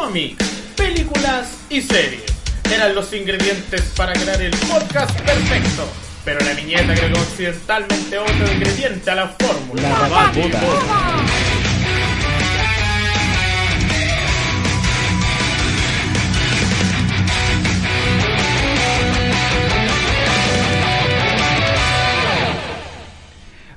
[0.00, 0.42] Cómics,
[0.78, 2.24] películas y series
[2.72, 5.86] eran los ingredientes para crear el podcast perfecto.
[6.24, 9.82] Pero la viñeta agregó accidentalmente otro ingrediente a la fórmula.
[9.82, 10.62] La batuta.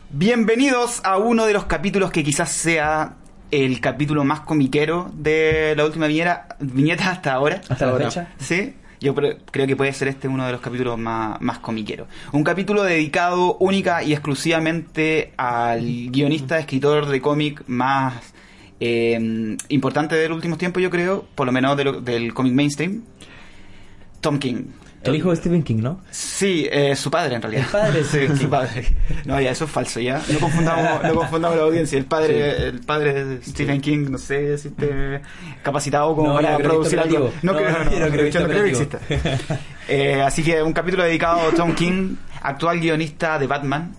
[0.10, 3.18] Bienvenidos a uno de los capítulos que quizás sea
[3.54, 7.62] el capítulo más comiquero de la última viñeta, viñeta hasta ahora.
[7.70, 8.28] Hasta la fecha.
[8.40, 12.08] Sí, yo creo que puede ser este uno de los capítulos más, más comiqueros.
[12.32, 18.34] Un capítulo dedicado única y exclusivamente al guionista, escritor de cómic más
[18.80, 22.54] eh, importante de los últimos tiempos, yo creo, por lo menos de lo- del cómic
[22.54, 23.04] mainstream,
[24.22, 24.64] Tom King.
[25.04, 26.00] El hijo de Stephen King, ¿no?
[26.12, 27.66] Sí, eh, su padre en realidad.
[27.66, 28.96] El padre, sí, su padre.
[29.26, 30.22] No, ya, eso es falso, ya.
[30.32, 31.98] No confundamos, no confundamos la audiencia.
[31.98, 35.22] El padre, el padre de Stephen King, no sé si esté
[35.62, 37.26] capacitado como No, para producir algo.
[37.26, 37.40] operativo.
[37.44, 39.00] No, creo, No, no, no, no creo no creo que exista.
[39.90, 43.92] Eh, así que un capítulo dedicado a Tom King, actual guionista de Batman,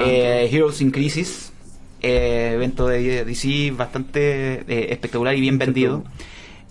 [0.00, 1.52] eh, Heroes in Crisis,
[2.02, 6.04] eh, evento de DC bastante eh, espectacular y bien vendido.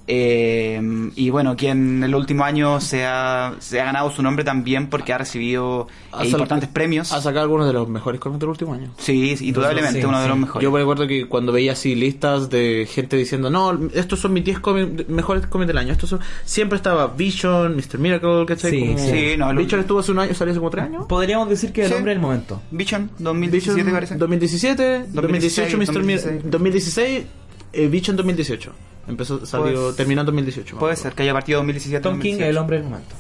[0.08, 4.44] Eh, y bueno, quien en los últimos años se ha, se ha ganado su nombre
[4.46, 7.12] también porque ha recibido Ha eh, importantes premios.
[7.12, 8.92] Ha sacado algunos de los mejores cómics del último año.
[8.98, 10.64] Sí, sí, indudablemente Sí, uno de los mejores.
[10.64, 14.44] Yo me acuerdo que cuando veía así listas de gente diciendo, no, estos son mis
[14.46, 16.20] 10 cómics- mejores cómics del año, estos son...
[16.46, 17.98] Siempre estaba Vision, Mr.
[17.98, 18.72] Miracle, ¿cachai?
[18.72, 21.06] Sí, Como- sí, no, lo- Vision estuvo hace un año, salió hace como 3 años.
[21.08, 21.94] Podríamos decir que el Sí.
[21.96, 22.62] hombre del momento.
[22.72, 24.16] Vision 2017 Vision parece.
[24.16, 26.04] 2017, 2018, 2016, Mr.
[26.04, 27.24] Mir- 2016,
[27.76, 28.72] eh, Vision 2018.
[29.08, 30.76] Empezó, salió, Pues- terminó en 2018.
[30.76, 32.02] me Puede ser que haya partido 2017.
[32.04, 32.50] Tom King, 2018.
[32.50, 33.16] el hombre del momento.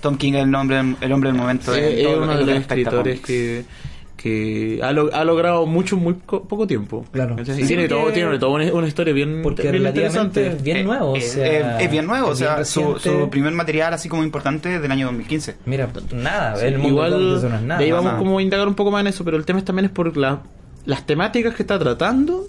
[0.00, 1.74] Tom King es el nombre, el hombre del momento.
[1.74, 3.64] en Eh, es todo uno en de los escritores que,
[4.16, 7.06] que ha, lo- ha logrado mucho en muy co- poco tiempo.
[7.10, 7.36] Claro.
[7.36, 7.56] ¿Cachai?
[7.56, 10.46] Sí, y tiene, todo, tiene toda una, una historia bien, Porque bien interesante.
[10.48, 11.12] es bien Eh, nuevo.
[11.12, 14.08] o eh, sea, eh, es bien nuevo, o es sea, su, su primer material así
[14.10, 15.56] como importante del año 2015.
[15.66, 17.78] Mira, nada, el mundo Igual, no es nada.
[17.78, 18.18] de ahí vamos nada.
[18.18, 20.14] como a indagar un poco más en eso, pero el tema es también es por
[20.16, 20.42] la-
[20.84, 22.46] las temáticas que está tratando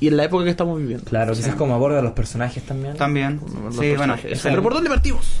[0.00, 1.04] y en la época que estamos viviendo.
[1.04, 2.96] Claro, quizás como aborda a los personajes también.
[2.96, 3.40] También.
[3.64, 4.14] Los Sí, bueno.
[4.14, 4.32] personajes.
[4.32, 5.40] eso- el reportón de partimos.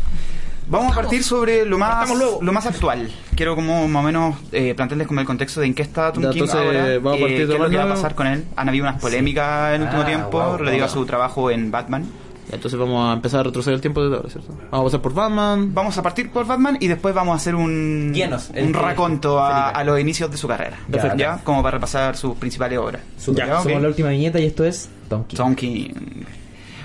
[0.70, 2.40] Vamos a partir sobre lo más, luego.
[2.42, 3.10] lo más actual.
[3.34, 6.22] Quiero como más o menos eh, plantearles como el contexto de en qué está Tom
[6.24, 7.88] Ya, King entonces, ahora, vamos a eh, partir qué de es lo que va a
[7.88, 8.44] pasar con él.
[8.54, 11.70] Han habido unas polémicas en el último Ah, tiempo wow, relativo a su trabajo en
[11.70, 12.04] Batman.
[12.50, 14.54] Entonces vamos a empezar a retroceder el tiempo desde ahora, ¿cierto?
[14.70, 15.74] Vamos a pasar por Batman.
[15.74, 18.12] Vamos a partir por Batman y después vamos a hacer un,
[18.54, 20.78] el un raconto a, a los inicios de su carrera.
[20.88, 21.14] Ya.
[21.16, 21.40] ¿Ya?
[21.44, 23.02] Como para repasar sus principales obras.
[23.18, 23.46] Super.
[23.46, 23.58] ¿Ya?
[23.60, 23.82] Somos Ok.
[23.82, 25.36] la última viñeta y esto es Tom King.
[25.36, 25.88] Tom King.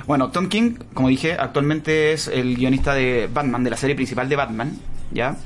[0.05, 4.27] Bueno, Tom King, como dije, actualmente es el guionista de Batman, de la serie principal
[4.27, 4.77] de Batman,
[5.11, 5.37] ¿ya?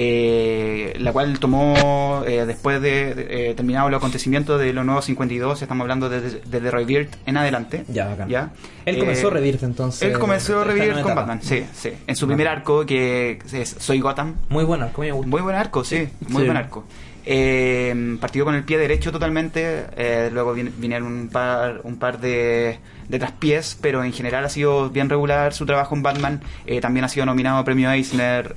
[0.00, 5.04] Eh, la cual tomó eh, después de, de, eh, terminado los acontecimientos de los nuevos
[5.06, 7.84] 52, estamos hablando desde de, The Rebirth en adelante.
[7.88, 8.28] Ya, bacán.
[8.28, 8.50] ¿ya?
[8.84, 10.02] Él Eh, comenzó Rebirth entonces.
[10.02, 11.16] Él comenzó Rebirth con.
[11.16, 11.90] Batman, sí, sí.
[12.06, 15.28] En su primer arco, que es Soy Gotham, Muy bueno, como me gusta.
[15.30, 16.46] muy buen arco, sí, muy Sí.
[16.46, 16.84] buen arco.
[17.26, 22.20] Eh, partió con el pie derecho totalmente, eh, luego vin- vinieron un par, un par
[22.20, 22.78] de,
[23.08, 26.40] de traspiés, pero en general ha sido bien regular su trabajo en Batman.
[26.80, 28.54] También ha sido nominado a premio Eisner,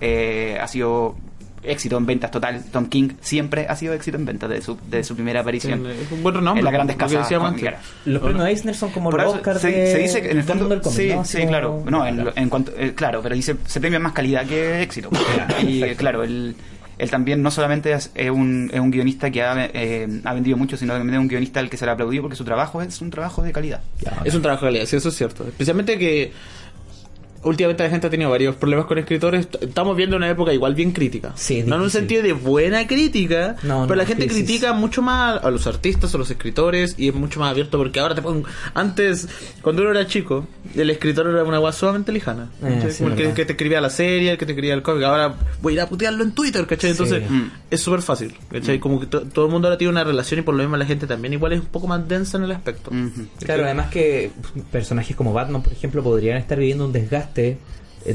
[0.62, 1.16] ha sido
[1.64, 2.64] éxito en ventas total.
[2.72, 5.86] Tom King siempre ha sido éxito en ventas de su, de su primera aparición.
[5.88, 6.60] Es un buen renombre.
[6.62, 7.30] en las grandes casas.
[8.06, 10.46] Los premios Eisner son como los eso Oscars se, de- se dice que en el
[10.46, 11.26] del fondo del cómic, sí, ¿no?
[11.26, 14.46] sí, claro, no, en, lo- en cuanto eh, claro, pero dice se premia más calidad
[14.46, 15.10] que éxito.
[15.62, 16.56] y claro, él,
[16.98, 20.58] él también no solamente es, es un, es un guionista que ha, eh, ha vendido
[20.58, 23.02] mucho, sino también es un guionista al que se le aplaudió porque su trabajo es
[23.02, 23.82] un trabajo de calidad.
[24.00, 25.47] Ya, Es un trabajo de calidad, sí, eso es cierto.
[25.47, 26.32] Especialmente que
[27.43, 29.47] últimamente la gente ha tenido varios problemas con escritores.
[29.61, 31.34] Estamos viendo una época igual bien crítica.
[31.35, 34.43] Sí, no en un sentido de buena crítica, No, pero no, la gente crisis.
[34.46, 37.99] critica mucho más a los artistas, a los escritores y es mucho más abierto porque
[37.99, 38.43] ahora te ponen...
[38.73, 39.28] Antes,
[39.61, 42.49] cuando uno era chico, el escritor era una guay sumamente lejana.
[42.64, 45.03] Eh, el que, te escribía la serie, el que te escribía el cómic.
[45.03, 46.91] Ahora voy a ir a putearlo en Twitter, ¿cachai?
[46.91, 47.34] Entonces Sí.
[47.34, 47.52] Mm.
[47.72, 48.79] es súper fácil, ¿cachai?
[48.79, 50.85] Como que to- todo el mundo ahora tiene una relación y por lo mismo la
[50.85, 52.91] gente también igual es un poco más densa en el aspecto.
[52.91, 53.28] Ujú.
[53.44, 54.32] Claro, además que
[54.72, 57.58] personajes como Batman, por ejemplo, podrían estar viviendo un desgaste eh,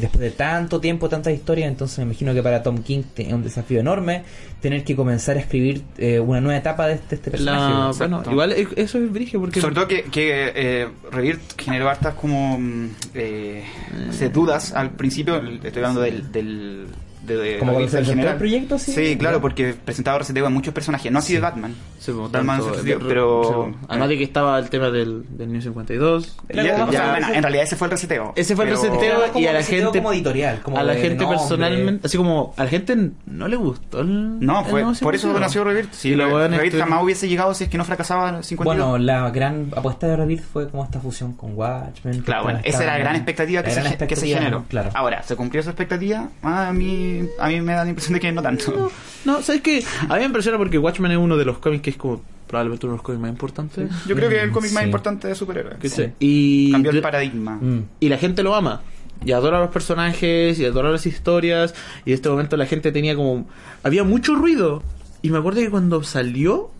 [0.00, 3.42] después de tanto tiempo, tantas historias, entonces me imagino que para Tom King es un
[3.44, 4.22] desafío enorme
[4.60, 7.72] tener que comenzar a escribir eh, una nueva etapa de este, este personaje.
[7.72, 11.88] La- bueno, igual es- eso es brigio porque Sobre todo que, que eh, Rebirth generó
[11.88, 13.62] hartas como mm, eh,
[14.06, 16.32] no sé, dudas al principio, estoy hablando del...
[16.32, 16.86] del
[17.26, 18.32] de, de Como cuando se en presentó general.
[18.34, 18.92] el proyecto, sí.
[18.92, 21.74] Sí, claro, porque presentaba reseteo a muchos personajes, no así de Batman.
[21.98, 23.42] Sí, pues, Batman tanto- pero...
[23.44, 23.74] sí, pues.
[23.88, 26.36] Además de que estaba el tema del, del New 52.
[26.54, 28.32] Ya- ya, a- bueno, en realidad ese fue el reseteo.
[28.36, 31.16] Ese fue el pero- reseteo y a la gente como editorial, como a la gente
[31.24, 31.38] nombre.
[31.38, 35.40] personalmente así como a la gente no le gustó el, No, fue, por eso 52.
[35.40, 35.92] nació Rebirth.
[35.92, 38.64] Si Rebirth este- jamás hubiese llegado si es que no fracasaba 52.
[38.64, 42.20] Bueno, la gran apuesta de Rebirth fue como esta fusión con Watchmen.
[42.22, 43.70] Claro, bueno, esa era la gran expectativa que,
[44.16, 44.64] se, generó.
[44.68, 44.90] Claro.
[44.94, 46.28] Ahora, ¿se cumplió esa expectativa?
[46.42, 48.90] A mí, a mí me da la impresión de que no tanto.
[49.24, 49.82] No, no, ¿sabes qué?
[50.08, 52.86] A mí me impresiona porque Watchmen es uno de los cómics que es como probablemente
[52.86, 53.90] uno de los cómics más importantes.
[54.06, 54.86] Yo creo que es el cómic más Sí.
[54.86, 55.92] importante de superhéroes.
[55.92, 56.04] Sí.
[56.20, 57.56] Y, Cambió el paradigma.
[57.60, 57.80] Mm.
[58.00, 58.82] y la gente lo ama.
[59.24, 61.74] Y adora los personajes, y adora las historias.
[62.04, 63.46] Y en este momento la gente tenía como...
[63.82, 64.82] Había mucho ruido.
[65.22, 66.70] Y me acuerdo que cuando salió,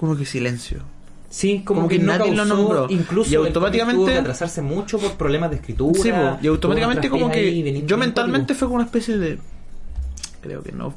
[0.00, 0.78] como que silencio.
[1.30, 2.86] Sí, como, Como que, que no nadie lo nombró.
[2.88, 6.02] Incluso Y automáticamente- tuvo que atrasarse mucho por problemas de escritura.
[6.02, 9.38] Sí, po, y automáticamente como que ahí, yo mentalmente fue como una especie de...
[10.40, 10.94] Creo que no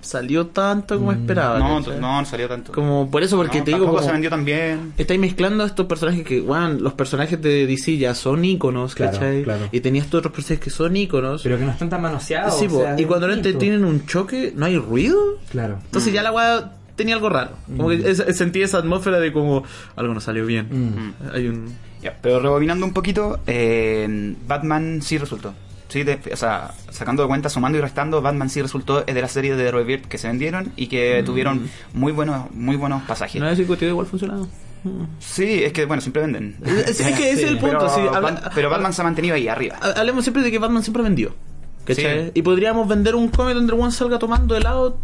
[0.00, 1.20] salió tanto como Mm.
[1.20, 1.58] esperaba.
[1.58, 2.72] No, no, no salió tanto.
[2.72, 4.06] Como por eso, porque No, te digo tampoco como...
[4.06, 4.92] se vendió tan bien.
[4.98, 9.42] Estáis mezclando estos personajes que, bueno, los personajes de DC ya son íconos, Claro, ¿cachai?
[9.44, 9.68] claro.
[9.72, 11.42] Y tenías estos otros personajes que son íconos.
[11.42, 12.58] Pero que no están tan manoseados.
[12.58, 13.58] sí, o po, sea, y cuando distinto.
[13.58, 15.18] tienen un choque, no hay ruido.
[15.50, 15.78] Claro.
[15.86, 17.52] Entonces ya la weá tenía algo raro.
[17.74, 19.64] Como que es- sentí esa atmósfera de como
[19.96, 20.68] algo no salió bien.
[20.70, 21.34] Mm.
[21.34, 21.74] Hay un...
[22.20, 25.54] Pero rebobinando un poquito, eh, Batman sí resultó.
[25.94, 29.22] Sí, de- o sea, sacando de cuenta, sumando y restando, Batman sí resultó es de
[29.22, 33.40] la serie de Rebirth que se vendieron y que tuvieron muy buenos muy buenos pasajes.
[33.40, 34.48] No es que igual funcionado.
[35.20, 36.56] Sí, es que bueno, siempre venden.
[36.64, 37.78] Es, es que ese es el punto.
[37.78, 39.76] pero, sí, habla- Bat- pero Batman se ha mantenido ahí arriba.
[39.80, 41.32] ha- Hablemos siempre de que Batman siempre vendió.
[41.88, 42.02] Sí.
[42.34, 44.98] Y podríamos vender un cómic donde one salga tomando helado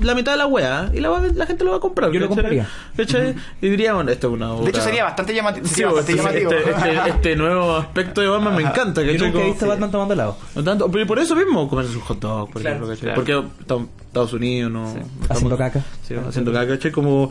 [0.00, 2.10] la mitad de la wea y la, va- la gente lo va a comprar.
[2.10, 2.66] Yo lo compraría.
[2.96, 3.34] ¿Cachai?
[3.60, 4.64] Y diríamos, esto es una obra...
[4.64, 5.66] De hecho, sería bastante llamativo.
[5.66, 6.52] Sí, sería bastante este, llamativo.
[6.52, 9.02] este- este- este nuevo aspecto de Batman me encanta.
[9.02, 9.28] Yo ¿cachai?
[9.28, 10.36] nunca he visto Batman tomando helado.
[10.54, 13.14] No tanto, pero por eso mismo comerse un hot dog, por Claro, ejemplo, claro.
[13.54, 13.64] Porque
[14.06, 14.82] Estados Unidos no...
[14.82, 15.82] no estamos- Haciendo caca.
[16.06, 16.90] Sí, haciendo caca, ¿cachai?
[16.90, 17.30] Como...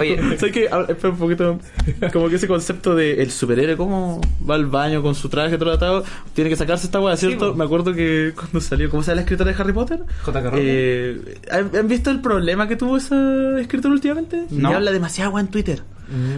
[0.00, 0.68] Oye, ¿Sabes qué?
[0.70, 1.58] Habla- Espera un poquito.
[2.12, 6.04] Como que ese concepto de el superhéroe, cómo va al baño con su traje tratado,
[6.34, 7.54] tiene que sacarse esta weá, ¿cierto?
[7.54, 10.00] Me acuerdo que cuando salió, ¿cómo se llama la escritora de Harry Potter?
[10.24, 10.50] J.K.
[10.50, 10.64] Rowling.
[10.66, 14.46] Eh, ¿han, visto el problema que tuvo esa escritora últimamente?
[14.50, 14.70] No.
[14.70, 15.82] Y habla demasiado en Twitter.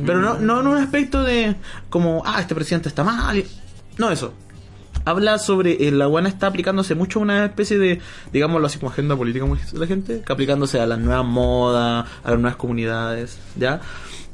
[0.07, 1.55] Pero no, no en un aspecto de
[1.91, 3.45] como, ah, este presidente está mal.
[3.99, 4.33] No eso.
[5.09, 8.01] Habla sobre eh, la guana está aplicándose mucho a una especie de,
[8.33, 12.31] digámoslo así como agenda política dice la gente, que aplicándose a las nuevas modas, a
[12.31, 13.81] las nuevas comunidades, ¿ya?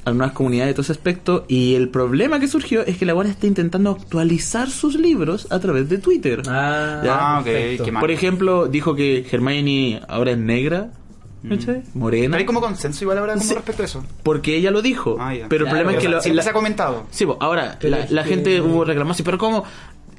[0.05, 1.45] A las nuevas comunidades de todo ese aspecto.
[1.49, 5.59] Y el problema que surgió es que la guana está intentando actualizar sus libros a
[5.61, 6.43] través de Twitter.
[6.49, 8.01] Ah, Ah, qué mal.
[8.01, 10.91] Por ejemplo, dijo que Hermione ahora es negra,
[11.49, 11.83] ¿cachai?
[11.95, 12.33] Morena.
[12.33, 13.55] pero hay como consenso igual ahora Sí.
[13.55, 14.05] respecto a eso.
[14.23, 15.17] Porque ella lo dijo.
[15.21, 15.47] Ah, ya.
[15.49, 17.07] Pero el Claro, problema es que O sea, lo- siempre la- se ha comentado.
[17.11, 19.65] Sí, pues, ahora Pero la, la que- gente hubo reclamado así, pero ¿cómo?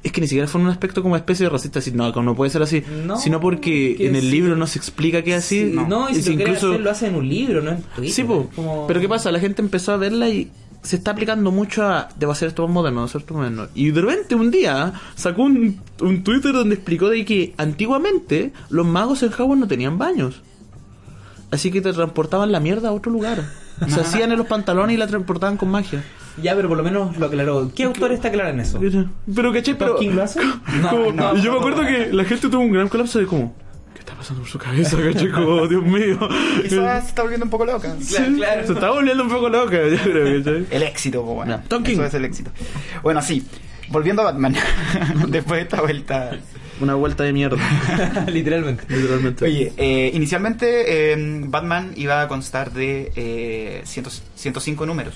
[0.06, 2.48] Es que ni siquiera fue un aspecto como especie de racista, así, no, no puede
[2.48, 4.30] ser así, No, sino porque que en el sí.
[4.30, 5.72] libro no se explica que es así.
[5.72, 8.12] Sí, no, y si Es lo hacer, lo hace en un libro, no en Twitter.
[8.14, 9.32] Sí, Como- pero ¿qué pasa?
[9.32, 12.72] La gente empezó a verla y se está aplicando mucho a debo hacer esto más
[12.74, 13.68] moderno, debo hacer esto más moderno.
[13.74, 18.86] Y de repente un día sacó un, un Twitter donde explicó de que antiguamente los
[18.86, 20.40] magos en Hogwarts no tenían baños.
[21.50, 23.42] Así que te transportaban la mierda a otro lugar.
[23.88, 26.04] Se hacían en los pantalones y la transportaban con magia.
[26.42, 27.70] Ya, pero por lo menos lo aclaró.
[27.74, 28.78] ¿Qué autor está claro en eso?
[29.34, 29.74] Pero ¿cachai?
[29.78, 30.40] Pero, ¿Tom King lo hace?
[30.82, 31.88] No, como- no, y yo me no, acuerdo no.
[31.88, 33.54] que la gente tuvo un gran colapso de como,
[33.94, 35.30] ¿qué está pasando por su cabeza, cachai?
[35.30, 36.18] Como, Dios mío.
[36.62, 37.96] Quizás se está volviendo un poco loca.
[38.00, 40.66] Sí, Se está volviendo un poco loca, yo creo, ¿cachai?
[40.70, 41.56] El éxito, bueno.
[41.56, 41.94] Ya, Tom King.
[41.94, 42.50] Eso es el éxito.
[43.02, 43.46] Bueno, sí.
[43.88, 44.54] Volviendo a Batman.
[45.28, 46.32] Después de esta vuelta.
[46.78, 47.56] Una vuelta de mierda,
[48.26, 48.84] Literalmente.
[48.94, 49.44] literalmente.
[49.46, 55.14] Oye, eh, inicialmente eh, Batman iba a constar de eh, 100 105 números.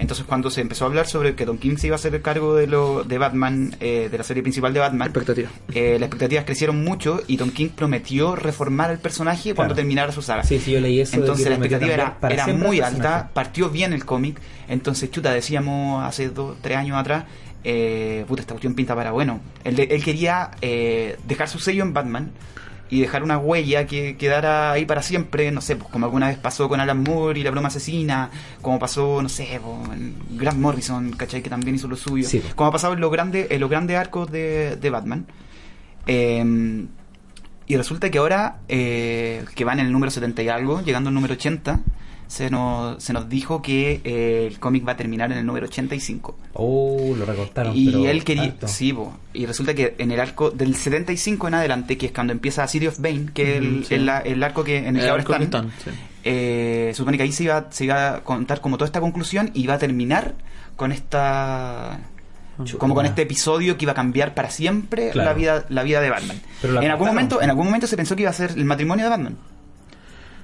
[0.00, 2.22] Entonces cuando se empezó a hablar sobre que Don King se iba a hacer el
[2.22, 5.50] cargo de lo de Batman, eh, de la serie principal de Batman, Expectativa.
[5.74, 10.22] eh, las expectativas crecieron mucho y Tom King prometió reformar el personaje cuando terminara su
[10.22, 10.42] saga.
[10.42, 11.16] Sí, sí, yo leí eso.
[11.16, 16.56] Entonces la expectativa era, muy alta, partió bien el cómic, entonces chuta, decíamos hace dos,
[16.62, 17.24] tres años atrás,
[17.62, 19.40] eh, puta, esta cuestión pinta para bueno.
[19.64, 22.30] Él, él quería eh, dejar su sello en Batman
[22.90, 26.38] y dejar una huella que quedara ahí para siempre, no sé, pues como alguna vez
[26.38, 28.30] pasó con Alan Moore y la broma asesina,
[28.62, 29.98] como pasó, no sé, pues,
[30.30, 31.40] Grant Morrison, ¿cachai?
[31.42, 32.42] Que también hizo lo suyo, Sí.
[32.56, 35.26] como ha pasado en los grandes, en los grandes arcos de, de Batman.
[36.06, 36.86] Eh,
[37.66, 41.14] y resulta que ahora, eh, que van en el número 70 y algo, llegando al
[41.14, 41.78] número 80,
[42.30, 45.66] se nos, se nos dijo que eh, el cómic va a terminar en el número
[45.66, 46.38] 85.
[46.52, 47.76] Oh, lo recortaron.
[47.76, 48.54] Y pero él quería.
[48.66, 48.94] Sí,
[49.34, 52.86] y resulta que en el arco del 75 en adelante, que es cuando empieza City
[52.86, 53.94] of Bane, que es el, sí.
[53.96, 55.90] el, arco que en el, El que ahora están, están, sí.
[56.22, 59.66] eh, supone que ahí se iba, se iba a contar como toda esta conclusión y
[59.66, 60.34] va a terminar
[60.76, 61.98] con esta.
[62.78, 65.30] Como con este episodio que iba a cambiar para siempre Claro.
[65.30, 66.40] la vida la vida de Batman.
[66.62, 68.66] Pero la En algún momento en algún momento se pensó que iba a ser el
[68.66, 69.36] matrimonio de Batman.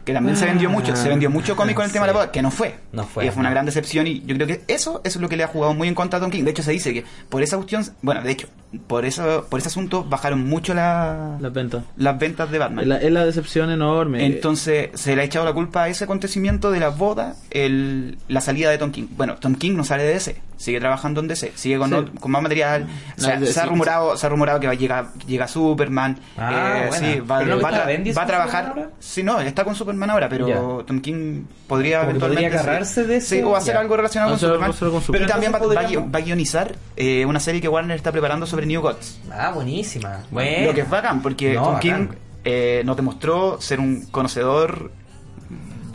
[0.06, 2.30] Que también se vendió mucho, se vendió mucho cómic con el tema de la boda,
[2.32, 2.76] que no fue.
[2.92, 5.28] No fue, Y fue una gran decepción y yo creo que eso, eso es lo
[5.28, 6.44] que le ha jugado muy en contra a Tom King.
[6.44, 8.46] De hecho se dice que por esa cuestión, bueno, de hecho,
[8.86, 11.82] por eso, por ese asunto bajaron mucho la- Las ventas.
[11.96, 12.82] las ventas de Batman.
[12.82, 14.24] Es la, es la decepción enorme.
[14.24, 18.40] Entonces se le ha echado la culpa a ese acontecimiento de la boda, el, la
[18.40, 19.08] salida de Tom King.
[19.16, 22.12] Bueno, Tom King no sale de DC, sigue trabajando en DC, sigue con, Sí.
[22.20, 22.86] con más material.
[23.16, 25.06] O sea, No, de- se, ha sí, rumorado, se ha rumorado que va a llegar
[25.26, 26.18] llega Superman.
[26.38, 28.90] Ah, eh, sí, va, ¿Pero no va a está tra- Bendis va a con trabajar.
[28.98, 30.84] Sí, no, él está con Superman ahora, pero Ya.
[30.86, 32.50] Tom King podría Como podría eventualmente.
[32.50, 32.56] sí.
[32.56, 33.80] agarrarse de Sí, eso, o hacer ya.
[33.80, 35.02] algo relacionado con Hacer algo Superman.
[35.02, 37.96] con Pero también va, a gui- podríamos- va a guionizar eh, una serie que Warner
[37.96, 39.20] está preparando sobre New Gods.
[39.30, 40.20] Ah, buenísima.
[40.30, 40.68] Bueno.
[40.68, 42.08] Lo que es bacán, porque No, Tom bacán.
[42.08, 44.90] King eh, nos demostró ser un conocedor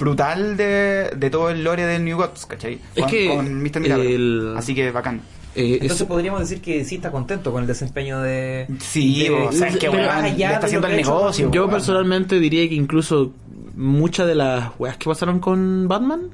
[0.01, 2.79] brutal de, de todo el lore de New Gods, ¿cachai?
[2.95, 3.79] Es con, que con Mr.
[3.79, 4.03] Milagro.
[4.03, 5.21] el- Así que bacán.
[5.55, 8.67] Eh, Entonces es- podríamos decir que sí está contento con el desempeño de.
[8.79, 10.97] Sí, de- o sea, es que pero weón, más le allá está haciendo lo el
[10.97, 11.71] que hecho negocio, yo weón.
[11.71, 13.31] personalmente diría que incluso
[13.75, 16.29] muchas de las weas que pasaron con Batman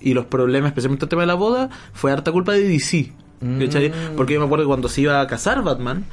[0.00, 3.12] y los problemas, especialmente el tema de la boda, fue harta culpa de DC.
[3.60, 3.88] ¿cachai?
[3.90, 4.16] Mm.
[4.16, 6.04] Porque yo me acuerdo que cuando se iba a casar Batman,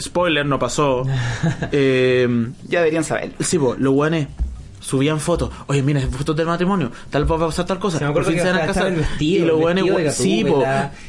[0.00, 1.04] spoiler, no pasó.
[1.72, 2.28] eh,
[2.68, 3.32] Ya deberían saber.
[3.40, 4.28] Sí, po, los weones
[4.86, 5.50] subían fotos.
[5.66, 6.92] Oye, mira, fotos del matrimonio.
[7.10, 7.98] Tal vez va a pasar tal cosa.
[7.98, 8.92] Se me acuerdo Por fin que se van a hasta casar.
[8.92, 10.64] estaba el vestido, y los we- sí, po.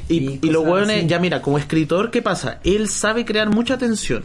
[0.09, 0.65] Y, los
[1.07, 2.59] ya mira, como escritor, ¿qué pasa?
[2.63, 4.23] Él sabe crear mucha tensión.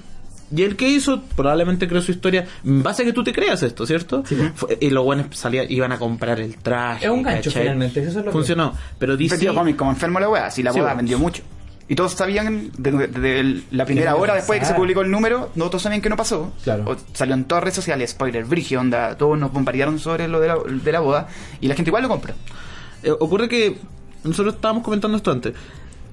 [0.55, 3.63] Y el que hizo, probablemente creó su historia en base a que tú te creas
[3.63, 4.23] esto, ¿cierto?
[4.55, 7.07] Fue- y los buenos salían, iban a comprar el traje.
[7.07, 7.63] Es un gancho, ¿cachai?
[7.63, 8.75] finalmente, eso es lo que- Funcionó.
[8.99, 9.35] Pero DC.
[9.37, 10.97] Vendió cómic como enfermo la wea, si la Sí, boda bueno.
[10.99, 11.43] vendió mucho.
[11.89, 15.51] Y todos sabían, desde de, la primera hora después de que se publicó el número,
[15.57, 16.53] no todos sabían que no pasó.
[16.65, 16.85] Claro.
[16.87, 20.49] O- salió en todas redes sociales, spoiler, brigio, onda, todos nos bombardearon sobre lo de
[20.49, 21.29] la, de la boda
[21.61, 22.35] y la gente igual lo compra.
[23.03, 23.79] Eh, ocurre que
[24.25, 25.55] nosotros estábamos comentando esto antes.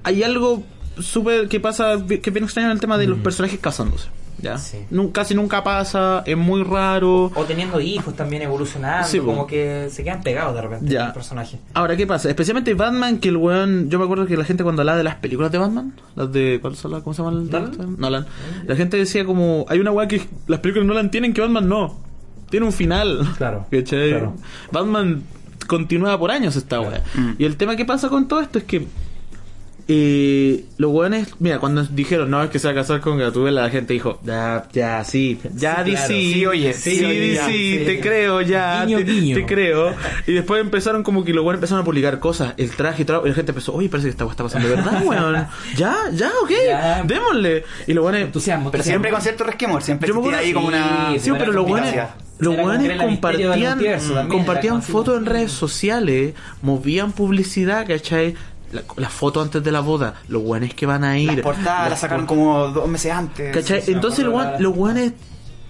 [0.02, 0.62] Hay algo
[0.98, 4.08] súper que pasa, que es bien extraño en el tema de los personajes casándose.
[4.42, 4.58] ¿Ya?
[4.58, 4.78] Sí.
[4.90, 7.30] Nun- casi nunca pasa, es muy raro.
[7.34, 11.04] O teniendo hijos también evolucionando, Sí, como que se quedan pegados de repente Ya.
[11.06, 11.60] los personajes.
[11.74, 12.28] Ahora, ¿qué pasa?
[12.28, 13.88] Especialmente Batman, que el weón.
[13.90, 16.58] Yo me acuerdo que la gente cuando hablaba de las películas de Batman, las de.
[16.60, 17.02] ¿Cuál son las?
[17.02, 17.96] ¿Cómo se llama el ¿Nolan?
[17.98, 18.26] Nolan.
[18.66, 19.64] La gente decía como.
[19.68, 21.98] Hay una weá que las películas de Nolan tienen que Batman no.
[22.50, 23.20] Tiene un final.
[23.38, 24.34] Claro, claro.
[24.72, 25.22] Batman
[25.66, 27.02] continúa por años esta weá.
[27.14, 27.30] Mm.
[27.38, 28.86] Y el tema que pasa con todo esto es que.
[29.92, 33.62] Eh, los weones, mira, cuando dijeron no es que se va a casar con Gatúbela,
[33.62, 36.06] la gente dijo, ya, ya, sí, ya, Sí, DC, claro.
[36.06, 37.82] Sí, oye, sí, sí, oye, DC, ya, sí.
[37.86, 39.34] te creo, ya, Guiño, te, guiño.
[39.34, 39.92] te creo.
[40.28, 43.26] Y después empezaron como que los weones empezaron a publicar cosas, el traje y todo,
[43.26, 45.46] y la gente empezó, oye, parece que esta está pasando de verdad, weón.
[45.76, 47.02] Ya, ya, ok, Ya.
[47.04, 47.64] démosle.
[47.88, 48.28] Y los weones.
[48.70, 51.12] Pero siempre con cierto resquemor, siempre Yo me ahí como una...
[51.18, 52.06] Sí, pero los complicación.
[52.38, 53.80] los del compartían,
[54.28, 58.34] compartían fotos en redes sociales, movían publicidad, ¿cachai?
[58.72, 61.32] La, la foto antes de la boda, los buenos que van a ir.
[61.32, 63.52] Las portadas las las sacaron por- como dos meses antes.
[63.54, 63.82] ¿Cachai?
[63.82, 65.12] sí, Entonces los de guan- la- los buenos,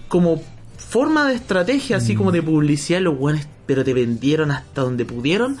[0.07, 0.41] como
[0.77, 2.33] forma de estrategia, así como Mm.
[2.33, 5.57] de publicidad, los buenos, pero te vendieron hasta donde pudieron.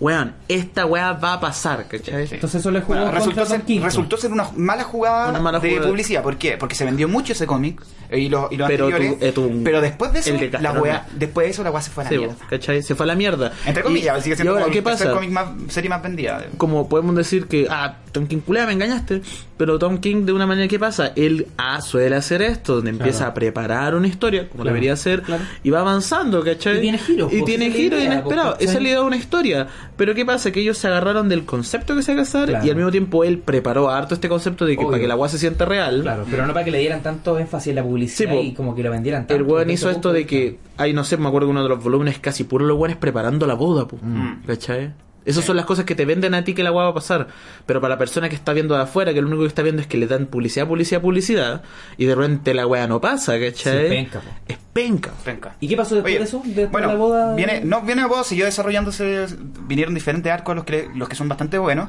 [0.00, 2.26] Weón, esta weá va a pasar, ¿cachai?
[2.26, 2.34] Sí.
[2.34, 5.70] Entonces eso le jugó Bueno, resultó, ser, resultó ser una mala jugada Una mala de
[5.70, 5.86] jugada.
[5.88, 6.22] publicidad.
[6.22, 6.56] ¿Por qué?
[6.58, 7.80] Porque se vendió mucho ese cómic
[8.16, 9.18] y los, y los Pero anteriores.
[9.18, 11.82] tu- eh, tu- pero después de eso, que la wea, después de eso la weá
[11.82, 12.36] se fue a la Sí, mierda.
[12.48, 12.82] ¿cachai?
[12.82, 13.52] Se fue a la mierda.
[13.66, 15.14] Entre Y- comillas, sigue y siendo ahora, como ¿qué pasa?
[15.30, 16.44] más, serie más vendida.
[16.56, 19.22] como podemos decir que, ah, Tom King culea, me engañaste.
[19.56, 21.12] Pero Tom King, de una manera, ¿qué pasa?
[21.14, 23.30] Él ah, suele hacer esto, donde empieza Claro.
[23.30, 25.44] a preparar una historia, como Claro, debería ser, claro.
[25.62, 26.78] y va avanzando, ¿cachai?
[26.78, 28.56] Y tiene giros, Y pues, tiene giros idea, inesperados.
[28.56, 29.68] pues, Esa idea de una historia.
[29.96, 30.50] Pero ¿qué pasa?
[30.50, 32.66] Que ellos se agarraron del concepto que se va a casar Claro.
[32.66, 34.90] y al mismo tiempo él preparó harto este concepto de que Obvio.
[34.90, 36.02] para que la agua se sienta real.
[36.02, 38.42] Claro, pero no para que le dieran tanto énfasis en la publicidad Sí, po.
[38.42, 39.34] y como que lo vendieran tanto.
[39.36, 41.82] El weón hizo esto de que, ay, no sé, me acuerdo que uno de los
[41.82, 43.98] volúmenes casi puro los weones preparando la boda, po.
[44.02, 44.42] Mm.
[44.46, 44.92] ¿cachai?
[45.24, 47.28] Esas son las cosas que te venden a ti que la weá va a pasar.
[47.66, 49.82] Pero para la persona que está viendo de afuera, que lo único que está viendo
[49.82, 51.62] es que le dan publicidad, publicidad, publicidad,
[51.96, 53.82] y de repente la weá no pasa, ¿cachai?
[53.82, 54.30] Sí, penca, po.
[54.48, 55.12] Es penca.
[55.24, 55.56] Penca.
[55.60, 56.42] ¿Y qué pasó después Oye, de eso?
[56.44, 57.34] Después bueno, de la boda.
[57.34, 59.26] Viene, no, viene la boda, siguió desarrollándose,
[59.66, 61.88] vinieron diferentes arcos los que, los que son bastante buenos.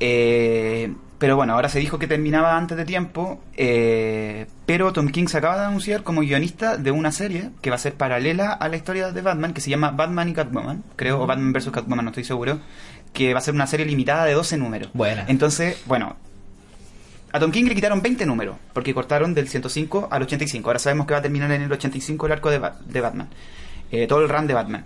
[0.00, 3.40] Eh, pero bueno, ahora se dijo que terminaba antes de tiempo.
[3.56, 7.76] eh, pero Tom King se acaba de anunciar como guionista de una serie que va
[7.76, 11.20] a ser paralela a la historia de Batman, que se llama Batman y Catwoman, creo,
[11.22, 11.70] o Batman vs.
[11.70, 12.58] Catwoman, no estoy seguro.
[13.12, 14.90] Que va a ser una serie limitada de 12 números.
[14.92, 15.24] Buena.
[15.28, 16.16] Entonces, bueno,
[17.32, 20.68] a Tom King le quitaron 20 números, porque cortaron del 105 al 85.
[20.68, 23.28] Ahora sabemos que va a terminar en el 85 el arco de, Ba- de Batman.
[23.90, 24.84] Eh, todo el run de Batman.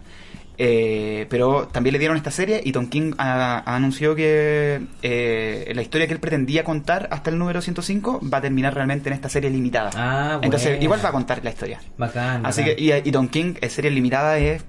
[0.63, 5.81] Eh, pero también le dieron esta serie y Tom King ah, anunció que eh, la
[5.81, 9.31] historia que él pretendía contar hasta el número 105 va a terminar realmente en esta
[9.31, 9.91] serie limitada.
[9.95, 11.81] Ah, Entonces, igual va a contar la historia.
[11.97, 12.45] Bacán.
[12.45, 12.77] Así bacán.
[12.77, 14.63] que, y, y Tom King, en serie limitada, es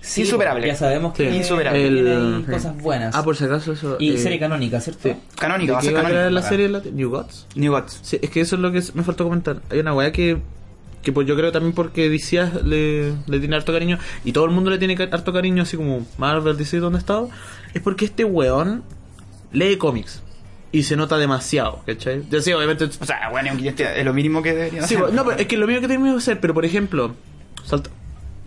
[0.00, 0.66] Sí, insuperable.
[0.66, 1.36] Ya sabemos que Sí.
[1.36, 1.78] Insuperable.
[1.82, 3.14] tiene El- ahí cosas buenas.
[3.14, 3.96] Ah, por si acaso eso.
[4.00, 5.00] y eh, serie canónica, ¿cierto?
[5.10, 5.14] sí.
[5.38, 6.30] Canónica, va a ¿De ser canónica.
[6.30, 7.46] la serie la- New Gods?
[7.54, 8.00] New Gods.
[8.02, 9.60] Sí, es que eso es lo que me faltó comentar.
[9.70, 10.38] Hay una weá que,
[11.04, 14.50] que pues yo creo también porque DC le, le tiene harto cariño y todo el
[14.50, 17.30] mundo le tiene harto cariño, así como Marvel, DC, donde ha estado,
[17.74, 18.82] es porque este weón
[19.52, 20.22] lee cómics
[20.72, 22.24] y se nota demasiado, ¿cachai?
[22.30, 22.86] Ya sí, obviamente.
[22.86, 25.12] O sea, bueno, es lo mínimo que debería Sí, hacer.
[25.12, 27.14] no, pero es que lo mío que tenemos que hacer, pero por ejemplo,
[27.64, 27.90] salta-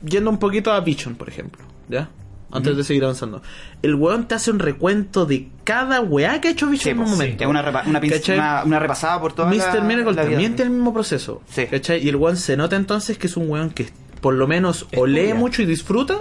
[0.04, 2.10] yendo un poquito a Vision, por ejemplo, ¿ya?
[2.52, 3.42] Antes de seguir avanzando.
[3.82, 6.98] El weón te hace un recuento de cada weá que ha hecho Vision Sí, en
[7.00, 7.44] un pues, momento.
[7.44, 8.00] Es una, repa- una,
[8.36, 9.76] una, una repasada por toda Mr.
[9.76, 11.42] la, Miracle la también tiene el mismo proceso.
[11.50, 11.66] Sí.
[11.66, 12.04] ¿cachai?
[12.06, 13.90] Y el weón se nota entonces que es un weón que
[14.22, 15.24] por lo menos o Estudia.
[15.26, 16.20] lee mucho y disfruta,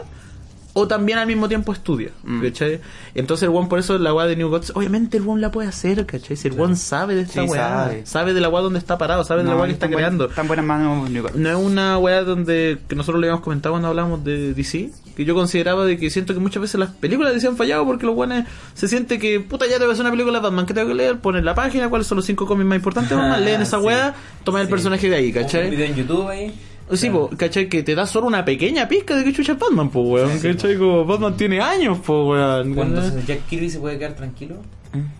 [0.78, 2.10] o también al mismo tiempo estudia.
[2.22, 2.42] Mm.
[2.42, 2.80] ¿cachai?
[3.14, 5.68] Entonces el weón por eso la weá de New Gods, obviamente el weón la puede
[5.68, 6.36] hacer, ¿cachai?
[6.36, 8.06] Si el weón sabe de esta Sí, weá, sabe.
[8.06, 8.34] sabe.
[8.34, 10.28] de la weá donde está parado, sabe de la weá que está buen- creando.
[10.28, 11.34] Tan buenas manos New Gods.
[11.36, 15.24] No es una weá donde que nosotros le habíamos comentado cuando hablábamos de DC, que
[15.24, 18.04] yo consideraba de que siento que muchas veces las películas de DC han fallado porque
[18.04, 20.66] los buenos se siente que puta ya te voy a hacer una película de Batman
[20.66, 23.42] que tengo que leer, poner la página, cuáles son los cinco cómics más importantes, Batman,
[23.44, 23.84] leen esa Sí.
[23.86, 24.14] weá,
[24.44, 25.70] toman el personaje de ahí, Un ¿cachai?
[25.70, 26.54] video en YouTube ahí.
[26.92, 27.28] Sí, Claro.
[27.30, 27.68] po, ¿cachai?
[27.68, 30.76] Que te da solo una pequeña pizca de que chucha es Batman, po, weón, ¿cachai?
[30.78, 32.74] Como Batman tiene años, po, weón.
[32.74, 33.02] Cuando.
[33.26, 34.56] Jack Kirby se puede quedar tranquilo.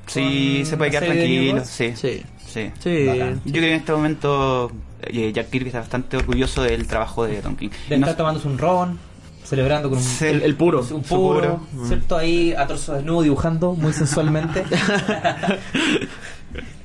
[0.07, 1.63] Sí, Con se puede quedar tranquilo.
[1.65, 1.93] Sí.
[1.97, 2.23] Sí.
[2.47, 2.71] Sí.
[2.79, 3.07] Sí.
[3.07, 3.41] Bacán.
[3.45, 4.71] Yo creo que en este momento
[5.03, 7.69] eh, Jack Kirby está bastante orgulloso del trabajo de Tom King.
[7.89, 8.99] De Y no- estar tomándose un ron,
[9.45, 10.25] celebrando con un, Sí.
[10.27, 10.81] El, el puro.
[10.91, 11.87] un puro, puro.
[11.87, 12.17] ¿cierto?
[12.17, 14.63] Ahí a torso desnudo dibujando muy sensualmente.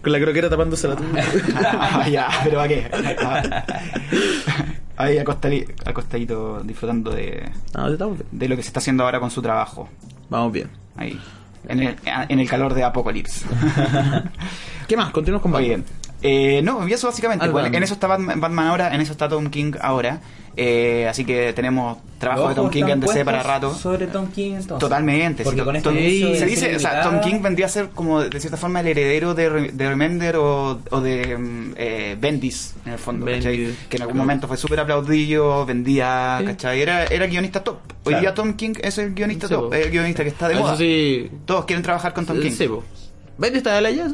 [0.02, 1.22] Con la croquera tapándose la tumba.
[1.80, 2.90] Ah, ya, pero ¿a qué?
[4.98, 8.26] Ahí acostali- acostadito disfrutando de, bien.
[8.32, 9.90] de lo que se está haciendo ahora con su trabajo.
[10.30, 10.70] Vamos bien.
[10.96, 11.20] Ahí.
[11.68, 13.46] En el, en el calor de Apocalipsis.
[14.88, 15.12] ¿Qué más?
[15.12, 15.86] Continuamos con Muy Batman.
[15.86, 16.01] bien.
[16.22, 17.48] Eh, no, y eso básicamente.
[17.48, 17.74] Batman.
[17.76, 20.20] en eso está Batman, Batman ahora, en eso está Tom King ahora.
[20.58, 23.74] Eh, así que tenemos trabajo de Tom King en DC para rato.
[23.74, 24.80] Sobre Tom King entonces.
[24.80, 25.44] Totalmente.
[25.46, 27.90] Porque sí, con este Tom- de se dice, o sea, Tom King vendría a ser
[27.92, 32.76] como de cierta forma el heredero de, de Remender o, o de mm, eh, Bendis,
[32.86, 33.78] en el fondo, Bendis.
[33.88, 34.16] Que en algún claro.
[34.16, 36.46] momento fue súper aplaudido, vendía, Sí.
[36.48, 36.82] ¿cachai?
[36.82, 37.78] Era, era guionista top.
[38.04, 38.20] Hoy Claro.
[38.22, 40.76] día Tom King es el guionista Sí, top, es el guionista que está de moda.
[40.76, 41.32] sí.
[41.46, 42.52] Todos quieren trabajar con Tom King.
[43.38, 44.08] ¿Bendy está de la ya?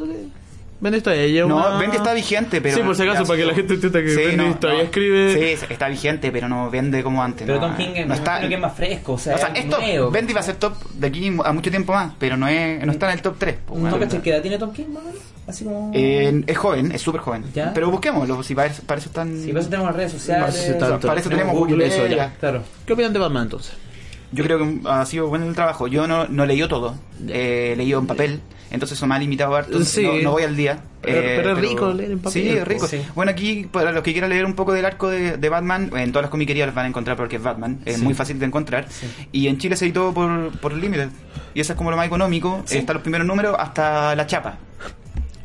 [0.80, 0.84] Sí.
[0.84, 1.46] Bendy ella.
[1.46, 2.76] No, una- Bendy está vigente, pero.
[2.76, 5.56] Sí, por si acaso, para que la gente entienda que Bendy todavía escribe.
[5.58, 7.46] Sí, está vigente, pero no vende como antes.
[7.46, 8.46] Pero no, Tom King no está.
[8.48, 9.80] que es más fresco, o sea, o sea, es es top.
[9.80, 10.10] nuevo.
[10.10, 12.92] Bendy va a ser top de aquí a mucho tiempo más, pero no, es, no
[12.92, 13.56] está en el top 3.
[13.74, 15.22] ¿No cachai qué edad tiene Tom King, más o menos?
[15.46, 15.90] Así como...
[15.94, 17.44] Eh, es joven, es súper joven.
[17.54, 17.72] ¿Ya?
[17.72, 19.34] Pero busquémoslo, si para eso, para eso están.
[19.40, 20.74] Sí, para eso tenemos las redes sociales.
[20.78, 22.16] Para eso para eso tenemos Google, Google, eso, ya.
[22.16, 22.32] ya.
[22.38, 22.62] Claro.
[22.86, 23.72] ¿Qué opinan de Batman entonces?
[24.32, 25.86] Yo creo que ha sido bueno el trabajo.
[25.88, 26.94] Yo no, no leí todo,
[27.28, 29.82] eh, leí en papel, entonces eso me ha limitado harto.
[29.84, 30.02] Sí.
[30.02, 30.80] No, no voy al día.
[31.00, 32.86] Pero- eh, pero es rico leer en papel, Sí, es rico.
[32.86, 33.00] Sí.
[33.14, 36.12] Bueno, aquí, para los que quieran leer un poco del arco de, de Batman, en
[36.12, 37.80] todas las comiquerías las van a encontrar porque es Batman.
[37.86, 38.02] Es Sí.
[38.02, 38.86] muy fácil de encontrar.
[38.90, 39.06] Sí.
[39.32, 41.08] Y en Chile se editó por, por Limited.
[41.54, 42.62] Y eso es como lo más económico.
[42.66, 42.78] Sí.
[42.78, 44.58] Están los primeros números hasta la chapa.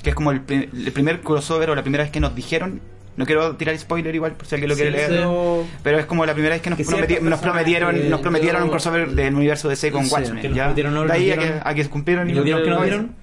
[0.01, 2.81] Que es como el, el primer crossover o la primera vez que nos dijeron.
[3.15, 5.09] No quiero tirar spoiler igual, por si alguien lo quiere Sí, leer.
[5.09, 8.61] pero- Pero es como la primera vez que nos, Que prometi- nos prometieron, nos prometieron
[8.61, 10.41] yo- un crossover del universo DC con Sí, Watchmen.
[10.41, 10.73] que ¿ya?
[10.73, 13.15] de lo ahí a que, a que cumplieron ¿Y los días que nos no- dieron?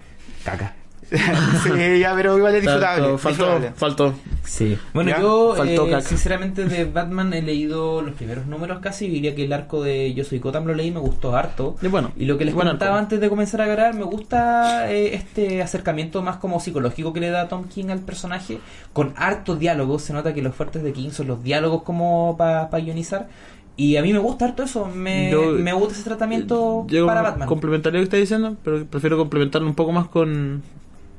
[0.44, 0.74] Caca.
[1.64, 3.18] sí, ya, pero igual es disfrutable.
[3.18, 3.73] Faltó, disfrutable.
[3.75, 4.14] faltó.
[4.44, 4.79] Sí.
[4.94, 5.20] Bueno, ¿Ya?
[5.20, 9.09] yo Faltó eh, sinceramente de Batman he leído los primeros números casi.
[9.09, 11.77] Diría que el arco de Yo soy Gotham lo leí, me gustó harto.
[11.83, 13.03] Y bueno, Y lo que les comentaba arco.
[13.05, 17.31] antes de comenzar a grabar, me gusta eh, este acercamiento más como psicológico que le
[17.31, 18.59] da Tom King al personaje,
[18.92, 20.03] con hartos diálogos.
[20.03, 23.29] Se nota que los fuertes de King son los diálogos como para guionizar.
[23.77, 27.23] Y a mí me gusta harto eso, me, Yo- me gusta ese tratamiento Yo para
[27.23, 27.49] Batman.
[27.49, 30.62] complementaría lo que está diciendo, pero prefiero complementarlo un poco más con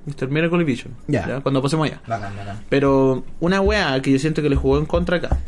[0.05, 0.27] Mr.
[0.29, 0.93] Miracle y Vision.
[1.07, 1.41] Ya.
[1.41, 2.01] Cuando pasemos allá.
[2.07, 2.59] Bacán, bacán.
[2.69, 5.39] Pero una wea que yo siento que le jugó en contra acá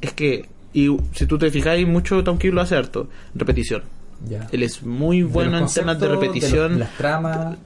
[0.00, 3.82] es que, y si tú te fijáis, mucho Tom King lo hace harto, repetición.
[4.28, 4.46] Ya.
[4.52, 7.56] Él es muy bueno en temas de repetición, los- las tramas.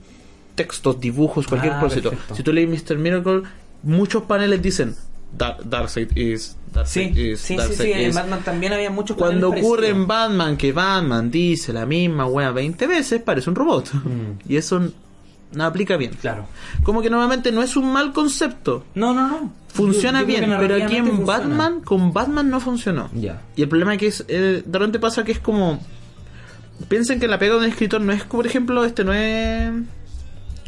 [0.55, 1.88] textos, dibujos, cualquier Ah.
[2.35, 2.99] Si tú lees Mr.
[2.99, 3.42] Miracle,
[3.83, 4.94] muchos paneles dicen
[5.37, 7.92] Dark, Darkseid is, Darkseid Sí, is, sí, sí, Darkseid sí.
[7.92, 8.14] En is".
[8.16, 10.07] Batman también había muchos Cuando ocurre en.
[10.09, 13.92] Batman que Batman dice la misma wea 20 veces, parece un robot.
[13.94, 14.51] Mm.
[14.51, 14.90] Y eso
[15.52, 16.12] no aplica bien.
[16.20, 16.46] Claro.
[16.82, 18.84] Como que normalmente no es un mal concepto.
[18.94, 19.52] No, no, no.
[19.72, 21.26] Funciona Yo- yo creo bien, pero aquí en funciona.
[21.38, 23.08] Batman, con Batman no funcionó.
[23.14, 23.42] Ya.
[23.56, 25.80] Y el problema es que es, eh, de repente pasa que es como...
[26.88, 29.70] Piensen que la pega de un escritor no es, como, por ejemplo, este no es...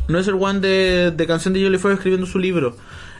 [0.08, 2.76] No es el one de, de Canción de Hielo y Fuego escribiendo su libro.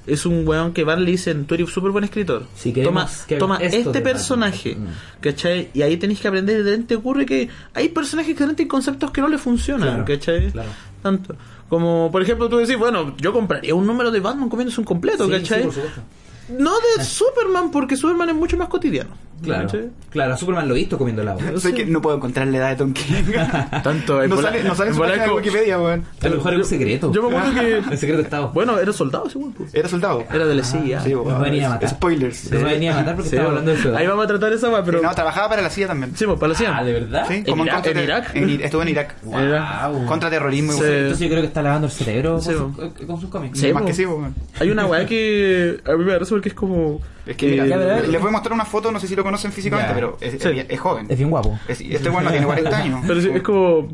[0.06, 2.44] es un weón que Van le dicen, tú eres súper buen escritor.
[2.56, 4.94] Sí, queremos toma que toma este personaje, Batman.
[5.20, 5.70] ¿cachai?
[5.74, 9.20] Y ahí tenéis que aprender, de repente ocurre que hay personajes que tienen conceptos que
[9.20, 10.50] no le funcionan, Claro, ¿cachai?
[10.50, 10.68] claro.
[11.02, 11.34] Tanto.
[11.68, 15.26] Como, por ejemplo, tú decís, bueno, yo compraría un número de Batman comiéndose un completo,
[15.26, 15.58] Sí, ¿cachai?
[15.60, 16.00] sí, por supuesto.
[16.48, 19.10] No de Superman, porque Superman es mucho más cotidiano.
[19.42, 19.90] Claro, ¿cachai?
[20.10, 21.40] claro, a Superman lo he visto comiendo helado.
[21.58, 23.24] Sé que no puedo encontrar la edad de Tom King.
[23.82, 26.04] Tanto, no, sale, no sale su página de Wikipedia, weón.
[26.22, 27.12] A lo mejor es un secreto.
[27.12, 27.76] Yo me acuerdo que.
[27.90, 28.50] El secreto de Estado.
[28.54, 29.74] Bueno, era soldado ese weón, pues.
[29.74, 30.24] Era soldado.
[30.32, 31.00] Era de la CIA.
[31.00, 31.42] Sí, Nos weón.
[31.42, 31.88] venía a matar.
[31.88, 32.52] Spoilers.
[32.52, 33.96] Nos venía a matar porque Sí, estaba hablando de eso.
[33.96, 34.98] Ahí vamos a tratar esa weá, pero.
[35.00, 36.16] Sí, no, trabajaba para la CIA también.
[36.16, 36.76] Sí, pues, para la CIA.
[36.78, 37.24] Ah, ¿de verdad?
[37.26, 38.30] Sí, ¿En como ¿En Irak?
[38.36, 39.16] estuvo en Irak.
[39.34, 40.06] Era- Wow.
[40.06, 40.80] Contra terrorismo y Sí.
[40.82, 40.94] weón.
[40.98, 43.58] Entonces yo creo que está lavando el cerebro Sí, con, sus, con sus cómics.
[43.58, 44.36] Sí, Más que sí, weón.
[44.60, 47.00] Hay una weá que a mí me da porque es como.
[47.26, 47.64] Es que mira,
[47.98, 50.32] eh, les voy a mostrar una foto, no sé si lo conocen físicamente, pero es,
[50.42, 50.48] Sí.
[50.48, 51.06] es- es joven.
[51.08, 51.58] Es bien guapo.
[51.68, 53.00] Es- este weón no tiene 40 años.
[53.06, 53.88] Pero sí, es como.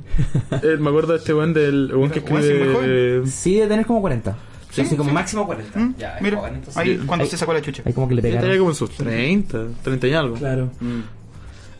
[0.62, 3.22] eh, me acuerdo de este weón del weón que escribe.
[3.26, 4.36] Sí, debe tener como 40.
[4.70, 5.14] Sí, como sí.
[5.14, 5.78] máximo 40.
[5.78, 5.94] ¿Mm?
[5.98, 6.76] Ya, es Mira, joven, entonces.
[6.76, 7.82] ahí cuando Ahí- se sacó la chucha.
[7.84, 8.58] Ahí como que le Estaría pegaron.
[8.58, 10.34] como en sus 30, 30 y algo.
[10.36, 10.70] Claro.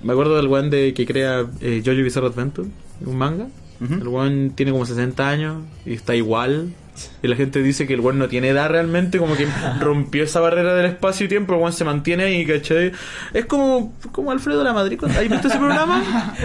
[0.02, 2.68] Me acuerdo del weón de que crea eh, Jojo Bizarre Adventure,
[3.04, 3.46] un manga.
[3.80, 6.72] El weón tiene como 60 años y está igual.
[7.22, 9.46] Y la gente dice que el weón no tiene edad realmente, como que
[9.80, 12.92] rompió esa barrera del espacio y tiempo, el weón se mantiene ahí, ¿cachai?
[13.32, 14.98] Es como, como Alfredo la Madrid.
[15.04, 16.02] ¿Has visto ese programa?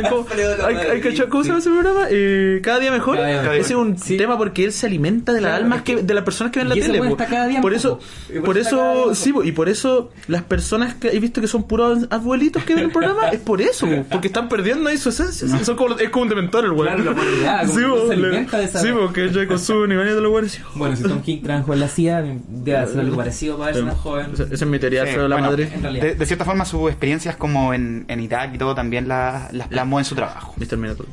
[0.10, 2.02] Como- Alfredo la ¿hay- Madrid, hay cachado ¿Cómo se llama ese programa?
[2.10, 3.16] Eh, cada día mejor.
[3.18, 3.56] Cada día mejor.
[3.56, 4.18] Ese es un Sí.
[4.18, 6.52] tema porque él se alimenta de las Claro, almas es que- que, de las personas
[6.52, 7.00] que ven la tele.
[7.00, 7.16] po.
[7.62, 8.00] por eso,
[8.34, 9.44] por por eso sí, po.
[9.44, 12.92] y por eso las personas que he visto que son puros abuelitos que ven el
[12.92, 15.48] programa es por eso, po, porque están perdiendo ahí su esencia.
[15.64, 16.84] Son como, es como un dementor el weón.
[16.96, 19.96] Claro, la humanidad, como Sí, que se le- de esa- Sí, porque ya consumen y
[19.96, 20.32] van de los
[20.76, 23.98] Bueno, si Tom King trabajó en la CIA, debe hacer algo parecido para ser más
[23.98, 24.32] joven.
[24.34, 26.04] Esa esa es mi teoría, Sí, Alfredo la bueno, realidad.
[26.04, 29.68] De, de cierta forma, sus experiencias como en, en Irak y todo también las, las
[29.68, 30.54] plasmó en su trabajo.
[30.58, 30.78] Mr.
[30.78, 31.06] Miracle.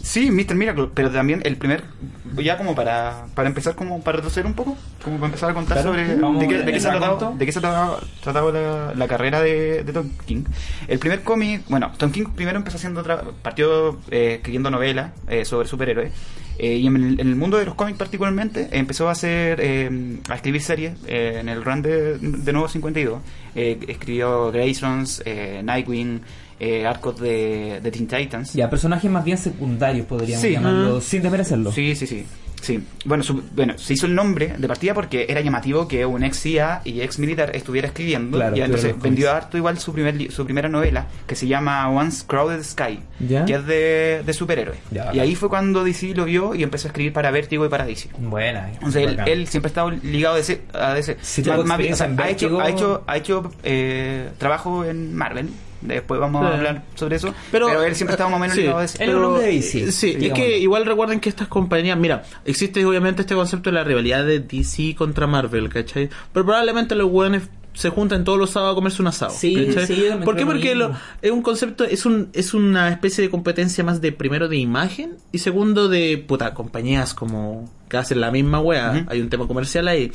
[0.00, 0.54] Sí, Mr.
[0.54, 1.82] Miracle, pero también el primer,
[2.36, 5.78] ya como para, para empezar, como para retroceder un poco, como para empezar a contar
[5.82, 7.38] Claro, sobre de qué, en de qué se ha tratado, raconto.
[7.38, 10.44] de qué se ha tratado, tratado la, la carrera de, de Tom King.
[10.86, 15.44] El primer cómic, bueno, Tom King primero empezó haciendo, otra, partió eh, escribiendo novelas eh,
[15.44, 16.12] sobre superhéroes.
[16.58, 20.18] Eh, y en el, en el mundo de los cómics particularmente empezó a hacer eh,
[20.28, 23.20] a escribir series eh, en el run de, de Nuevo 52
[23.54, 26.20] eh, escribió Graysons eh, Nightwing
[26.60, 30.50] eh, arcos de, de Teen Titans Ya, personajes más bien secundarios podríamos Sí.
[30.52, 31.70] llamarlos, sin desmerecerlo.
[31.70, 32.26] Sí, sí, sí.
[32.60, 32.82] Sí.
[33.04, 36.38] Bueno, su- bueno, se hizo el nombre de partida porque era llamativo que un ex
[36.40, 38.36] CIA y ex militar estuviera escribiendo.
[38.38, 39.44] Claro, y entonces vendió cómics.
[39.44, 43.44] harto igual su, primer, su primera novela, que se llama Once Crowded Sky, ¿Ya?
[43.44, 44.78] que es de, de superhéroes.
[44.90, 47.68] Ya, y ahí fue cuando DC lo vio y empezó a escribir para Vértigo y
[47.68, 48.10] para DC.
[48.18, 48.70] Buena.
[48.72, 50.62] Entonces él, él siempre ha estado ligado a DC.
[50.72, 51.12] A DC.
[51.12, 51.24] O
[51.94, 55.48] sea, en ha hecho, ha hecho, ha hecho eh, trabajo en Marvel.
[55.80, 56.52] Después vamos Sí.
[56.52, 57.34] a hablar sobre eso.
[57.52, 59.04] Pero, él siempre ha estado más o menos sí, ligado a DC.
[59.04, 61.96] Él es un hombre de DC, eh, Sí, es que igual recuerden que estas compañías,
[61.98, 66.08] mira, existe obviamente este concepto de la rivalidad de DC contra Marvel, ¿cachai?
[66.32, 67.42] Pero probablemente los weones
[67.74, 69.30] se juntan todos los sábados a comerse un asado.
[69.30, 69.86] Sí, ¿cachai?
[69.86, 70.44] sí, ¿Por qué?
[70.44, 70.90] Porque lo-
[71.22, 75.12] es un concepto, es un es una especie de competencia más de primero de imagen
[75.30, 79.04] y segundo de puta compañías como que hacen la misma wea.
[79.08, 80.10] Hay un tema comercial ahí.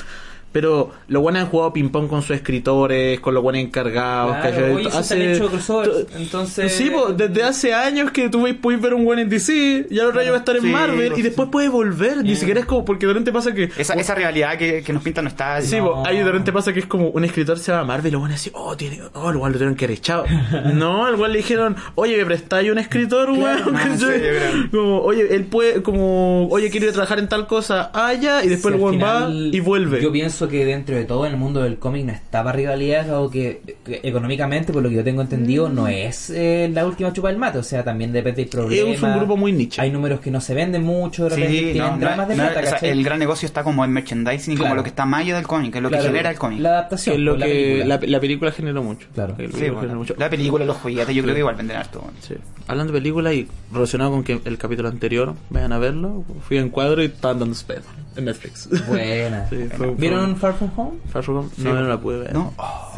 [0.54, 4.38] Pero los buenos han jugado ping-pong con sus escritores, con los buenos encargados.
[4.38, 4.72] Claro, ¿cachai?
[4.72, 8.82] oye, eso se han hecho crossovers, entonces- Sí, pues, desde hace años que tú puedes
[8.82, 11.22] ver un buen en DC, y ahora va a estar en Sí, Marvel, pues, y
[11.24, 12.24] después puede volver.
[12.24, 13.70] Ni siquiera es como, porque de repente pasa que.
[13.78, 15.62] Esa, esa rivalidad que, que nos pintan no está.
[15.62, 15.86] Sí, no.
[15.86, 18.12] po, ahí de repente pasa que es como un escritor se va a Marvel y
[18.12, 20.26] lo van a decir, oh, tiene, oh, el igual lo tuvieron que haber echado.
[20.74, 23.66] no, al igual le dijeron, oye, me prestáis un escritor, weón.
[23.66, 23.98] no, ¿cachai?
[23.98, 24.68] sí, claro.
[24.72, 28.44] como, oye, él puede, como, oye, quiero ir a trabajar en tal cosa, ah, ya,
[28.44, 30.02] y después el weón va y vuelve.
[30.02, 33.30] Yo pienso que dentro de todo en el mundo del cómic no estaba rivalidad, o
[33.30, 37.30] que, que económicamente, por lo que yo tengo entendido, no es eh, la última chupa
[37.30, 37.58] del mate.
[37.60, 38.90] O sea, también depende del problema.
[38.92, 39.82] Es un grupo muy niche.
[39.82, 42.44] Hay números que no se venden mucho, de repente Sí, tienen no, dramas de no,
[42.44, 44.70] plata, o sea, el gran negocio está como en merchandising y Claro.
[44.70, 46.38] como lo que está más allá del cómic, que es lo Claro, que genera el
[46.38, 46.60] cómic.
[46.60, 47.86] La adaptación, es lo la que película.
[48.02, 49.08] la, la película generó mucho.
[49.14, 49.36] Claro.
[49.38, 50.16] La Sí, película bueno, generó mucho.
[50.18, 52.00] la película, los juguetes, yo creo que igual venden harto.
[52.02, 52.18] bueno.
[52.22, 52.36] Sí.
[52.68, 56.24] Hablando de películas y relacionado con que el capítulo anterior, vayan a verlo.
[56.48, 57.84] Fui en cuadro y estaban dando Spider
[58.16, 58.70] en Netflix.
[58.88, 59.48] Buena.
[59.50, 60.98] Sí, fue- fue- ¿Vieron Far From Home?
[61.12, 61.50] Far From Home?
[61.58, 62.34] No, yo no la pude ver.
[62.34, 62.54] ¿No?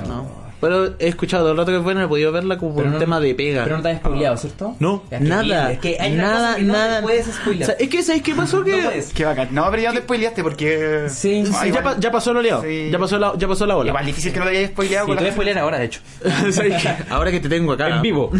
[0.07, 0.45] No.
[0.61, 2.87] Pero he escuchado todo el rato que es buena, he podido verla como por Pero
[2.87, 3.65] un no- tema de pega.
[3.65, 4.75] Pero no te has spoileado, ¿cierto?
[4.79, 5.73] No, nada.
[5.73, 7.01] Es que hay una nada, cosa que no nada.
[7.01, 7.63] puedes spoilear.
[7.63, 8.63] O sea, es que, ¿sabes qué pasó?
[8.63, 9.13] Que No puedes.
[9.13, 9.49] Qué bacán.
[9.51, 11.05] No, pero ya te spoileaste porque.
[11.09, 12.63] Sí, Sí, Ah, ya, igual- pa- ya pasó lo liado.
[12.63, 12.89] Sí.
[12.89, 13.89] Ya, pasó la, ya pasó la ola.
[13.89, 15.77] Igual difícil que no te hayas spoileado Sí, con te voy a la spoilear ahora,
[15.77, 15.99] de hecho.
[16.51, 16.95] ¿Sabes qué?
[17.09, 17.89] Ahora que te tengo acá.
[17.97, 18.31] En vivo.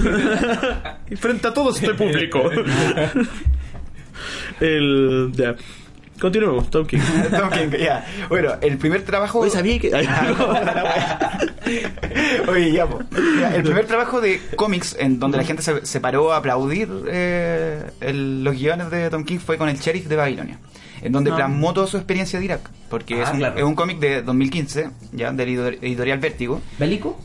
[1.12, 2.42] Y frente a todo este público.
[4.62, 5.32] el.
[5.36, 5.56] Ya.
[6.20, 7.00] Continuemos, Tom King.
[7.30, 8.06] Tom King, ya.
[8.30, 9.40] Bueno, el primer trabajo.
[9.40, 9.92] Oye, sabía que.
[12.48, 13.00] Oye, ya, po.
[13.40, 16.90] Ya, El primer trabajo de cómics en donde la gente se, se paró a aplaudir
[17.08, 20.60] eh, el- los guiones de Tom King fue con el Sheriff de Babilonia.
[21.02, 21.36] en donde No.
[21.36, 22.70] plasmó toda su experiencia de Irak.
[22.90, 23.68] Porque Ah, es un, claro.
[23.68, 26.62] un cómic de 2015, ya, del editor- editorial Vértigo.
[26.80, 27.20] ¿Bélico?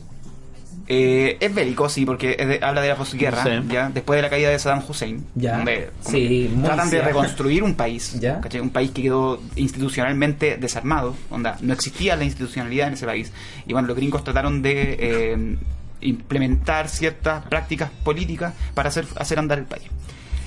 [0.93, 3.49] Eh, es bélico, sí, porque es de- habla de la posguerra, Sí.
[3.69, 5.25] ya, después de la caída de Saddam Hussein.
[5.35, 5.55] Ya.
[5.55, 8.41] donde Sí, tratan de reconstruir un país, Ya.
[8.61, 13.31] un país que quedó institucionalmente desarmado, onda, no existía la institucionalidad en ese país.
[13.65, 15.55] Y bueno, los gringos trataron de eh,
[16.01, 19.83] implementar ciertas prácticas políticas para hacer, hacer andar el país.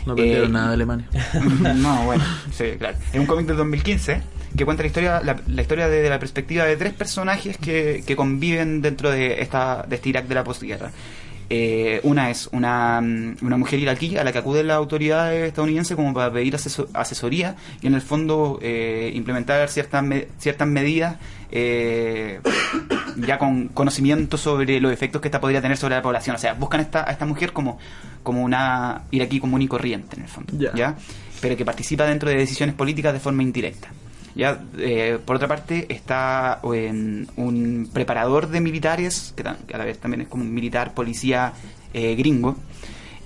[0.06, 1.08] No aprendieron Eh, nada de Alemania.
[1.76, 2.96] no, bueno, sí, claro.
[3.12, 4.20] Es un cómic del 2015
[4.56, 8.14] que cuenta la historia, la, la historia desde la perspectiva de tres personajes que, que
[8.14, 10.92] conviven dentro de esta de este Irak de la posguerra.
[11.50, 15.94] Eh, una es una, mm, una mujer iraquí a la que acuden las autoridades estadounidenses
[15.94, 21.16] como para pedir aseso- asesoría y en el fondo eh, implementar ciertas, me- ciertas medidas
[21.50, 22.40] eh,
[23.16, 26.35] ya con conocimiento sobre los efectos que esta podría tener sobre la población.
[26.37, 27.78] O sea, buscan esta, a esta mujer como,
[28.22, 30.52] como una iraquí común y corriente en el fondo.
[30.74, 30.96] ¿ya?
[31.40, 33.88] Pero que participa dentro de decisiones políticas de forma indirecta.
[34.36, 36.90] Ya, eh, por otra parte, está eh,
[37.36, 41.52] un preparador de militares, que, a la vez también es como un militar, policía
[41.92, 42.56] eh, gringo,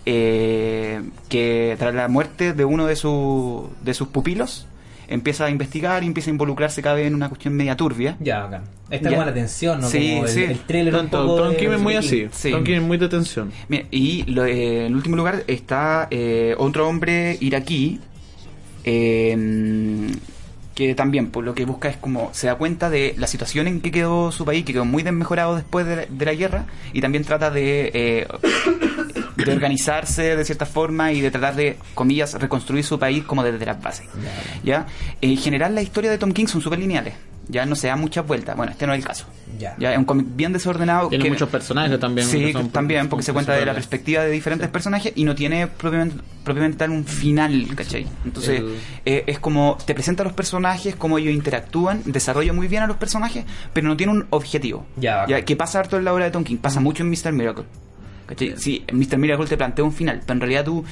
[0.05, 4.67] eh, que tras la muerte de uno de, su- de sus pupilos,
[5.09, 8.17] empieza a investigar y empieza a involucrarse cada vez en una cuestión media turbia.
[8.21, 8.65] Ya, bacán.
[8.91, 9.89] Esta llama la atención, ¿no?
[9.89, 10.43] Sí, Como el, sí.
[10.45, 12.29] el trailer un Tanto, poco Tom de- Kim es muy así.
[12.33, 12.51] Sí.
[12.51, 13.51] Tom Kim es muy de tensión.
[13.69, 18.01] Mira, y lo- eh, en último lugar está eh, otro hombre iraquí
[18.85, 20.11] eh,
[20.79, 23.81] que también por lo que busca es como se da cuenta de la situación en
[23.81, 27.25] que quedó su país, que quedó muy desmejorado después de la, la guerra y también
[27.25, 28.29] trata de, eh,
[29.45, 33.67] de organizarse de cierta forma y de tratar de, comillas, reconstruir su país como desde
[33.67, 34.07] las bases.
[34.63, 34.87] ¿ya?
[35.21, 37.15] En general las historias de Tom King son súper lineales,
[37.49, 39.27] ya no se da muchas vueltas, bueno, este no es el caso.
[39.59, 39.75] Ya.
[39.79, 41.09] Ya, es un cómic bien desordenado.
[41.09, 42.27] Tiene que- muchos personajes también.
[42.27, 45.35] Sí, que son- también, porque se cuenta de la perspectiva de diferentes personajes y no
[45.35, 48.07] tiene propiamente, propiamente tal un final, ¿cachai?
[48.25, 52.69] Entonces, El- eh, es como te presenta a los personajes, cómo ellos interactúan, desarrolla muy
[52.69, 54.87] bien a los personajes, pero no tiene un objetivo.
[54.97, 57.33] Ya, que pasa harto en la obra de Tom King, pasa mucho en Mr.
[57.33, 57.65] Miracle.
[58.27, 58.55] ¿cachai?
[58.59, 59.17] Sí, Mr.
[59.17, 60.85] Miracle te plantea un final, pero en realidad tú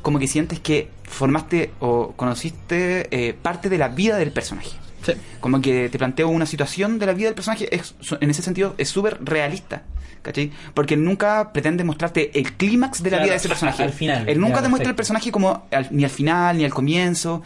[0.00, 4.70] como que sientes que formaste o conociste eh, parte de la vida del personaje
[5.02, 5.12] Sí.
[5.40, 8.74] como que te planteo una situación de la vida del personaje, es, en ese sentido
[8.78, 9.82] es súper realista.
[10.20, 10.50] ¿Cachai?
[10.74, 13.82] Porque nunca pretende mostrarte el clímax de la Claro, vida de ese personaje.
[13.84, 16.64] al final, Él nunca ya, te muestra el personaje como al- ni al final, ni
[16.64, 17.42] al comienzo.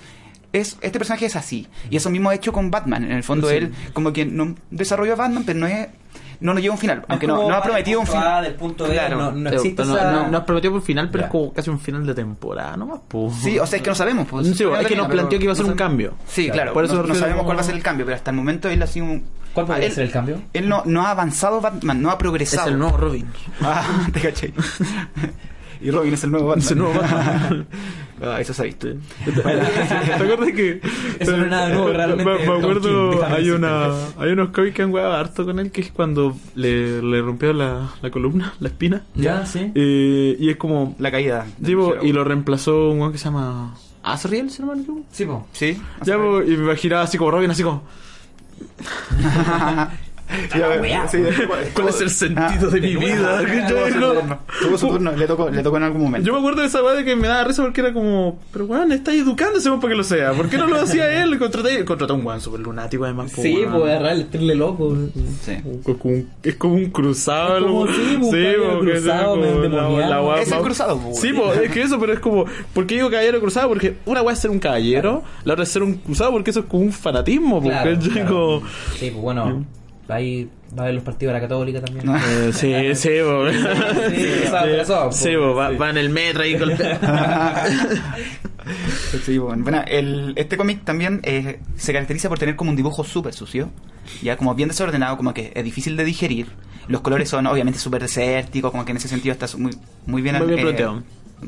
[0.55, 1.69] Es, este personaje es así.
[1.91, 3.05] Y eso mismo ha hecho con Batman.
[3.05, 3.57] En el fondo, Sí.
[3.57, 5.89] él como que no desarrolló a Batman, pero no es
[6.43, 7.05] no nos lleva a un final.
[7.09, 8.45] Aunque Es no, no ha prometido un final.
[8.45, 9.17] Del punto B, Claro.
[9.17, 10.13] no, no Pero- existe pero esa...
[10.13, 11.27] no, no has prometido por final, pero Ya.
[11.27, 13.01] es como casi un final de temporada nomás.
[13.09, 13.35] pues.
[13.37, 14.27] Sí, o sea, es que no sabemos.
[14.29, 16.15] Pues, Sí, es que nos planteó que iba a ser no un cambio.
[16.27, 16.73] Sí, claro.
[16.73, 18.69] Por eso no, sabemos como- cuál va a ser el cambio, pero hasta el momento
[18.69, 19.25] él ha sido un...
[19.55, 20.41] ¿Cuál podría él- ser el cambio?
[20.53, 22.69] Él no, no ha avanzado Batman, no ha Es progresado.
[22.69, 23.27] el nuevo Robin.
[23.63, 24.53] Ah, te caché.
[25.83, 26.65] y Robin es el nuevo Batman.
[26.65, 27.67] Es el nuevo Batman.
[28.23, 28.89] ah, eso se ha visto.
[29.25, 30.81] ¿Te acuerdas que.?
[31.19, 34.51] Eso no es nada nuevo, realmente, Me, me Tom King, acuerdo, hay, una, hay unos
[34.51, 38.11] cómics que han hueado harto con él, que es cuando le, le rompió la, la
[38.11, 39.03] columna, la espina.
[39.15, 39.73] Ya, sí.
[39.75, 40.95] Eh, y es como.
[40.99, 41.47] La caída.
[41.65, 43.75] Sí, po, y lo reemplazó un weón que se llama.
[44.03, 45.03] Asriel, me equivoco.
[45.13, 45.47] Sí, po.
[45.53, 45.81] Sí.
[46.05, 47.83] Ya, po, y me imaginaba así como Robin, así como.
[50.57, 51.09] Ya, weá.
[51.09, 51.19] sí,
[51.75, 53.43] ¿Cuál es el sentido de mi vida?
[54.61, 55.13] Tuvo su turno.
[55.13, 56.27] Le tocó, le tocó en algún momento.
[56.27, 58.65] Yo me acuerdo de esa weá de que me daba risa porque era como, pero
[58.67, 60.33] weón, está educándose para que lo sea.
[60.33, 61.39] ¿Por qué no lo hacía él?
[61.39, 63.33] Contraté, contraté a un weón súper lunático además.
[63.33, 64.97] po, Sí, pues agarrar el trile loco.
[65.43, 65.53] Sí.
[65.53, 67.59] Es como un, es como un cruzado.
[67.59, 67.93] Es como, sí,
[68.75, 70.11] porque cruzado, es como medio la- endemoniado.
[70.11, 72.87] la weá Es el cruzado, po, Sí, po, es que eso, pero es como, ¿por
[72.87, 73.69] qué digo caballero cruzado?
[73.69, 76.61] Porque una weá es ser un caballero, la otra es ser un cruzado, porque eso
[76.61, 77.61] es como un fanatismo.
[77.61, 78.29] po, Claro, claro.
[78.29, 78.63] Como-
[78.97, 79.65] Sí, pues bueno,
[80.09, 82.09] ahí va a ver los partidos de la Católica también.
[82.15, 82.95] Eh, sí, sí.
[82.95, 83.09] Sí.
[85.13, 85.77] Sí, po, va, Sí.
[85.77, 86.71] va en el metro ahí con
[89.25, 93.05] Sí, bueno, Bueno, el, este cómic también eh, se caracteriza por tener como un dibujo
[93.05, 93.71] súper sucio,
[94.23, 96.47] ya como bien desordenado, como que es difícil de digerir.
[96.89, 99.73] Los colores son obviamente súper desérticos, como que en ese sentido está muy,
[100.07, 100.39] muy bien...
[100.39, 101.03] Muy bien eh, planteado.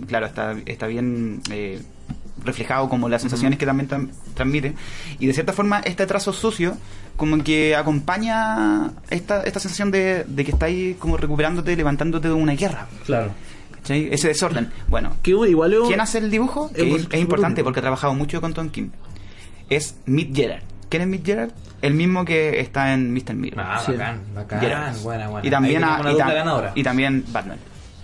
[0.09, 1.81] Claro, está, está bien eh,
[2.45, 4.75] reflejado como las sensaciones que también tran- transmite.
[5.21, 6.77] Y de cierta forma este trazo sucio
[7.17, 12.55] como que acompaña esta, esta sensación de, de que estáis como recuperándote, levantándote de una
[12.55, 12.87] guerra.
[13.07, 13.31] Claro.
[13.89, 14.71] Ese desorden.
[14.89, 16.71] Bueno, que igual ¿Quién hace el dibujo?
[16.75, 18.91] Es importante porque ha trabajado mucho con Tom Kim.
[19.69, 20.63] Es Mick Gerard.
[20.89, 21.51] ¿Quién es Mick Gerard?
[21.83, 23.35] El mismo que está en Mr.
[23.35, 23.63] Miracle.
[23.67, 23.93] Ah, Sí.
[23.93, 24.61] bacán, bacán.
[24.61, 24.97] Gerard.
[25.03, 25.47] Buena, buena.
[25.47, 26.73] Y también, a- y, tam- ganadora.
[26.75, 27.59] y también Batman.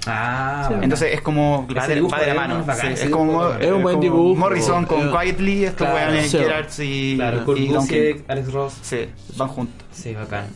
[0.07, 0.71] Ah.
[0.81, 2.65] Entonces es como va de, va de la mano.
[2.75, 4.35] Sí, es como es un buen como dibujo.
[4.41, 5.95] Morrison con Eh, Quietly, estos claro.
[6.13, 6.39] weones Sí.
[6.39, 7.69] Gerard y, Claro, y.
[7.69, 8.75] Busiek, Alex Ross.
[8.83, 9.87] Sí, van juntos.
[9.93, 10.47] Sí, bacán.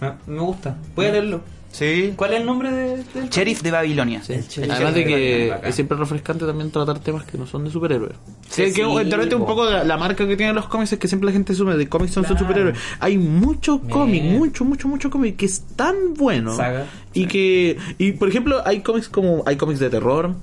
[0.00, 0.76] Me, me gusta.
[0.94, 1.40] Voy a leerlo.
[1.76, 2.14] Sí.
[2.16, 4.22] ¿Cuál es el nombre de, del Sheriff de Babilonia.
[4.28, 7.70] El Sheriff Además de que es siempre refrescante también tratar temas que no son de
[7.70, 8.14] superhéroes.
[8.48, 9.48] Sí, Sí, que sí, de repente un po.
[9.48, 11.86] poco la, la marca que tienen los cómics es que siempre la gente asume de
[11.86, 12.46] cómics son, son Claro.
[12.48, 12.78] superhéroes.
[13.00, 16.56] Hay muchos cómics, mucho, mucho, mucho cómics que es tan bueno.
[16.56, 16.86] Saga.
[17.12, 20.34] Y que, y por ejemplo, hay cómics como, hay cómics de terror.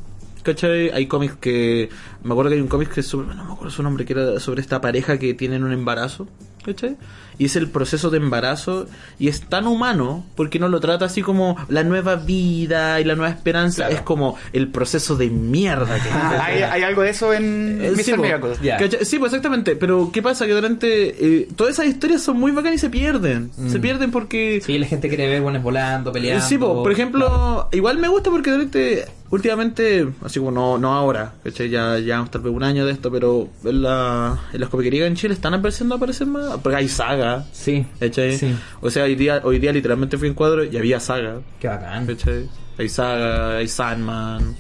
[0.44, 0.92] ¿Cachai?
[0.92, 1.90] Hay cómics que.
[2.22, 3.30] Me acuerdo que hay un cómic que es sobre.
[3.34, 6.28] No me acuerdo su nombre, que era sobre esta pareja que tienen un embarazo.
[6.66, 6.96] ¿Cachai?
[7.40, 8.86] Y es el proceso de embarazo.
[9.20, 13.16] Y es tan humano porque no lo trata así como la nueva vida y la
[13.16, 13.78] nueva esperanza.
[13.88, 13.96] Claro.
[13.96, 17.94] Es como el proceso de mierda que Ah, hay, hay algo de eso en eh,
[17.98, 18.62] sí, Mr.
[18.62, 18.78] Ya.
[18.78, 19.04] ¿Cachai?
[19.06, 19.76] Sí, pues exactamente.
[19.76, 20.46] Pero ¿qué pasa?
[20.46, 21.42] Que durante.
[21.42, 23.52] eh, todas esas historias son muy bacanas y se pierden.
[23.68, 24.62] Se pierden porque.
[24.64, 26.46] Sí, la gente quiere ver buenos volando, peleando.
[26.46, 31.34] Sí, po, por ejemplo, igual me gusta porque durante, últimamente, así como no, no ahora,
[31.44, 31.70] ¿cachai?
[31.70, 35.16] ya ya tal vez un año de esto, pero en, la, en las comiquerías en
[35.16, 37.86] Chile están empezando a aparecer más, porque hay saga, Sí.
[38.00, 38.38] ¿cachai?
[38.38, 38.54] Sí.
[38.82, 42.06] O sea, hoy día, hoy día literalmente fui en cuadro y había saga, Qué bacán.
[42.08, 42.50] ¿cachai?
[42.78, 44.56] Hay saga, hay Sandman,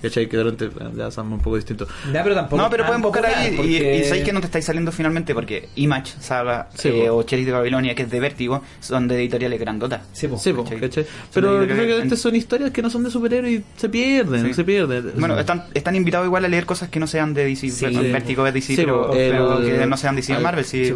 [0.00, 0.26] ¿cachai?
[0.28, 1.86] Que durante, ya Sandman un poco distinto.
[2.12, 2.62] Ya, pero tampoco.
[2.62, 5.34] No, pero pueden buscar ahí y, porque- y sabéis que no te estáis saliendo finalmente
[5.34, 9.16] porque Image, Saga Sí, eh, o Sheriff de Babilonia, que es de Vértigo, son de
[9.16, 10.00] editoriales grandotas.
[10.14, 10.38] Sí, po.
[10.38, 10.80] Sí, po, ¿cachai?
[10.80, 11.04] ¿cachai?
[11.04, 13.88] Son Pero de- creo que estas son historias que no son de superhéroes y se
[13.90, 14.54] pierden, Sí.
[14.54, 15.12] se pierden.
[15.16, 17.68] Bueno, están, están invitados igual a leer cosas que no sean de DC.
[17.68, 17.84] Sí.
[17.84, 20.90] Perdón, Vértigo es DC, Sí, pero, pero que no sean DC o Marvel, sí.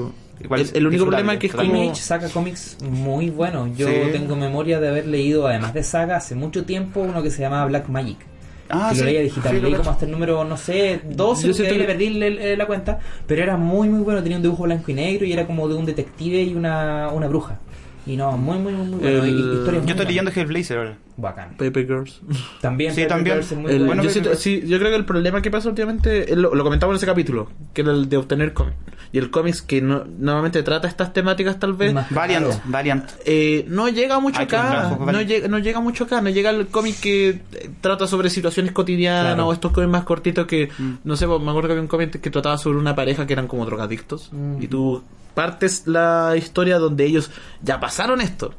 [0.45, 3.77] Igual El- el único problema que es como- Image saca cómics muy buenos.
[3.77, 3.95] Yo Sí.
[4.13, 7.67] tengo memoria de haber leído, además de Saga, hace mucho tiempo uno que se llamaba
[7.67, 8.19] Black Magic.
[8.75, 9.53] Ah, que sí, lo leía digital.
[9.55, 12.07] sí, lo leí como hasta el número, no sé, 12, Yo ahí le que- perdí
[12.07, 12.99] el- el- la cuenta.
[13.27, 14.23] Pero era muy, muy bueno.
[14.23, 17.29] Tenía un dibujo blanco y negro y era como de un detective y una, una
[17.29, 17.59] bruja.
[18.07, 19.25] Y no, muy, muy, muy bueno.
[19.25, 20.97] El- Y- historias muy Yo estoy leyendo Hellblazer ahora.
[21.17, 21.57] Bacán.
[21.59, 22.21] Paper Girls.
[22.61, 23.37] También, Sí, Paper también.
[23.37, 24.03] Girls es muy El- bueno.
[24.03, 26.97] yo, siento- sí, yo creo que el problema que pasa últimamente, lo, lo comentaba en
[26.97, 28.77] ese capítulo, que era el de obtener cómics.
[29.15, 32.61] Y el cómics que no, normalmente trata estas temáticas tal vez, Más Valiant, claro.
[32.65, 33.11] Valiant.
[33.27, 34.97] eh, no llega mucho acá.
[34.99, 36.23] No llega, no llega mucho acá.
[36.23, 39.49] No llega el cómic que eh, trata sobre situaciones cotidianas Claro.
[39.49, 40.93] o estos cómics más cortitos que, Mm.
[41.05, 43.35] no sé, pues, me acuerdo que había un cómic que trataba sobre una pareja que
[43.35, 44.31] eran como drogadictos.
[44.33, 44.63] Mm.
[44.63, 45.03] Y tú
[45.35, 47.31] partes la historia donde ellos
[47.63, 48.55] ya pasaron esto.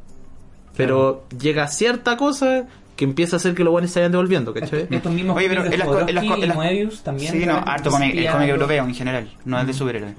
[0.75, 4.87] Pero llega cierta cosa que empieza a hacer que los buenos se vayan devolviendo, ¿cachai?
[4.89, 7.31] Estos mismos Oye, pero en de las en las en las- Moebius también.
[7.31, 10.13] Sí, no, harto cómic, el cómic europeo en general, no es de superhéroes.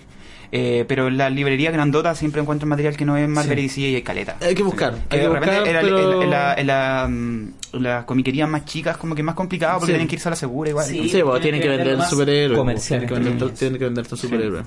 [0.56, 3.64] Eh, pero en la librería grandota siempre encuentran material que no es Marvel Sí.
[3.64, 4.36] y DC y hay caleta.
[4.40, 5.00] Hay que buscar, Sí.
[5.10, 8.48] hay Que de repente buscar, en, la- pero- en la- en la, mm, las comiquerías
[8.48, 9.92] más chicas como que es más complicado porque Sí.
[9.94, 10.86] tienen que irse a la segura igual.
[10.86, 11.08] Sí.
[11.08, 12.56] Sí, pues, tienen tienen que vender venderlo el más superhéroe.
[12.56, 14.62] comercial, Tienen que vender, entre tienen que vender tu superhéroe.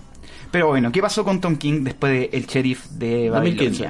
[0.52, 3.90] Pero bueno, ¿qué pasó con Tom King después de El Sheriff de 2015.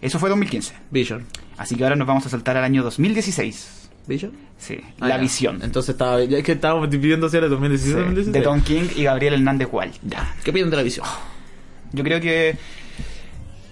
[0.00, 0.72] Eso fue 2015.
[0.90, 1.26] Vision.
[1.58, 3.88] Así que ahora nos vamos a saltar al año 2016.
[4.06, 4.32] ¿Vision?
[4.58, 5.20] Sí, Ah, La ya.
[5.22, 5.60] Visión.
[5.62, 8.32] Entonces estaba, ya es que estábamos dividiendo si era 2016 Sí, o 2016.
[8.32, 9.90] de Tom King y Gabriel Hernández Wall.
[10.02, 10.34] Ya.
[10.42, 11.06] ¿Qué piden de la visión?
[11.92, 12.56] Yo creo que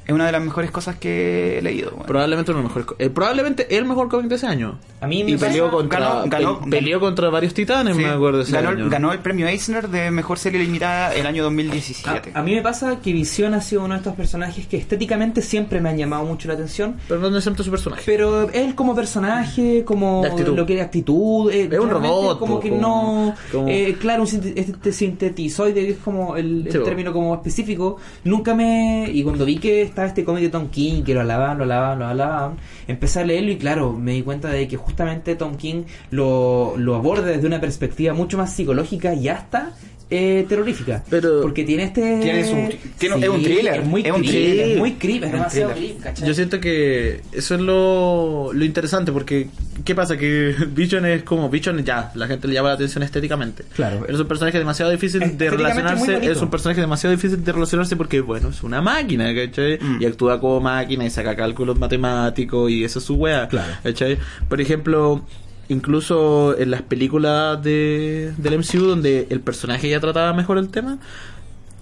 [0.08, 1.90] es una de las mejores cosas que he leído.
[1.90, 2.06] bueno.
[2.06, 4.78] Probablemente uno de los mejores eh, probablemente el mejor cómic de ese año.
[5.00, 8.08] A mí me y peleó contra ganó- ganó- pe- peleó contra varios titanes, Sí, me
[8.08, 8.88] acuerdo de ese ganó, año.
[8.88, 12.32] ganó el premio Eisner de mejor serie limitada el año 2017.
[12.34, 15.42] A, a mí me pasa que Visión ha sido uno de estos personajes que estéticamente
[15.42, 16.96] siempre me han llamado mucho la atención.
[17.06, 18.02] Pero no necesita su personaje.
[18.06, 20.56] Pero él como personaje, como De actitud.
[20.56, 24.22] lo que es actitud, eh, Es un robot, como que como- no, como- eh, claro,
[24.22, 26.84] un este sintetizoide es como el, el Sí, po.
[26.84, 31.14] término como específico, nunca me y cuando vi que este cómic de Tom King que
[31.14, 32.56] lo alababan, lo alababan, lo alababan,
[32.86, 36.94] empecé a leerlo y claro, me di cuenta de que justamente Tom King lo, lo
[36.94, 39.72] aborda desde una perspectiva mucho más psicológica y hasta
[40.10, 41.04] eh, terrorífica.
[41.10, 44.42] Pero- porque tiene este Tiene su- tiene- es un thriller, es muy es un thriller,
[44.42, 44.68] thriller.
[44.70, 45.90] es muy creep, es demasiado thriller.
[45.92, 46.28] creep, ¿cachai?
[46.28, 49.48] Yo siento que eso es lo, lo interesante porque
[49.84, 50.16] ¿qué pasa?
[50.16, 53.64] Que Vision es como Vision ya, la gente le llama la atención estéticamente.
[53.74, 54.00] Claro.
[54.00, 57.94] Pero es un personaje demasiado difícil de relacionarse, es un personaje demasiado difícil de relacionarse
[57.96, 59.78] porque bueno, es una máquina, ¿cachai?
[59.78, 60.02] Mm.
[60.02, 63.46] Y actúa como máquina y saca cálculos matemáticos y eso es su wea.
[63.48, 63.72] Claro.
[63.82, 64.16] ¿cachai?
[64.48, 65.22] Por ejemplo,
[65.68, 70.98] incluso en las películas de, del MCU donde el personaje ya trataba mejor el tema,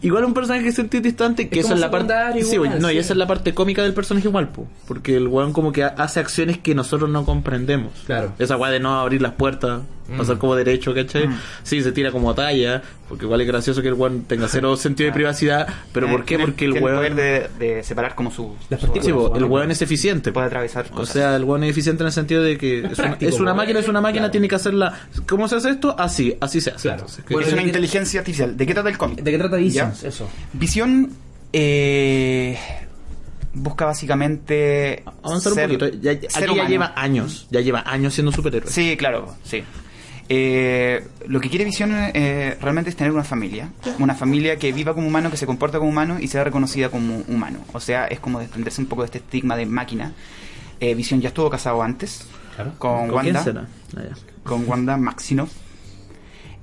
[0.03, 2.13] igual un personaje que se siente distante, que Es esa es la parte...
[2.43, 2.99] Sí, igual, no, y sí.
[2.99, 5.89] esa es la parte cómica del personaje igual, po, porque el weón como que ha-
[5.99, 7.93] hace acciones que nosotros no comprendemos.
[8.07, 8.33] Claro.
[8.39, 9.81] Esa weá de no abrir las puertas,
[10.17, 11.29] pasar como derecho, ¿cachai?
[11.29, 11.39] Mm.
[11.63, 15.09] Sí, se tira como talla, porque igual es gracioso que el weón tenga cero sentido
[15.09, 16.37] de privacidad, pero ¿por qué?
[16.37, 16.97] Tiene- Porque el tiene weón...
[16.99, 18.55] poder de, de separar como su...
[18.71, 18.93] Las su-.
[19.03, 20.33] Sí, Bueno, el weón es eficiente.
[20.33, 21.15] puede atravesar O cosas.
[21.15, 23.55] sea, el weón es eficiente en el sentido de que es, una, práctico, es una
[23.55, 24.31] máquina, es una máquina, Claro.
[24.33, 24.95] tiene que hacerla.
[25.29, 25.95] ¿Cómo se hace esto?
[25.99, 26.83] Así, así se hace.
[26.83, 27.01] Claro.
[27.01, 28.57] Entonces, que- Bueno, es una ¿de qué- inteligencia artificial.
[28.57, 29.21] ¿De qué trata el cómic?
[29.23, 30.03] ¿De qué trata Visions?
[30.03, 30.09] ¿Ya?
[30.09, 30.29] Eso.
[30.53, 31.11] Visión
[31.53, 32.59] eh,
[33.55, 35.89] busca básicamente Avanzar un ser- poquito.
[36.01, 36.69] Ya, ya- ser aquí ya humano.
[36.69, 38.71] lleva años, ya lleva años siendo superhéroe.
[38.71, 39.63] Sí, claro, sí.
[40.29, 43.71] Eh, lo que quiere Visión eh, realmente es tener una familia.
[43.99, 47.19] Una familia que viva como humano, que se comporta como humano y sea reconocida como
[47.29, 47.61] humano.
[47.73, 50.13] O sea, es como desprenderse un poco de este estigma de máquina.
[50.81, 52.73] Eh, Visión ya estuvo casado antes Claro.
[52.79, 53.67] con, ¿Con quién Wanda, será?
[53.97, 55.53] Ah, con Wanda Maximoff.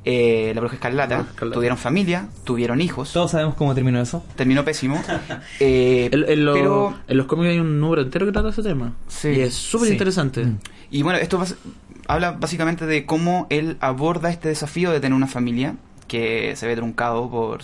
[0.05, 4.21] Eh, la bruja escarlata, tuvieron familia, tuvieron hijos, Todos sabemos cómo terminó eso.
[4.35, 5.01] terminó pésimo.
[5.61, 8.61] Eh, En, en lo- pero en los cómics hay un número entero que trata ese
[8.63, 8.91] tema.
[9.07, 9.29] Sí.
[9.29, 9.93] Y es súper Sí.
[9.93, 10.43] interesante.
[10.43, 10.57] Mm.
[10.91, 11.55] Y bueno, esto bas-
[12.07, 15.75] habla básicamente de cómo él aborda este desafío de tener una familia
[16.07, 17.61] que se ve truncado por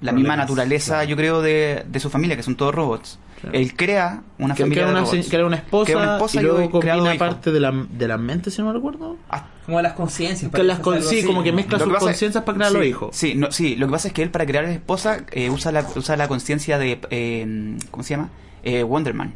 [0.00, 1.08] la misma naturaleza, claro.
[1.08, 3.18] yo creo, de, de su familia, que son todos robots.
[3.40, 3.58] Claro.
[3.58, 5.32] Él crea una Que, familia que era de una, robots.
[5.32, 8.60] era una esposa, una y y luego combina parte de la, de la mente, si
[8.62, 9.16] no me recuerdo.
[9.30, 10.50] Ah, Como las conciencias.
[10.52, 11.26] Que las con- sí, así.
[11.26, 13.16] como que mezcla Lo sus conciencias para crear sí, los hijos.
[13.16, 15.50] Sí, no, sí, lo que pasa es que él para crear a la esposa eh,
[15.50, 17.00] usa la, usa la conciencia de...
[17.10, 18.30] eh, ¿Cómo se llama?
[18.62, 19.34] Eh, Wonderman.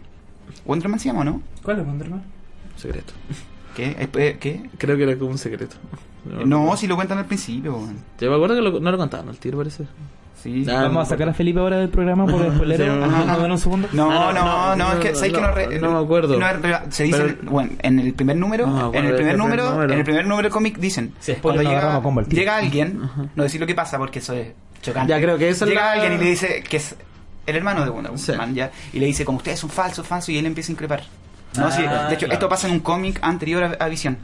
[0.64, 1.42] ¿Wonderman se llama o no?
[1.62, 2.22] ¿Cuál es Wonderman?
[2.76, 3.12] Secreto.
[3.78, 4.36] ¿Qué?
[4.40, 4.70] ¿Qué?
[4.76, 5.76] Creo que era como un secreto.
[6.44, 7.78] No, si lo cuentan al principio.
[8.20, 9.84] Yo me acuerdo que lo- no lo contaban al tiro, parece.
[10.42, 10.64] Sí.
[10.68, 12.84] Ah, Vamos a sacar a Felipe ahora del programa por el spoilero.
[12.84, 13.46] Sí, Ajá, ajá.
[13.48, 13.88] ¿no un segundo?
[13.92, 15.92] No, Ah, no, no, no, no, es que no, ¿sabes que no, no, re- no
[15.92, 16.38] me acuerdo.
[16.38, 16.46] no
[16.90, 19.92] se dice, Pero- bueno, en el primer número, No me en el primer número, número.
[19.92, 23.00] en el primer número cómic dicen, Sí, spoiler, cuando llega, llega alguien,
[23.34, 25.10] no decir lo que pasa porque eso es chocante.
[25.10, 26.94] Ya, creo que esa es llega la- alguien y le dice que es
[27.46, 28.30] el hermano de Wonder Sí.
[28.30, 31.02] Woman, ya, y le dice como ustedes son falsos, falsos y él empieza a increpar.
[31.56, 32.32] No, Ah, sí, de hecho claro.
[32.34, 34.18] esto pasa en un cómic anterior a, a Visión,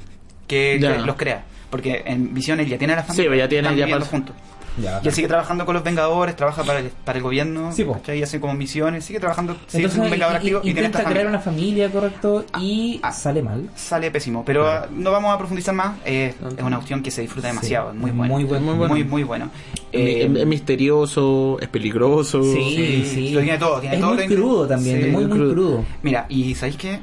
[0.46, 3.48] que, que los crea, porque en Visión él ya tiene a la familia, Sí, ya
[3.48, 4.36] tiene están ya viviendo pas- juntos.
[4.76, 7.86] Ya, Y él sigue trabajando con los Vengadores, trabaja para el, para el gobierno, Sí,
[8.12, 10.98] y hace como misiones, sigue trabajando, sigue Entonces, siendo un Vengador activo y tiene intenta
[10.98, 11.38] esta crear familia.
[11.38, 13.12] una familia, correcto, y ah.
[13.12, 13.70] sale mal.
[13.76, 14.86] Sale pésimo, pero Claro.
[14.86, 17.96] ah, no vamos a profundizar más, eh, es una opción que se disfruta demasiado, Sí,
[17.98, 18.34] es muy bueno.
[18.34, 18.64] muy bueno.
[18.66, 18.94] Muy bueno.
[18.94, 19.50] Muy, muy bueno.
[19.92, 22.42] Es- Eh, es, es misterioso, es peligroso.
[22.42, 23.30] Sí, sí, sí.
[23.30, 25.52] lo tiene todo, tiene es todo muy crudo también, muy, muy muy crudo.
[25.54, 25.84] crudo.
[26.02, 26.98] Mira, y ¿sabéis qué?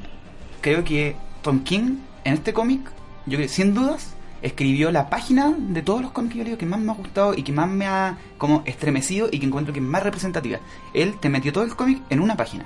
[0.62, 2.80] Creo que Tom King, en este cómic,
[3.26, 6.66] yo creo, sin dudas, escribió la página de todos los cómics que yo leo que
[6.66, 9.80] más me ha gustado y que más me ha como estremecido y que encuentro que
[9.80, 10.58] es más representativa.
[10.94, 12.64] Él te metió todo el cómic en una página,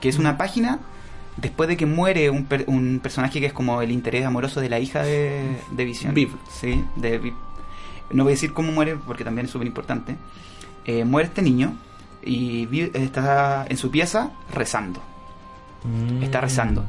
[0.00, 0.80] que es una página
[1.36, 4.68] después de que muere un, per- un personaje que es como el interés amoroso de
[4.68, 6.12] la hija de, de Vision.
[6.14, 6.30] Viv.
[6.50, 7.34] Sí, de Viv.
[8.10, 10.16] No voy a decir cómo muere porque también es súper importante.
[10.86, 11.74] Eh, muere este niño
[12.22, 15.02] y Viv está en su pieza rezando
[15.84, 16.24] Mm.
[16.24, 16.84] está rezando.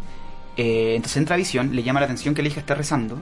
[0.62, 3.18] Eh, entonces entra a visión, le llama la atención que la hija esté rezando,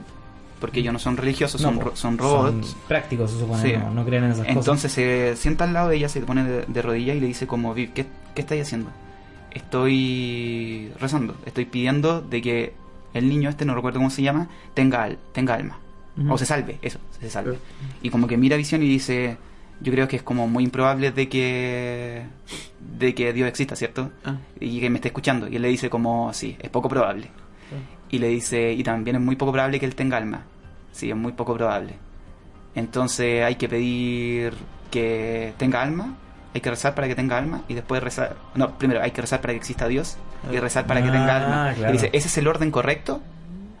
[0.60, 2.70] porque ellos no son religiosos, No, son, ro- son robots.
[2.70, 3.72] Son prácticos, se supone, Sí.
[3.78, 4.56] no, no creen en esas cosas.
[4.56, 7.46] Entonces se sienta al lado de ella, se pone de, de rodillas y le dice
[7.46, 8.90] como, Viv, ¿qué, ¿qué estáis haciendo?
[9.72, 12.72] Estoy rezando, estoy pidiendo de que
[13.14, 15.78] el niño este, no recuerdo cómo se llama, tenga, al- tenga alma.
[16.28, 17.58] O se salve, eso, se salve.
[18.02, 19.36] Y como que mira a visión y dice,
[19.80, 22.24] yo creo que es como muy improbable de que,
[22.98, 24.10] de que Dios exista, ¿cierto?
[24.24, 24.36] Ah.
[24.60, 25.48] y que me esté escuchando.
[25.48, 27.30] Y él le dice como, sí, es poco probable.
[28.10, 30.42] Y le dice, y también es muy poco probable que él tenga alma.
[30.92, 31.94] Sí, es muy poco probable.
[32.74, 34.54] Entonces hay que pedir
[34.90, 36.16] que tenga alma,
[36.54, 38.36] hay que rezar para que tenga alma y después rezar...
[38.54, 40.16] No, primero hay que rezar para que exista Dios
[40.50, 41.74] y rezar para que Ah, tenga alma.
[41.74, 41.90] claro.
[41.90, 43.20] Y dice, ¿ese es el orden correcto?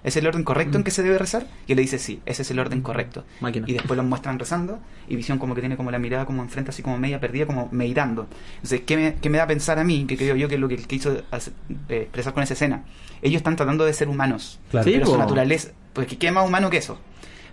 [0.08, 1.46] ¿Es el orden correcto en que se debe rezar?
[1.66, 3.24] Y él le dice, sí, ese es el orden correcto.
[3.40, 3.66] Máquina.
[3.68, 4.78] Y después los muestran rezando
[5.08, 7.68] y Visión como que tiene como la mirada como enfrente, así como media perdida, como
[7.72, 8.26] meditando.
[8.56, 10.06] Entonces, ¿qué me, qué me da a pensar a mí?
[10.06, 11.52] Que creo yo que es lo que quiso hacer-
[11.88, 12.84] eh, expresar con esa escena.
[13.22, 14.84] Ellos están tratando de ser humanos, Claro.
[14.84, 16.98] Sí, pero su naturaleza, pues ¿qué más humano que eso?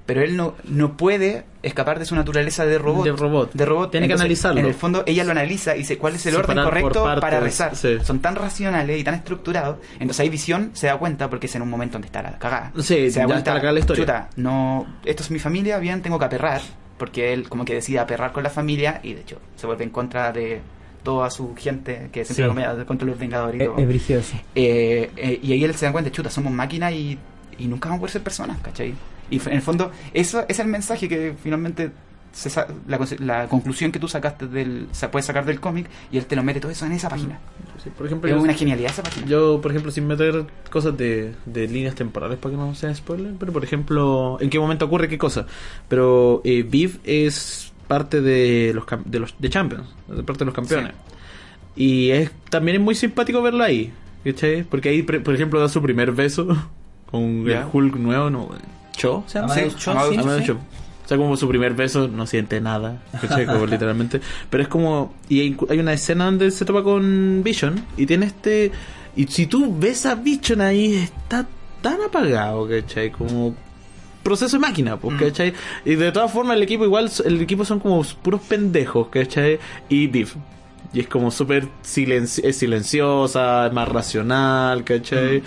[0.05, 3.05] Pero él no, no puede escapar de su naturaleza de robot.
[3.05, 3.53] De robot.
[3.53, 3.89] De robot.
[3.91, 4.59] Tiene que analizarlo.
[4.59, 7.21] En el fondo, ella lo analiza y dice cuál es el orden Separar correcto partes,
[7.21, 7.75] para rezar.
[7.75, 7.97] sí.
[8.03, 9.77] Son tan racionales y tan estructurados.
[9.93, 12.71] Entonces ahí Visión se da cuenta porque es en un momento donde está la cagada.
[12.79, 14.03] Sí, se da ya está la cagada la historia.
[14.03, 16.61] Chuta, no, esto es mi familia, bien, tengo que aperrar.
[16.99, 19.89] Porque él como que decide aperrar con la familia y de hecho se vuelve en
[19.89, 20.61] contra de
[21.03, 22.47] toda su gente que siempre Sí.
[22.47, 23.79] comía contra los Vengadores y Es, todo.
[24.19, 24.33] es.
[24.55, 27.17] Eh, eh, y ahí él se da cuenta, chuta, somos máquinas y,
[27.57, 28.93] y nunca vamos a poder ser personas, ¿cachai?
[29.29, 31.91] Y en el fondo, eso es el mensaje que finalmente
[32.31, 36.17] se sa- la, la conclusión que tú sacaste del, se puede sacar del cómic y
[36.17, 37.39] él te lo mete todo eso en esa página.
[37.81, 39.25] Sí, por ejemplo, Es yo, una genialidad esa página.
[39.25, 43.33] yo, por ejemplo, sin meter cosas de, de líneas temporales para que no sean spoiler,
[43.39, 45.45] pero por ejemplo, ¿en qué momento ocurre qué cosa?
[45.87, 50.53] Pero eh, Viv es parte de los, de los de Champions, de parte de los
[50.55, 50.91] campeones.
[51.75, 53.91] Y es también es muy simpático verlo ahí,
[54.23, 54.63] ¿cachai?
[54.63, 56.47] Porque ahí, por ejemplo, da su primer beso
[57.11, 57.61] con Ya.
[57.61, 58.49] el Hulk nuevo, ¿no?
[58.97, 59.53] Cho, ¿se llama?
[59.53, 60.47] Amadeus Cho, Amadeus sí, Amadeus sí.
[60.47, 60.53] Cho.
[60.53, 63.45] O sea, como su primer beso, no siente nada, ¿cachai?
[63.45, 64.21] Como literalmente.
[64.49, 65.13] Pero es como.
[65.29, 68.71] Y hay, hay una escena donde se topa con Vision y tiene este.
[69.15, 71.45] Y si tú ves a Vision ahí, está
[71.81, 73.11] tan apagado, ¿cachai?
[73.11, 73.55] Como.
[74.23, 75.19] Proceso de máquina, pues, Mm.
[75.19, 75.53] ¿cachai?
[75.85, 77.11] Y de todas formas, el equipo igual.
[77.23, 79.59] El equipo son como puros pendejos, ¿cachai?
[79.87, 80.29] Y Viv.
[80.95, 85.43] Y es como súper silenci- es silenciosa, es más racional, ¿cachai?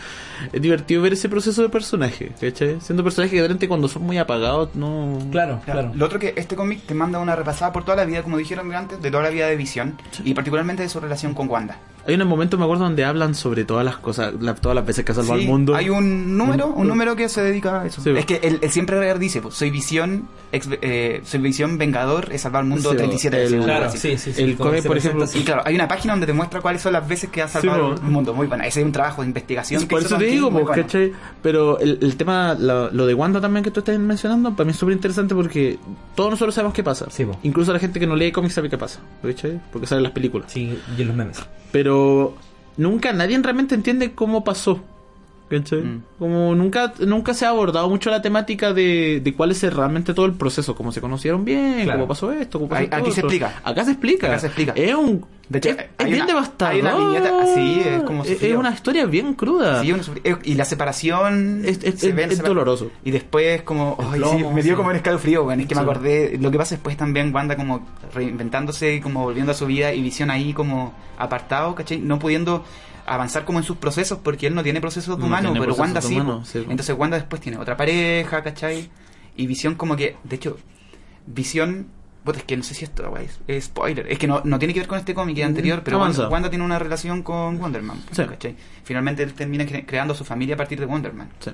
[0.53, 2.77] Es divertido ver ese proceso de personaje, ¿cachai?
[2.81, 5.19] Siendo personajes que de repente cuando son muy apagados, no...
[5.31, 5.81] Claro, Claro.
[5.81, 5.93] claro.
[5.95, 8.73] Lo otro que este cómic te manda una repasada por toda la vida, como dijeron
[8.75, 11.79] antes, de toda la vida de Visión y particularmente de su relación con Wanda.
[12.09, 15.05] Hay un momento, me acuerdo, donde hablan sobre todas las cosas, la- todas las veces
[15.05, 15.75] que ha salvado Sí, al mundo.
[15.77, 16.89] Hay un número, un Mm.
[16.89, 18.01] número que se dedica a eso.
[18.03, 22.33] Sí, es que él, él siempre dice, pues, soy visión, ex- eh, soy visión vengador,
[22.33, 23.65] he salvado al mundo Sí, 37 el- veces.
[23.65, 24.43] Claro, sí, sí, sí.
[24.43, 27.29] El por ejemplo, Y claro, hay una página donde te muestra cuáles son las veces
[27.31, 28.01] que ha salvado po.
[28.01, 28.33] el mundo.
[28.33, 28.67] Muy buena.
[28.67, 29.83] Ese es un trabajo de investigación.
[29.83, 30.83] que Por eso te digo, pues, bueno.
[30.83, 31.13] ¿cachai?
[31.43, 34.71] Pero el, el tema, lo, lo de Wanda también que tú estás mencionando, para mí
[34.71, 35.79] es súper interesante porque
[36.15, 37.07] todos nosotros sabemos qué pasa.
[37.43, 39.61] Incluso la gente que no lee cómics sabe qué pasa, ¿cachai?
[39.71, 40.51] Porque salen las películas.
[40.51, 41.39] Sí, y en los memes.
[41.73, 42.35] Pero
[42.77, 44.81] nunca nadie realmente entiende cómo pasó.
[45.49, 45.81] ¿Cachai?
[45.81, 46.03] Mm.
[46.19, 50.27] Como nunca, nunca se ha abordado mucho la temática de, de cuál es realmente todo
[50.27, 52.01] el proceso, cómo se conocieron bien, Claro.
[52.01, 53.61] cómo pasó esto, cómo pasó Ahí- todo aquí se explica.
[53.65, 54.27] Acá se explica.
[54.27, 54.73] Acá se explica.
[54.77, 55.25] Es un.
[55.49, 56.75] De hecho, es, bien una- devastador.
[56.75, 59.81] hay una viñeta así, es como Es, una historia bien cruda.
[59.81, 59.95] Sí,
[60.25, 62.91] eh, y la separación Es- es- se es- doloroso.
[63.03, 64.77] y después como sí, plomo, me dio sí.
[64.77, 67.81] como un escalofrío bueno, es que me acordé lo que pasa después también Wanda como
[68.15, 71.99] reinventándose y como volviendo a su vida y visión ahí como apartado ¿cachai?
[71.99, 72.65] no pudiendo
[73.15, 76.01] avanzar como en sus procesos porque él no tiene procesos No humanos tiene pero Wanda
[76.01, 76.17] sí,
[76.71, 78.89] entonces Wanda después tiene otra pareja ¿cachai?
[79.37, 80.59] y visión como que de hecho
[81.27, 81.89] visión
[82.35, 84.81] es que no sé si esto es, es spoiler es que no, no tiene que
[84.81, 85.99] ver con este cómic anterior pero.
[85.99, 88.23] Wanda, Wanda tiene una relación con Wonder Man Sí.
[88.25, 88.55] ¿cachai?
[88.85, 91.51] finalmente él termina cre- creando su familia a partir de Wonder Man Sí.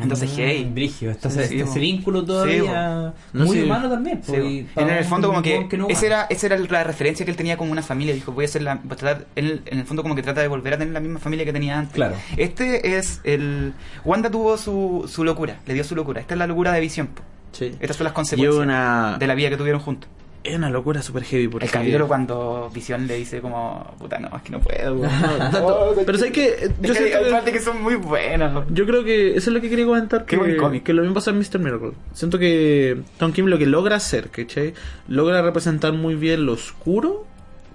[0.00, 0.70] Entonces, hey.
[0.72, 1.72] Brigio, Sí, ese, sí, po.
[1.74, 3.62] vínculo todavía No, muy sí.
[3.64, 4.20] humano también.
[4.22, 7.36] Sí, en el fondo como que, no esa era esa era la referencia que él
[7.36, 9.84] tenía como una familia dijo voy a ser la voy a tratar- él en el
[9.84, 12.14] fondo como que trata de volver a tener la misma familia que tenía antes Claro.
[12.36, 13.72] este es el
[14.04, 17.08] Wanda tuvo su, su locura le dio su locura esta es la locura de visión.
[17.50, 17.72] Sí.
[17.80, 20.08] estas son las consecuencias una, de la vida que tuvieron juntos
[20.44, 21.48] es una locura super heavy.
[21.48, 25.08] Porque el capítulo cuando visión le dice como puta no es que no puedo No,
[25.38, 25.94] tanto.
[26.04, 29.02] Pero sabes que Es yo que hay que- partes que son muy buenas Yo creo
[29.04, 30.26] que eso es lo que quería comentar.
[30.26, 30.82] Qué que, buen cómic.
[30.84, 31.58] que lo mismo pasa en Mr.
[31.58, 31.92] Miracle.
[32.12, 34.74] Siento que Tom Kim lo que logra hacer, ¿cachai?
[35.08, 37.26] Logra representar muy bien lo oscuro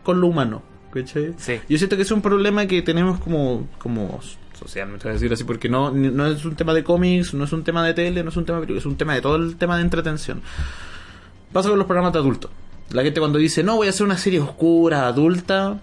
[0.04, 0.62] con lo humano,
[0.94, 1.34] ¿cachai?
[1.38, 1.60] Sí.
[1.68, 4.20] Yo siento que es un problema que tenemos como, como
[4.58, 7.52] socialmente, voy a decir así, porque no, no es un tema de cómics, no es
[7.54, 9.56] un tema de tele, no es un tema de es un tema de todo el
[9.56, 10.42] tema de entretención.
[11.52, 12.52] Pasa con los programas de adultos.
[12.92, 15.80] La gente cuando dice, no, voy a hacer una serie oscura, adulta,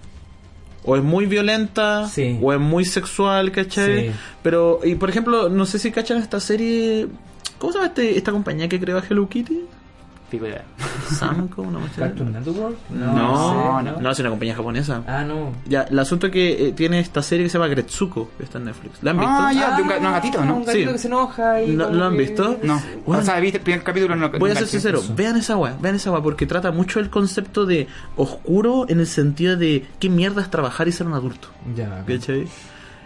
[0.85, 2.39] o es muy violenta, Sí.
[2.43, 4.09] o es muy sexual, ¿cachai?
[4.09, 4.15] Sí.
[4.43, 7.09] Pero, y por ejemplo, no sé si cachan esta serie.
[7.59, 9.61] ¿Cómo se llama este, esta compañía que creó a Hello Kitty?
[10.31, 10.65] Pico ya.
[11.09, 11.79] Samco, una.
[11.97, 12.77] Cartoon Network?
[12.91, 14.11] No, No, no, no.
[14.11, 15.03] es una compañía japonesa.
[15.07, 15.53] Ah, no.
[15.67, 18.59] Ya, el asunto es que eh, tiene esta serie que se llama Gretsuko, que está
[18.59, 18.99] en Netflix.
[19.03, 19.33] ¿La han visto?
[19.33, 20.57] Ah, ya, de un, ga- no, gatito, ¿no?
[20.57, 20.93] Un gatito Sí.
[20.95, 21.71] que se enoja y.
[21.77, 22.59] ¿No- como lo han que- visto?
[22.65, 23.23] No, Bueno.
[23.23, 25.15] o sea, viste el primer capítulo no Voy a ser sincero, eso.
[25.15, 29.07] vean esa weá, vean esa weá, porque trata mucho el concepto de oscuro en el
[29.07, 31.49] sentido de qué mierda es trabajar y ser un adulto.
[31.77, 32.05] Ya.
[32.05, 32.49] ¿Cachai?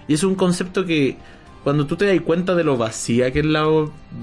[0.09, 1.19] Y es un concepto que
[1.65, 3.67] cuando tú te das cuenta de lo vacía que es la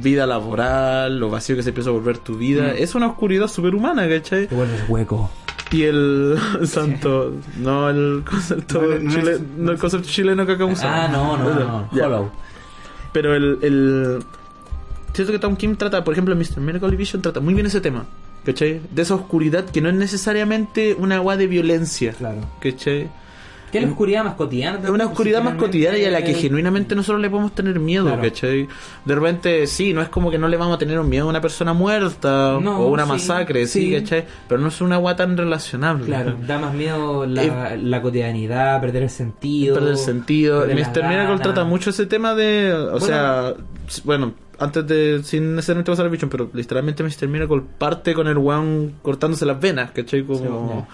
[0.02, 2.78] vida laboral, lo vacío que se empieza a volver tu vida, Mm.
[2.84, 4.48] es una oscuridad superhumana, ¿cachai?
[4.48, 5.30] Te vuelves hueco.
[5.72, 6.36] Y el
[6.66, 10.96] santo, no el concepto No, no, no chile- no el concepto chileno que acá usamos.
[10.98, 11.90] Ah, no, no, no.
[11.94, 12.08] Ya.
[12.08, 12.30] Hollow.
[13.14, 14.20] Pero el, el
[15.14, 16.60] siento que Tom Kim trata, por ejemplo, en Mr.
[16.62, 18.06] Miracle Vision trata muy bien ese tema,
[18.46, 18.82] ¿cachai?
[18.92, 22.42] De esa oscuridad que no es necesariamente una agua de violencia, Claro.
[22.62, 23.10] ¿cachai?
[23.78, 24.80] Que es la oscuridad más cotidiana.
[24.84, 28.06] Es una oscuridad más cotidiana y a la que genuinamente nosotros le podemos tener miedo,
[28.06, 28.22] Claro.
[28.22, 28.68] ¿cachai?
[29.06, 31.30] De repente, sí, no es como que no le vamos a tener un miedo a
[31.30, 33.94] una persona muerta No, o una sí, masacre, sí, sí.
[34.02, 34.26] ¿cachai?
[34.48, 36.06] Pero no es una agua tan relacionable.
[36.06, 39.76] Claro, da más miedo la, la cotidianidad, perder el sentido.
[39.76, 40.66] Perder el sentido.
[40.66, 41.08] Mr.
[41.08, 42.74] Miracle trata mucho ese tema de.
[42.74, 43.00] O Bueno.
[43.06, 43.54] sea,
[44.04, 45.22] bueno, antes de.
[45.24, 47.28] Sin necesariamente pasar el bicho, pero literalmente Mr.
[47.28, 50.24] Miracle parte con el weón cortándose las venas, ¿cachai?
[50.24, 50.88] Como,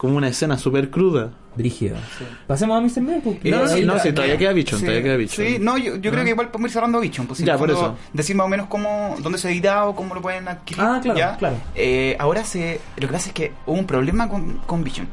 [0.00, 1.30] como una escena súper cruda.
[1.54, 1.98] Brígido.
[2.46, 3.02] Pasemos a Mr.
[3.02, 3.38] Miracle.
[3.50, 5.42] No, no, Ahí no, sí, todavía queda bicho, Sí, todavía queda bicho.
[5.42, 7.26] Sí, no, yo, yo creo que igual podemos ir cerrando Bichon.
[7.26, 7.98] Pues, Ya, por eso.
[8.14, 10.82] Decir más o menos cómo, dónde se ha editado, cómo lo pueden adquirir.
[10.82, 11.36] Ah, claro, ¿ya?
[11.36, 11.56] claro.
[11.74, 15.06] Eh, ahora se, lo que pasa es que hubo un problema con, con Vision.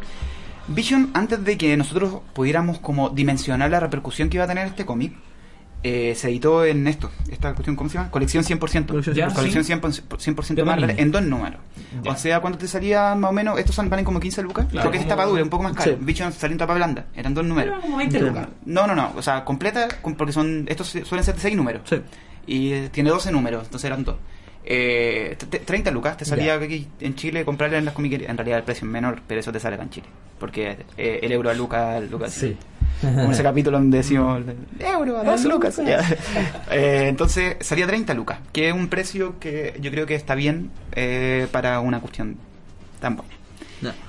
[0.69, 4.85] Vision, antes de que nosotros pudiéramos como dimensionar la repercusión que iba a tener este
[4.85, 5.13] cómic,
[5.87, 8.11] eh, se editó en esto, esta cuestión, ¿cómo se llama?
[8.11, 8.85] Colección 100%.
[8.87, 9.73] Colección Ya, Colección sí.
[9.73, 11.01] 100%, 100% De Marvel Panini.
[11.01, 11.59] en dos números.
[12.03, 12.11] Ya.
[12.11, 13.57] O sea, ¿cuánto te salía más o menos?
[13.59, 14.67] Estos son- valen como 15 lucas.
[14.69, 15.91] Claro, Porque como- tapa dura, un poco más caro.
[15.91, 15.97] Sí.
[16.01, 17.71] Vision salió en tapa blanda, eran dos números.
[17.73, 18.25] Era como 20 Sí.
[18.25, 18.47] lucas.
[18.65, 21.81] No, no, no, o sea, completa, com- porque son estos suelen ser de 6 números.
[21.85, 22.01] Sí.
[22.47, 24.15] Y eh, tiene 12 números, entonces eran dos.
[24.69, 28.29] Eh, t- t- 30 lucas, te salía aquí en Chile comprarla en las comiquerías.
[28.29, 30.07] En realidad el precio es menor, pero eso te sale acá en Chile.
[30.39, 32.33] Porque eh, el euro a lucas, lucas.
[32.33, 32.57] Sí.
[33.01, 34.41] Como ese capítulo donde decimos
[34.79, 35.79] euro a 2 A lucas.
[36.71, 40.69] Eh, entonces salía 30 lucas, que es un precio que yo creo que está bien
[40.93, 42.35] eh, para una cuestión
[42.99, 43.33] tan buena.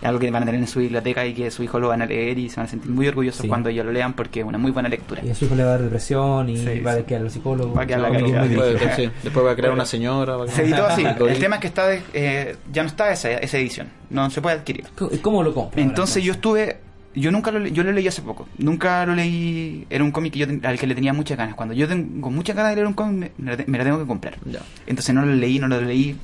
[0.02, 2.06] Algo que van a tener en su biblioteca y que su hijo lo van a
[2.06, 3.48] leer y se van a sentir muy orgullosos Sí.
[3.48, 5.22] cuando ellos lo lean porque es una muy buena lectura.
[5.24, 7.30] Y a su hijo le va a dar depresión y Sí, va a quedar al
[7.30, 7.74] psicólogo.
[7.74, 8.44] Va a quedar la calidad.
[8.44, 10.36] Después, después va a crear una señora.
[10.36, 11.04] va a- Se editó así.
[11.28, 13.88] El tema es que está de- eh, ya no está esa, esa edición.
[14.10, 14.86] No se puede adquirir.
[15.22, 15.78] ¿Cómo lo compro?
[15.80, 16.78] ahora, Entonces yo estuve
[17.14, 18.46] Yo nunca lo, le- yo lo leí hace poco.
[18.58, 19.86] Nunca lo leí.
[19.90, 21.54] Era un cómic que yo ten- al que le tenía muchas ganas.
[21.56, 24.36] Cuando yo tengo muchas ganas de leer un cómic, me, me la- tengo que comprar.
[24.44, 24.60] Ya.
[24.86, 26.16] Entonces no lo leí, no lo leí.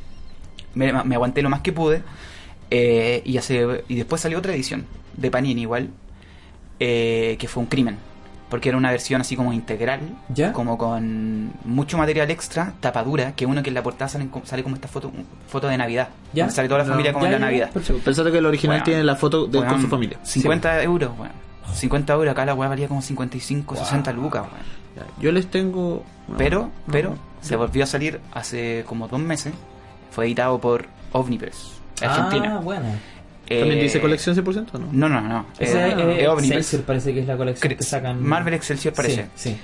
[0.74, 2.03] Me, me aguanté lo más que pude.
[2.77, 4.85] Eh, y hace y después salió otra edición
[5.16, 5.91] de Panini igual.
[6.81, 7.97] eh, que fue un crimen.
[8.51, 10.01] Porque era una versión así como integral.
[10.29, 10.53] ¿Ya?
[10.53, 13.33] Como con mucho material extra, tapadura.
[13.37, 15.11] Que uno que en la portada salen como- sale como esta foto,
[15.49, 16.09] foto de Navidad.
[16.33, 16.45] ¿Ya?
[16.45, 16.91] donde Sale toda la No.
[16.91, 17.70] familia como Ya, en la ya, Navidad.
[18.05, 20.18] Pensate que el original Bueno, tiene la foto de, con su familia.
[20.25, 21.33] 50 euros, weón.
[21.72, 25.07] 50 euros, acá la weá valía como 55, 60 lucas, weón.
[25.20, 26.05] Yo les tengo.
[26.29, 27.18] no, Pero, no, pero, no.
[27.41, 29.53] se volvió a salir hace como dos meses.
[30.11, 32.57] Fue editado por Omnipress, Argentina.
[32.57, 32.86] Ah, bueno.
[33.49, 34.72] ¿También Eh, dice colección 100%?
[34.78, 34.88] No.
[34.90, 35.47] No, no, no.
[35.59, 36.51] Esa eh, es es Omnipress.
[36.51, 38.22] Excelsior, parece que es la colección Cre- que sacan.
[38.22, 39.28] Marvel Excelsior parece.
[39.34, 39.57] Sí, sí.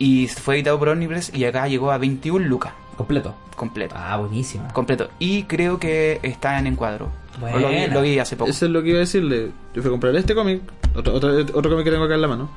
[0.00, 3.34] Y fue editado por Omnipress y acá llegó a 21 lucas completo.
[3.56, 3.94] completo.
[3.96, 4.68] Ah, buenísima.
[4.68, 5.08] Completo.
[5.20, 7.10] Y creo que está en encuadro.
[7.40, 7.58] Buena.
[7.60, 8.50] Lo vi, lo vi hace poco.
[8.50, 9.50] Eso es lo que iba a decirle.
[9.74, 10.60] Yo fui a comprar este cómic,
[10.96, 12.48] otro, otro, otro cómic que tengo acá en la mano.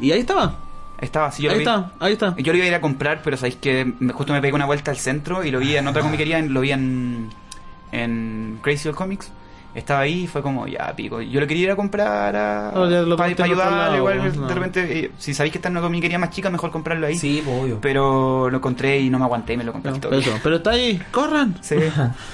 [0.00, 0.58] Y ahí estaba.
[1.00, 1.64] Estaba así, yo lo ahí vi.
[1.64, 2.34] está, ahí está.
[2.38, 4.66] Yo lo iba a ir a comprar, pero sabéis que me- justo me pegué una
[4.66, 7.30] vuelta al centro y lo vi en otra comiquería, lo vi en,
[8.02, 9.30] en Crazy Old Comics.
[9.74, 11.20] Estaba ahí y fue como, ya pico.
[11.20, 13.72] Yo lo quería ir a comprar a, para otro ayudar.
[13.72, 14.46] lado, igual, no.
[14.46, 17.16] de repente, eh, si sabéis que está en una comiquería más chica, mejor comprarlo ahí.
[17.16, 17.78] Sí, pues, obvio.
[17.80, 19.90] Pero lo encontré y no me aguanté y me lo compré.
[19.90, 20.18] No, toque.
[20.18, 21.56] eso, pero está ahí, corran.
[21.60, 21.74] Sí.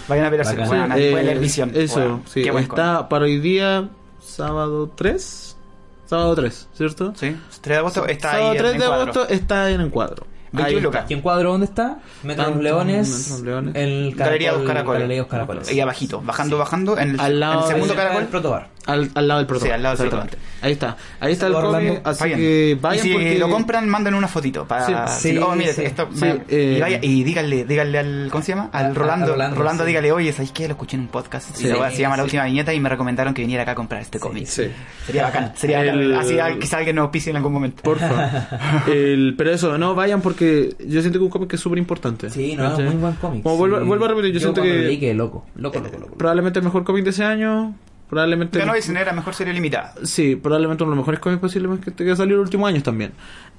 [0.06, 0.66] Vayan a ver Bacán.
[0.68, 1.70] bueno, leer Eh, visión.
[1.74, 2.42] Eso, Bueno, sí.
[2.42, 3.88] qué buen Está para hoy día,
[4.20, 5.56] sábado 3.
[6.04, 7.12] Sábado 3, ¿cierto?
[7.16, 8.56] Sí, 3 de agosto está sábado ahí.
[8.56, 9.02] en- 3 en de cuadro.
[9.02, 10.26] agosto está en encuadro.
[10.52, 11.04] 21 Ahí lucas.
[11.08, 11.98] ¿Y en cuadro dónde está?
[12.22, 13.30] Metro Tanto, Los Leones.
[13.30, 13.74] Los Leones.
[13.76, 15.02] El Galería Dos Caracoles.
[15.02, 15.68] Galería Dos Caracoles.
[15.68, 18.22] Ahí abajito, bajando, bajando, en el, Al lado en el segundo caracol.
[18.22, 18.68] El protobar.
[18.86, 19.70] Al, al lado del protocolo.
[19.70, 20.38] Sí, al lado del Exactamente.
[20.62, 20.96] Ahí está.
[21.20, 22.06] Ahí está el Orlando, cómic.
[22.06, 22.38] Así Vayan.
[22.38, 23.38] que vayan y si porque.
[23.38, 25.82] lo compran, manden una fotito para Sí, oh, mire, sí.
[25.84, 28.70] esto Sí, me- eh, y, vaya, y díganle, díganle al ¿cómo se llama?
[28.72, 29.88] Al A- a Rolando, Rolando, Rolando, sí.
[29.88, 30.66] dígale, "Oye, ¿sabéis qué?
[30.66, 32.26] Lo escuché en un podcast Sí, y weá se llama La sí.
[32.26, 34.64] última viñeta y me recomendaron que viniera acá a comprar este cómic." Sí.
[35.06, 36.26] Sería bacán, sería El- bacán.
[36.26, 37.82] así al- quizá alguien nos pise en algún momento.
[37.82, 38.48] Porfa.
[38.88, 42.28] el, pero eso, no vayan porque yo siento que un cómic es súper importante.
[42.30, 43.42] Sí, no, es muy buen cómic.
[43.42, 43.84] Como vuelvo, sí.
[43.84, 45.46] vuelvo a repetir, yo, siento que loco.
[45.54, 46.16] Loco, loco, loco.
[46.16, 47.74] probablemente el mejor cómic de ese año.
[48.10, 48.58] Probablemente.
[48.58, 49.94] Ganó Eisner era mejor serie limitada.
[50.02, 52.68] Sí, probablemente uno de los mejores cómics posibles que, que ha salido en los últimos
[52.68, 53.12] años también.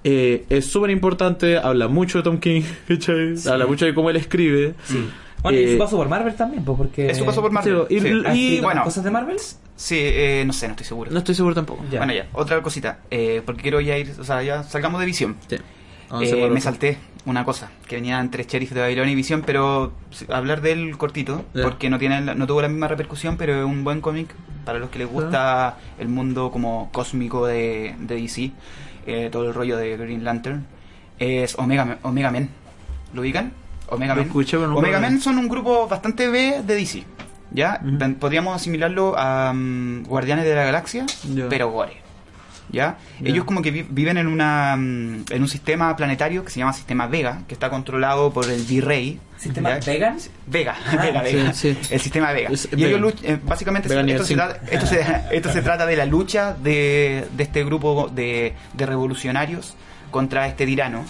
[0.03, 3.35] Eh, es súper importante, habla mucho de Tom King, ¿cachai?
[3.49, 4.73] habla mucho de cómo él escribe.
[4.83, 5.09] Sí.
[5.41, 7.07] Bueno, y Eh, su paso por Marvel también, pues porque.
[7.09, 7.85] Es su paso por Marvel.
[7.89, 8.07] Sí, y- Sí.
[8.07, 8.83] y- ¿Has escrito bueno.
[8.83, 9.37] cosas de Marvel?
[9.75, 11.09] Sí, eh, no sé, no estoy seguro.
[11.11, 11.83] No estoy seguro tampoco.
[11.89, 11.97] Ya.
[11.99, 15.37] Bueno, ya, otra cosita, eh, porque quiero ya ir, o sea, ya salgamos de visión.
[15.47, 15.55] Sí.
[16.19, 19.93] Eh, me salté una cosa, que venían tres sheriff de Babilonia y Visión, pero
[20.29, 23.83] hablar de él cortito, porque no tiene no tuvo la misma repercusión, pero es un
[23.83, 24.33] buen cómic
[24.65, 28.51] para los que les gusta el mundo como cósmico de, de DC,
[29.05, 30.65] eh, todo el rollo de Green Lantern,
[31.19, 32.49] es Omega, Omega Men.
[33.13, 33.53] ¿Lo ubican?
[33.89, 34.31] Omega Men.
[34.75, 37.03] Omega Men son un grupo bastante B de DC.
[37.53, 37.81] ¿Ya?
[38.19, 41.05] Podríamos asimilarlo a mm, Guardianes de la Galaxia,
[41.49, 42.00] pero gore.
[42.69, 42.97] ¿Ya?
[43.23, 46.71] Ellos como que vi- viven en una mm, en un sistema planetario que se llama
[46.73, 49.19] Sistema Vega, que está controlado por el Virrey.
[49.37, 49.91] ¿Sistema ¿ya?
[49.91, 50.17] vegan?
[50.47, 51.53] Vega, Ah, Vega, sí, Vega.
[51.53, 51.77] sí.
[51.89, 52.49] El sistema Vega.
[52.51, 53.33] Es y ellos Vega.
[53.33, 57.25] eh, básicamente Vega esto, se trata, esto, se, esto se trata de la lucha de,
[57.35, 59.75] de este grupo de, de revolucionarios
[60.11, 61.03] contra este tirano.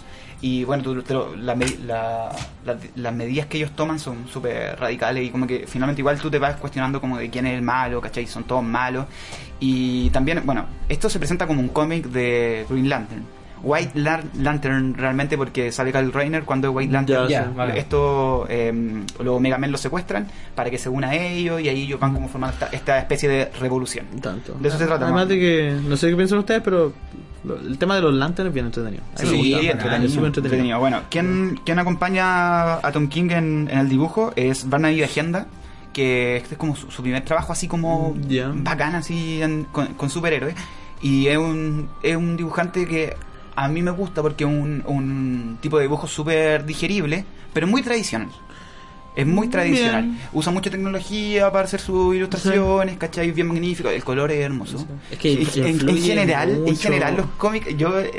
[0.44, 2.32] Y bueno, tú- te lo- la la-
[2.66, 6.32] la- las medidas que ellos toman son súper radicales y como que finalmente igual tú
[6.32, 8.26] te vas cuestionando como de quién es el malo, ¿cachai?
[8.26, 9.06] Son todos malos.
[9.60, 13.24] Y también, bueno, esto se presenta como un cómic de Green Lantern.
[13.64, 17.28] White Lan- Lantern realmente porque sale Kyle Rayner cuando es White Lantern.
[17.28, 17.36] Sí.
[17.56, 17.78] vale.
[17.78, 18.74] Esto, eh,
[19.24, 20.26] los Mega Men los secuestran
[20.56, 23.30] para que se una a ellos y ahí ellos van como formando esta, esta especie
[23.30, 24.08] de revolución.
[24.20, 24.56] Tanto.
[24.60, 25.34] De eso se trata, Además ¿no?
[25.36, 26.92] de que, no sé qué piensan ustedes, pero
[27.44, 29.04] el tema de los lanterns es bien entretenido.
[29.16, 30.80] Sí, entretenido, súper entretenido.
[30.80, 34.32] Bueno, ¿quién, quién acompaña a Tom King en, en el dibujo?
[34.36, 35.48] Es Barnaby de Agenda,
[35.94, 38.52] que este es como su, su primer trabajo así como Ya.
[38.54, 40.56] bacán, así en- con, con superhéroes.
[41.02, 43.16] Y es un, es un dibujante que
[43.56, 47.82] a mí me gusta porque es un, un tipo de dibujo súper digerible, pero muy
[47.82, 48.30] tradicional.
[49.16, 49.52] Es muy Bien.
[49.52, 50.18] tradicional.
[50.32, 53.32] Usa mucha tecnología para hacer sus ilustraciones, ¿cachai?
[53.32, 53.90] Bien magnífico.
[53.90, 54.86] El color es hermoso.
[55.12, 58.10] Es que en, en- en influye general, en general los cómics, yo el-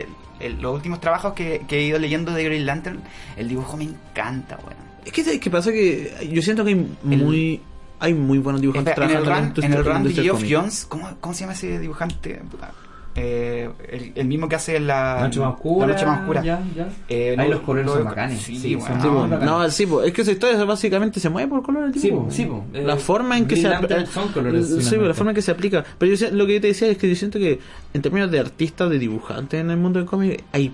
[0.41, 3.01] el- los últimos trabajos que, que he ido leyendo de Green Lantern,
[3.37, 4.77] el dibujo me encanta, weón.
[5.05, 7.61] Es que ¿sabes qué pasa que yo siento que hay muy
[7.99, 10.45] hay muy buenos dibujantes Espera, En el trabajando run, en el run de Geoff.
[10.49, 12.35] Jones, ¿cómo, ¿cómo se llama ese dibujante?
[12.51, 12.71] Puta.
[13.15, 15.87] Eh, el, el mismo que hace la, La noche más oscura.
[15.87, 16.43] La noche más oscura.
[16.43, 16.89] Ya, ya.
[17.11, 18.41] Eh, Ahí los colores lo- son bacanes.
[18.41, 19.45] Sí, son bacán.
[19.45, 20.03] no, sí, po.
[20.03, 22.65] es que esa historia básicamente se mueve por color del Sí, po, sí, po.
[22.73, 25.43] La Eh, forma en que se Lantern apl- son colores, Sí, la forma en que
[25.43, 25.85] se aplica.
[25.99, 27.59] Pero yo, sé- lo que yo te decía es que yo siento que
[27.93, 30.73] en términos de artistas, de dibujantes en el mundo del cómic, hay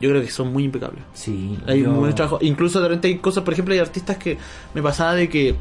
[0.00, 1.02] yo creo que son muy impecables.
[1.14, 1.56] Sí.
[1.68, 2.38] Hay yo- buen trabajo.
[2.40, 4.38] Incluso de repente hay cosas, por ejemplo, hay artistas que
[4.74, 5.54] me pasaba de que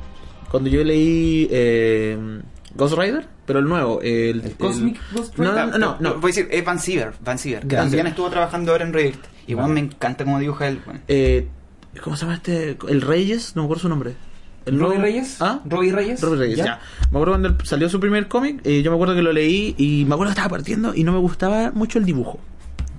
[0.49, 2.17] cuando yo leí eh,
[2.75, 3.99] Ghost Rider, pero el nuevo.
[4.01, 5.53] El, ¿El Cosmic Ghost Rider?
[5.53, 5.97] No, no, no.
[5.99, 7.81] no, Voy a decir, es Van Siever, Van Siever, que Ya.
[7.81, 9.25] también estuvo trabajando ahora en Redirect.
[9.47, 10.81] Y bueno, me encanta cómo dibuja él.
[10.85, 11.01] weón.
[11.07, 11.47] Eh,
[12.03, 12.77] ¿Cómo se llama este?
[12.87, 14.13] El Reyes, no me acuerdo su nombre.
[14.65, 15.37] El ¿Robbie nuevo- Reyes?
[15.41, 15.61] ¿Ah?
[15.65, 16.21] ¿Robbie Reyes?
[16.21, 16.79] Robbie Reyes, ya.
[17.11, 19.73] Me acuerdo cuando él salió su primer cómic, eh, yo me acuerdo que lo leí
[19.77, 22.39] y me acuerdo que estaba partiendo y no me gustaba mucho el dibujo.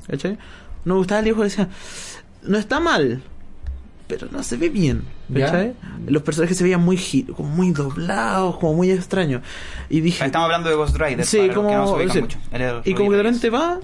[0.09, 0.37] ¿Cachai?
[0.85, 1.69] No me gustaba el dibujo, decía,
[2.43, 3.23] no está mal,
[4.11, 5.05] pero no se ve bien.
[5.29, 5.47] Ya.
[5.47, 5.75] ¿Cachai?
[6.07, 6.99] Los personajes se veían muy
[7.35, 9.43] como muy doblados, como muy extraños.
[9.89, 11.25] Y dije, Estamos hablando de Ghost Rider.
[11.25, 11.69] Sí, para los como.
[11.69, 12.21] que no se sí.
[12.21, 12.39] mucho.
[12.85, 13.81] Y como que de repente va,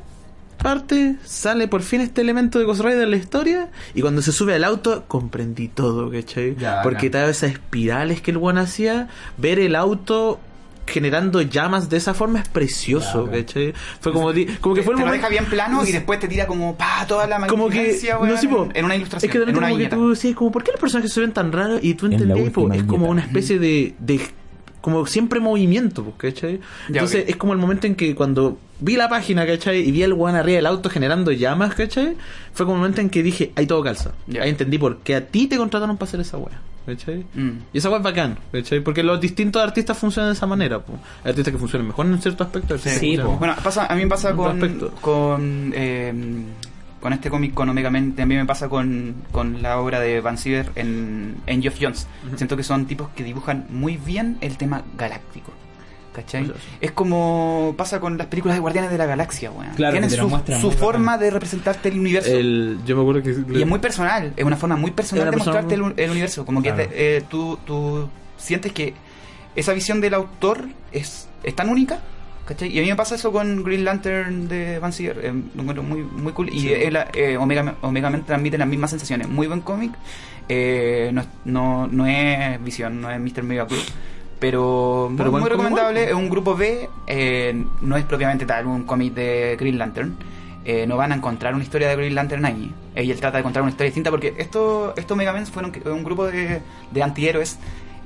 [0.56, 3.70] parte, sale por fin este elemento de Ghost Rider en la historia.
[3.94, 6.56] Y cuando se sube al auto, comprendí todo, ¿cachai?
[6.56, 9.08] Ya, Porque todas esas espirales que el one hacía,
[9.38, 10.40] ver el auto
[10.86, 13.28] generando llamas de esa forma es precioso.
[13.30, 13.74] ¿cachai?
[14.00, 15.12] Fue como, di- como que te, fue el te lo momento.
[15.12, 18.50] deja bien plano y después te tira como pa toda la como que weón, no
[18.50, 20.62] po, en una ilustración es que de en una como que tú decías como ¿por
[20.64, 21.80] qué los personajes se ven tan raros?
[21.82, 24.20] y tú En la entendías po, última es como una especie de, de
[24.80, 26.58] como siempre movimiento ¿cachai?
[26.88, 29.80] Ya, entonces es como el momento en que cuando vi la página ¿cachai?
[29.80, 32.16] y vi el one arriba del auto generando llamas ¿cachai?
[32.52, 34.42] fue como el momento en que dije ahí todo calza Ya.
[34.42, 37.26] ahí entendí por qué a ti te contrataron para hacer esa wea ¿cachai?
[37.34, 37.50] Mm.
[37.72, 38.80] Y esa wea es bacán, ¿cachai?
[38.80, 40.78] Porque los distintos artistas funcionan de esa manera.
[40.78, 40.94] po.
[41.24, 42.78] Hay artistas que funcionan mejor en cierto aspecto.
[42.78, 43.36] Sí, po.
[43.36, 44.92] Bueno, pasa, a mí me pasa con, aspecto.
[45.00, 46.14] con, eh,
[47.00, 50.38] con este cómic con Omega Men, también me pasa con, con la obra de Van
[50.38, 52.06] Siever en, en Geoff Jones.
[52.36, 55.52] Siento que son tipos que dibujan muy bien el tema galáctico.
[56.16, 56.50] ¿Cachai?
[56.80, 59.74] Es como pasa con las películas de Guardianes de la Galaxia, weón.
[59.74, 60.16] Claro, Tienen su,
[60.60, 61.20] su forma bacán.
[61.20, 62.30] de representarte el universo.
[62.34, 63.36] El, yo me acuerdo que...
[63.58, 66.46] Y es muy personal, es una forma muy personal de persona mostrarte el, el universo.
[66.46, 66.88] Como que te-
[67.18, 68.08] eh, tú, tú
[68.38, 68.94] sientes que
[69.54, 71.98] esa visión del autor es, es tan única.
[72.46, 72.72] ¿cachai?
[72.74, 75.18] Y a mí me pasa eso con Green Lantern de Van Siever.
[75.22, 76.48] eh, lo encuentro muy, muy cool.
[76.50, 79.28] Y él, eh, Omega, Omega Men transmite las mismas sensaciones.
[79.28, 79.92] Muy buen cómic.
[80.48, 83.42] Eh, no, es- no, no es Visión, no es Mr.
[83.42, 83.76] Miracle.
[84.38, 86.04] Pero, Pero muy, muy recomendable.
[86.04, 86.88] Es un grupo B.
[87.06, 90.16] eh, no es propiamente tal un cómic de Green Lantern.
[90.64, 92.74] Eh, no van a encontrar una historia de Green Lantern ahí.
[92.96, 96.02] Y él trata de contar una historia distinta porque esto, estos Mega Men fueron un
[96.04, 96.60] grupo de,
[96.90, 97.58] de antihéroes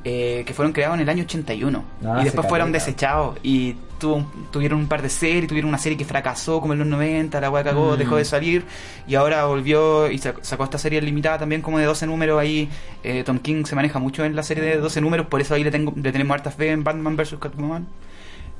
[0.04, 4.16] eh, que fueron creados en el año 81 Ah, y después fueron desechados y tuvo
[4.16, 7.40] un- tuvieron un par de series, tuvieron una serie que fracasó como en los 90,
[7.40, 7.98] la weá cagó, Mm.
[7.98, 8.64] dejó de salir
[9.06, 12.68] y ahora volvió y sac- sacó esta serie limitada también como de 12 números ahí.
[13.04, 15.62] eh, Tom King se maneja mucho en la serie de 12 números, por eso ahí
[15.62, 17.36] le, tengo, le tenemos harta fe en Batman vs.
[17.40, 17.86] Catwoman.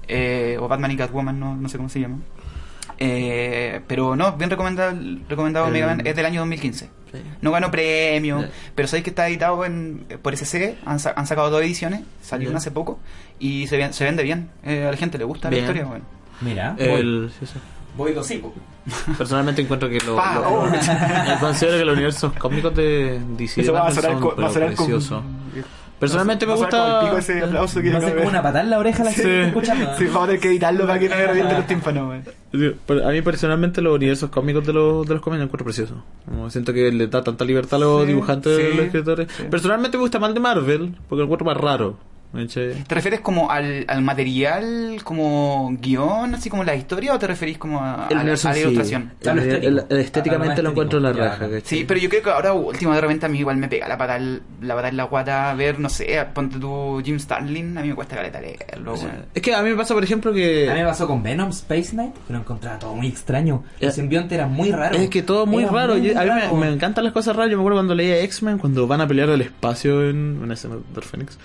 [0.09, 2.19] Eh, o Batman y Catwoman, no, no sé cómo se llama.
[2.99, 4.95] Eh, pero no, bien recomendado,
[5.29, 6.91] recomendado El- Mega Man, es del año 2015.
[7.13, 7.19] Sí.
[7.41, 8.45] No ganó premio,
[8.75, 12.49] pero sabéis que está editado en, por SC, han, sa- han sacado dos ediciones, salió
[12.51, 13.01] una hace poco,
[13.39, 14.49] y se, ve- se vende bien.
[14.65, 15.65] Eh, a la gente le gusta Bien.
[15.65, 15.89] la historia.
[15.89, 16.05] Bueno.
[16.41, 17.55] Mira, El, sí, sí.
[17.97, 18.53] voy dos hijos.
[19.19, 20.71] Personalmente encuentro que lo, Pa, lo- oh.
[21.41, 24.51] considero que los universos cómicos de DC va a sonar son co- va a
[26.01, 28.79] Personalmente me gusta- pico ese aplauso que Va a ser como una patada en la
[28.79, 29.21] oreja la que Sí.
[29.29, 29.97] estoy escuchando.
[29.99, 32.25] Sí, vamos a tener que editarlo para que no me revienten los tímpanos.
[33.05, 35.99] A mí personalmente los universos cómicos de los, de los cómics los encuentro preciosos.
[36.25, 39.29] Como siento que le da tanta libertad a los Sí, dibujantes a los escritores.
[39.37, 39.45] sí.
[39.51, 41.99] Personalmente me gusta más de Marvel, porque lo encuentro más raro.
[42.33, 47.59] ¿Te refieres como al, al material, como guion, así como la historia, o te referís
[47.59, 48.69] como a, El a la, universo a la en sí.
[48.71, 49.13] ilustración?
[49.27, 49.67] A lo El- estético.
[49.69, 51.49] el- el- estéticamente A lo encuentro en la raja.
[51.49, 51.61] ya.
[51.65, 53.99] Sí, pero yo creo que ahora último de repente a mí igual me pega la
[53.99, 57.89] pata, la pata en la guata ver, no sé, ponte tu Jim Starlin, a mí
[57.89, 58.95] me cuesta caleta leerlo.
[59.35, 60.71] Es que a mí me pasa, por ejemplo, que...
[60.71, 63.65] A mí me pasó con Venom Space Knight, que lo encontraba todo muy extraño.
[63.81, 64.97] El simbionte era muy raro.
[64.97, 65.95] Es que todo muy Era raro.
[65.97, 66.55] muy Yo- a mí me, raro.
[66.57, 67.51] me encantan las cosas raras.
[67.51, 70.77] Yo me acuerdo cuando leía X-Men, cuando van a pelear al espacio en una escena
[70.95, 71.39] de Phoenix.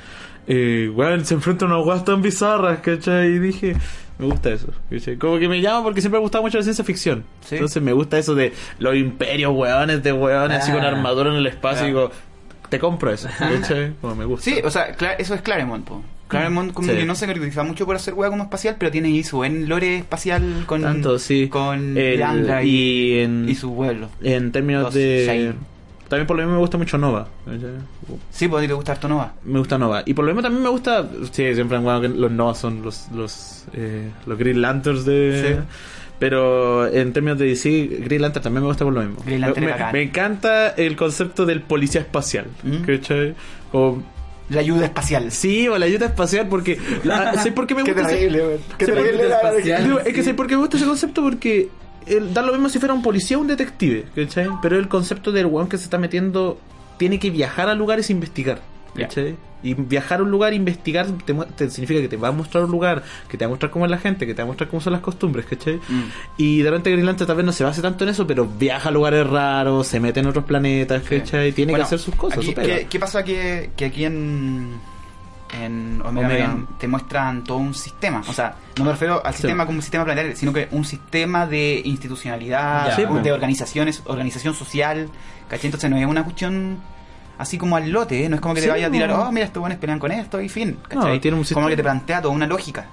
[0.47, 3.29] Eh, weón, se enfrentan a unas weas tan bizarras, ¿cachai?
[3.29, 3.75] Y dije,
[4.19, 5.17] me gusta eso, ¿cachai?
[5.17, 7.23] Como que me llama porque siempre me ha gustado mucho la ciencia ficción.
[7.41, 7.55] Sí.
[7.55, 10.89] Entonces me gusta eso de los imperios, weones, de weones, así con Ah.
[10.89, 11.81] armadura en el espacio.
[11.83, 11.85] Ah.
[11.85, 12.11] Y digo,
[12.69, 13.93] te compro eso, ¿cachai?
[14.01, 14.43] Como me gusta.
[14.45, 16.03] Sí, o sea, eso es Claremont, po.
[16.27, 16.95] Claremont como Sí.
[16.95, 19.69] que no se caracteriza mucho por hacer hueá como espacial, pero tiene ahí su buen
[19.69, 21.47] lore espacial con, Tanto, sí.
[21.49, 24.09] con El- y, en- y su pueblo.
[24.23, 25.25] En términos Los de...
[25.27, 25.74] Shine.
[26.15, 27.27] También por lo mismo me gusta mucho Nova.
[28.31, 29.33] Sí, pues a ti te gusta harto Nova.
[29.43, 30.01] Me gusta Nova.
[30.05, 31.05] Y por lo mismo también me gusta.
[31.31, 35.43] Sí, siempre han jugado que los Nova son los, los, eh, los Green Lanterns de.
[35.57, 35.63] Sí.
[36.19, 39.17] Pero en términos de DC, Green Lantern también me gusta por lo mismo.
[39.25, 42.45] Green Lantern me, encanta el concepto del policía espacial.
[42.63, 42.77] Mm.
[42.83, 43.35] ¿Cachai?
[43.71, 44.01] Como,
[44.49, 45.31] La ayuda espacial.
[45.31, 46.79] sí, o la ayuda espacial, porque.
[47.03, 48.07] la- ¿Sabes por qué me Qué gusta?
[48.09, 48.59] ese- terrible.
[48.77, 49.97] Qué terrible la- espacial.
[50.05, 50.23] Es que Sí.
[50.23, 51.67] sé por qué me gusta ese concepto porque
[52.07, 54.47] el, da lo mismo si fuera un policía o un detective, ¿cachai?
[54.61, 56.59] Pero el concepto del weón que se está metiendo
[56.97, 58.61] tiene que viajar a lugares e investigar.
[58.95, 59.35] ¿cachai?
[59.61, 62.71] Y viajar a un lugar, investigar, te, te significa que te va a mostrar un
[62.71, 64.69] lugar, que te va a mostrar cómo es la gente, que te va a mostrar
[64.69, 65.75] cómo son las costumbres, ¿cachai?
[65.75, 66.03] Mm.
[66.37, 68.87] Y de repente Green Lantern tal vez no se base tanto en eso, pero viaja
[68.87, 71.17] a lugares raros, se mete en otros planetas, Sí.
[71.17, 71.51] ¿cachai?
[71.51, 72.77] Tiene Bueno, que hacer sus cosas, aquí- su pega.
[72.77, 74.75] ¿qué, qué pasa que, que aquí en,
[75.61, 76.47] en Omega, Omega.
[76.49, 78.21] Men te muestran todo un sistema.
[78.27, 81.45] O sea, no me refiero al sistema como un sistema planetario, sino que un sistema
[81.47, 82.95] de institucionalidad, Ya.
[82.95, 85.09] Sí, de organizaciones, organización social.
[85.49, 85.67] ¿Cachai?
[85.67, 86.79] Entonces no es una cuestión
[87.37, 88.29] así como al lote, ¿eh?
[88.29, 90.11] no es como que Sí, te vaya a tirar, oh, mira, estos buenos pelean con
[90.11, 90.77] esto y fin.
[90.87, 91.13] ¿cachai?
[91.15, 91.69] No, tiene un como sistema.
[91.69, 92.85] que te plantea toda una lógica.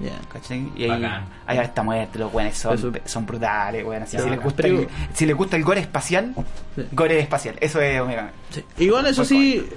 [0.00, 0.18] Ya.
[0.32, 0.72] ¿Cachai?
[0.74, 1.04] Y ahí,
[1.46, 2.90] ahí esta muerte, los buenos son, Eso.
[3.04, 4.02] son brutales, weón.
[4.02, 6.34] así, Ya, si, les gusta el, si les gusta el gore espacial,
[6.74, 6.82] Sí.
[6.92, 7.56] gore espacial.
[7.60, 8.32] Eso es Omega.
[8.48, 8.64] Sí.
[8.78, 9.68] Igual eso sí,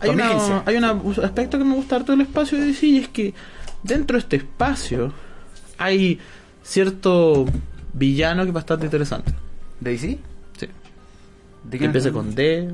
[0.00, 0.70] hay, una, 2015.
[0.70, 3.34] hay un aspecto que me gusta harto del espacio de DC y es que
[3.82, 5.12] dentro de este espacio
[5.78, 6.18] hay
[6.62, 7.46] cierto
[7.92, 9.32] villano que es bastante interesante.
[9.80, 10.18] ¿De DC?
[10.58, 10.68] Sí.
[11.64, 12.70] ¿De Que empieza con D.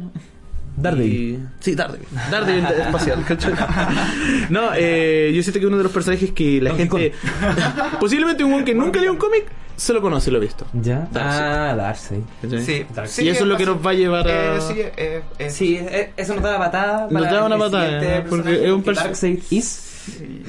[0.77, 1.13] Daredevil.
[1.13, 2.07] y- Sí, Daredevil.
[2.31, 3.53] Daredevil espacial, ¿cachai?
[4.51, 7.13] No, eh, yo siento que uno de los personajes que la Donkey gente.
[8.01, 9.45] posiblemente un que nunca leído un cómic,
[9.77, 10.67] se lo conoce y lo ha visto.
[10.75, 11.07] ¿Ya?
[11.13, 11.43] Darkseid.
[11.43, 12.21] Ah, Darkseid.
[12.43, 12.63] ¿cachai?
[12.65, 13.27] Sí, Darkseid.
[13.27, 15.77] Y eso es lo que nos va a llevar a- Eh, sí, eh, eh, Sí,
[15.81, 17.09] eh, eso nos da una patada.
[17.11, 19.83] Nos da una el patada, porque personaje, es un que perso- Darkseid is.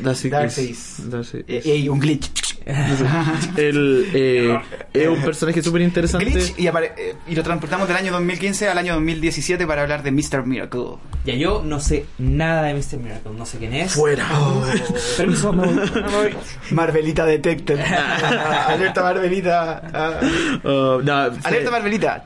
[0.02, 1.66] Darkseid is- Darkseid eh, is.
[1.86, 2.47] eh, un glitch.
[3.56, 4.60] El, eh,
[4.94, 6.28] es un personaje súper interesante.
[6.58, 10.46] Y, eh, y lo transportamos del año 2015 al año 2017 para hablar de Mr.
[10.46, 10.98] Miracle.
[11.26, 12.98] Ya yo no sé nada de Mr.
[13.00, 13.94] Miracle, no sé quién es.
[13.94, 14.26] Fuera.
[15.18, 16.36] Permiso, me voy.
[16.72, 17.80] Marvelita Detected.
[18.68, 19.82] Alerta Marvelita.
[19.94, 20.20] ah.
[20.64, 21.14] Oh, no,
[21.44, 22.26] Alerta Marvelita.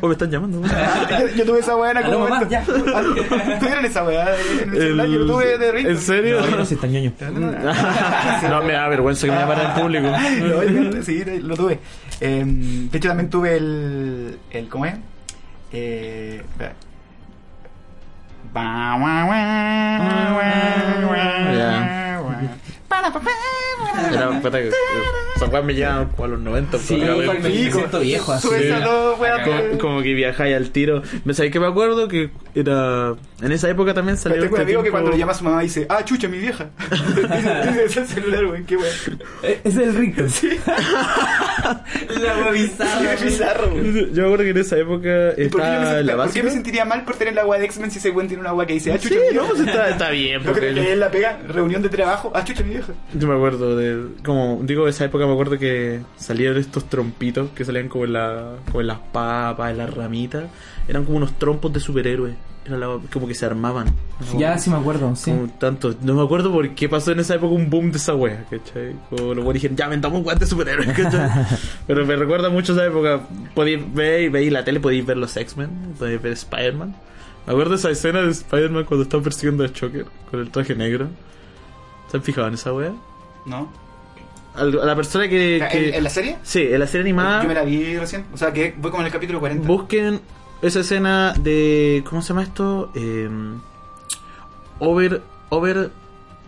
[0.00, 0.62] Oh, me están llamando.
[0.62, 2.48] yo, yo tuve esa weá en algún momento.
[2.48, 2.62] ya.
[2.64, 4.28] ¿Tuvieron esa weá
[4.64, 5.80] en el El- lo tuve de.
[5.80, 6.40] ¿En serio?
[6.40, 7.12] No, no tan ñoño.
[8.48, 10.08] no me da vergüenza que me llamara el público.
[10.92, 11.78] No, sí, lo tuve.
[12.20, 14.38] Eh, de hecho, también tuve el.
[14.50, 14.94] el ¿Cómo es?
[15.72, 16.74] Eh, espera.
[24.12, 24.70] Era, puta, que-
[25.36, 26.78] Esa weá me lleva como a los 90.
[26.78, 27.48] Sí, probablemente.
[27.48, 28.48] me siento viejo así.
[28.48, 31.02] Dos, weá, Como, que- como que viajáis al tiro.
[31.24, 33.14] Me sabéis que me acuerdo que era.
[33.40, 34.40] En esa época también salió.
[34.40, 36.28] Tengo un este amigo que tipo- cuando le llama a su mamá dice, ah, chucha,
[36.28, 36.70] mi vieja.
[37.84, 38.94] Es el celular, güey, qué weón.
[39.42, 40.22] Eh, Es el Rico.
[40.28, 40.48] Sí.
[42.22, 43.16] La wea bizarra.
[43.16, 43.92] Qué bizarro, güey.
[44.12, 46.42] Yo me acuerdo que en esa época ¿Y ¿Por qué, estaba sent- la por qué
[46.42, 48.66] me sentiría mal por tener la agua de X-Men si ese güey tiene una agua
[48.66, 49.46] que dice, ah, chucha, Sí, mi no, vieja?
[49.48, 50.38] pues está, está bien.
[50.42, 51.38] ¿No porque creo que él la pega?
[51.48, 52.92] Reunión de trabajo, ah, chucha, mi vieja.
[53.14, 54.06] Yo me acuerdo de.
[54.24, 58.54] Como digo, esa época me acuerdo que salían estos trompitos que salían como en, la,
[58.66, 60.44] como en las papas, en las ramitas.
[60.88, 62.34] Eran como unos trompos de superhéroes.
[62.64, 63.86] Era la- como que se armaban.
[64.38, 65.32] Ya sí me acuerdo, sí.
[65.32, 65.94] Como tanto.
[66.02, 68.94] No me acuerdo por qué pasó en esa época un boom de esa wea, ¿cachai?
[69.10, 71.28] Como los dijeron, ya vendamos un guante de superhéroes, ¿cachai?
[71.88, 73.20] Pero me recuerda mucho esa época.
[73.54, 76.94] Podéis ver, veis la tele, podéis ver los X-Men, podéis ver Spider-Man.
[77.46, 80.76] Me acuerdo de esa escena de Spider-Man cuando está persiguiendo a Choker con el traje
[80.76, 81.08] negro.
[82.12, 82.92] ¿Se han fijado en esa wea?
[83.46, 83.68] ¿No?
[84.54, 85.56] A la persona que.
[85.58, 86.36] ¿En, que- en la serie?
[86.42, 87.42] Sí, en la serie animada.
[87.42, 88.26] Yo me la vi recién.
[88.34, 89.66] O sea, que voy como en el capítulo 40.
[89.66, 90.20] Busquen
[90.60, 92.04] esa escena de.
[92.08, 92.90] ¿Cómo se llama esto?
[92.94, 93.28] Eh,
[94.78, 95.22] over.
[95.48, 95.90] Over.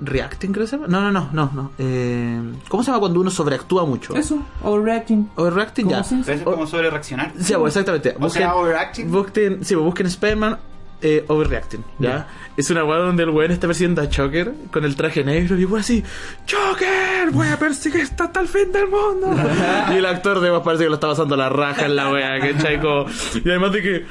[0.00, 0.88] Reacting, creo que se llama.
[0.88, 1.50] No, no, no, no.
[1.54, 1.70] no.
[1.78, 4.14] Eh, ¿Cómo se llama cuando uno sobreactúa mucho?
[4.16, 5.30] Eso, overreacting.
[5.36, 6.00] Overreacting, ¿Cómo ya.
[6.02, 7.32] eso es como sobre reaccionar.
[7.38, 8.14] Sí, pues, exactamente.
[8.20, 9.10] O sea, overacting.
[9.10, 10.58] busquen, sí, pues, busquen Spider-Man
[11.04, 12.26] eh, Overreacting, ¿ya?
[12.56, 15.64] Es una weá donde el weón está persiguiendo a Choker con el traje negro y
[15.64, 16.02] weón así,
[16.46, 17.30] ¡Choker!
[17.30, 19.28] Voy a perseguir hasta el fin del mundo.
[19.92, 22.40] y el actor de más parece que lo está pasando la raja en la weá,
[22.40, 22.80] ¿cachai?
[22.80, 23.06] Como-
[23.44, 24.06] Y además de que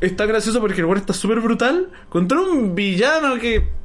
[0.00, 3.76] está gracioso porque el weón está súper brutal contra un villano que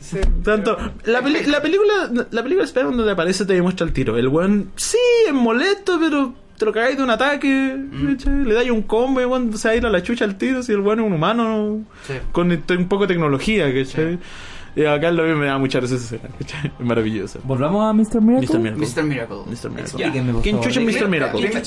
[0.00, 0.18] Sí.
[0.42, 4.18] tanto, la, peli- la película la película de Spider-Man donde aparece te demuestra el tiro.
[4.18, 7.76] El weón, sí, es molesto, pero te lo cagáis de un ataque.
[8.16, 8.44] ¿cachai?
[8.44, 10.62] Le dais un combo y weón se va a ir a la chucha al tiro
[10.62, 12.14] si el weón es un humano Sí.
[12.32, 14.18] con un poco de tecnología, ¿cachai?
[14.76, 16.34] Y acá lo mismo me da mucha risa esa escena.
[17.44, 18.20] Volvamos a Mr.
[18.20, 18.48] Miracle.
[18.48, 18.58] Mr.
[19.04, 19.36] Miracle.
[19.46, 19.70] Mr.
[19.70, 20.06] Miracle.
[20.32, 20.42] Mr.
[20.42, 21.08] ¿Quién chucha es Mr.
[21.08, 21.62] Mira, Miracle?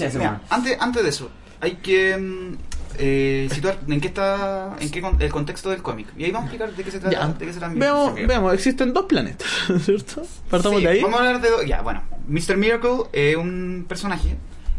[0.49, 1.29] Antes, antes de eso,
[1.61, 2.55] hay que mm,
[2.99, 6.07] eh, situar en qué está, en qué con- el contexto del cómic.
[6.17, 7.15] Y ahí vamos a explicar de qué se trata.
[7.17, 7.27] Ya.
[7.33, 7.79] De qué se trata Mr.
[7.79, 9.47] Veamos, veamos, existen dos planetas,
[9.81, 10.23] ¿cierto?
[10.49, 11.01] Partamos Sí, de ahí.
[11.01, 11.65] Vamos a hablar de dos.
[11.65, 12.03] Ya, bueno.
[12.27, 12.57] Mr.
[12.57, 14.35] Miracle es un personaje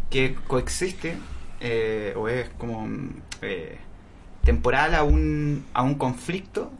[0.09, 1.15] que coexiste,
[1.61, 2.87] eh, o es como
[3.41, 3.77] eh,
[4.43, 6.71] temporal a un, a un conflicto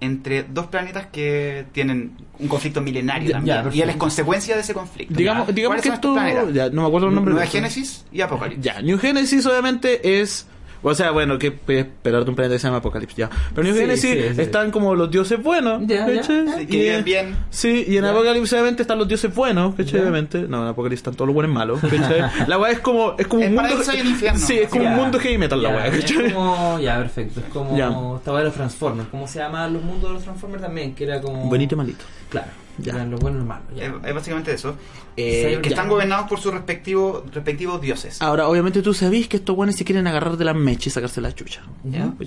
[0.00, 3.64] entre dos planetas que tienen un conflicto milenario Ya, también.
[3.64, 5.14] ya, y él es consecuencia de ese conflicto.
[5.14, 6.52] Digamos, digamos ¿Cuáles que esto.
[6.52, 7.32] Ya, no me acuerdo el nombre.
[7.32, 8.62] Nueva Génesis y Apocalipsis.
[8.62, 10.46] Ya, New Genesis obviamente es.
[10.88, 13.30] O sea, bueno, que puedes esperar de un planeta que se llama Apocalipsis, ya.
[13.54, 14.40] Pero New Sí, Genesis sí, sí.
[14.42, 16.22] están como los dioses buenos, Ya, ya, ya.
[16.22, 17.36] Sí, que Y, viven bien.
[17.50, 18.10] Sí, y en Ya.
[18.10, 20.00] Apocalipsis obviamente están los dioses buenos, ¿cachai?
[20.00, 20.42] Obviamente.
[20.42, 22.30] No, en Apocalipsis están todos los buenos malos, ¿cachai?
[22.46, 23.14] La weá es como.
[23.18, 23.82] Es como El un mundo.
[23.92, 24.38] y el infierno.
[24.38, 24.90] Sí, es como Ya.
[24.90, 27.40] un mundo heavy metal la weá, es como, ya, perfecto.
[27.40, 27.88] Es como Ya.
[28.16, 29.08] esta weá de los Transformers.
[29.10, 30.94] ¿Cómo se llama los mundos de los Transformers también?
[30.94, 31.48] Que era como.
[31.48, 32.04] Bonito y malito.
[32.30, 32.48] Claro.
[32.78, 32.92] Ya.
[32.94, 33.66] Eran los buenos y los malos.
[33.74, 33.84] ya.
[33.86, 34.76] Es, es básicamente eso.
[35.16, 35.74] Eh, que ya.
[35.76, 38.20] están gobernados por sus respectivos, respectivos dioses.
[38.20, 41.20] Ahora, obviamente tú sabés que estos buenos se quieren agarrar de las mechas y sacarse
[41.20, 41.62] la chucha.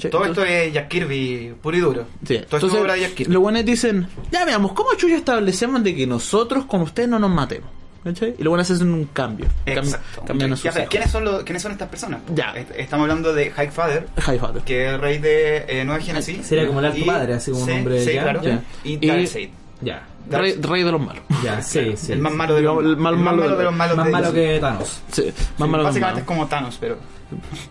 [0.10, 2.06] Todo esto es Jack Kirby puro y duro.
[2.26, 2.28] Sí.
[2.28, 3.34] Todo esto es Entonces, obra de Jack Kirby.
[3.34, 7.30] los buenos dicen, ya veamos, ¿cómo chucha establecemos de que nosotros con ustedes no nos
[7.32, 7.70] matemos?
[8.04, 8.34] ¿Cachai?
[8.40, 9.46] Y los buenos hacen un cambio.
[9.66, 10.24] Cam- Exacto.
[10.26, 10.92] cambian a sus Ya sabes, hijos.
[10.92, 12.22] ¿quiénes, son los, ¿Quiénes son estas personas?
[12.34, 12.54] Ya.
[12.54, 14.62] Est- Estamos hablando de High Father, High Father.
[14.64, 16.46] que es rey de eh, Nueva Genesis.
[16.48, 18.42] Sería como el alto Y- padre, así como un sí, hombre Sí, ya, claro.
[18.42, 18.64] ya.
[18.86, 19.50] Y- Darkseid.
[19.82, 20.08] Ya.
[20.30, 21.24] Rey, rey de los malos.
[21.44, 22.12] Ya, sí, sí.
[22.14, 23.98] El más malo de los, el mal- el más malo malo de- de los malos.
[23.98, 25.02] Más de malo que Thanos.
[25.12, 26.98] Sí, más Sí, malo de Básicamente es como Thanos, pero.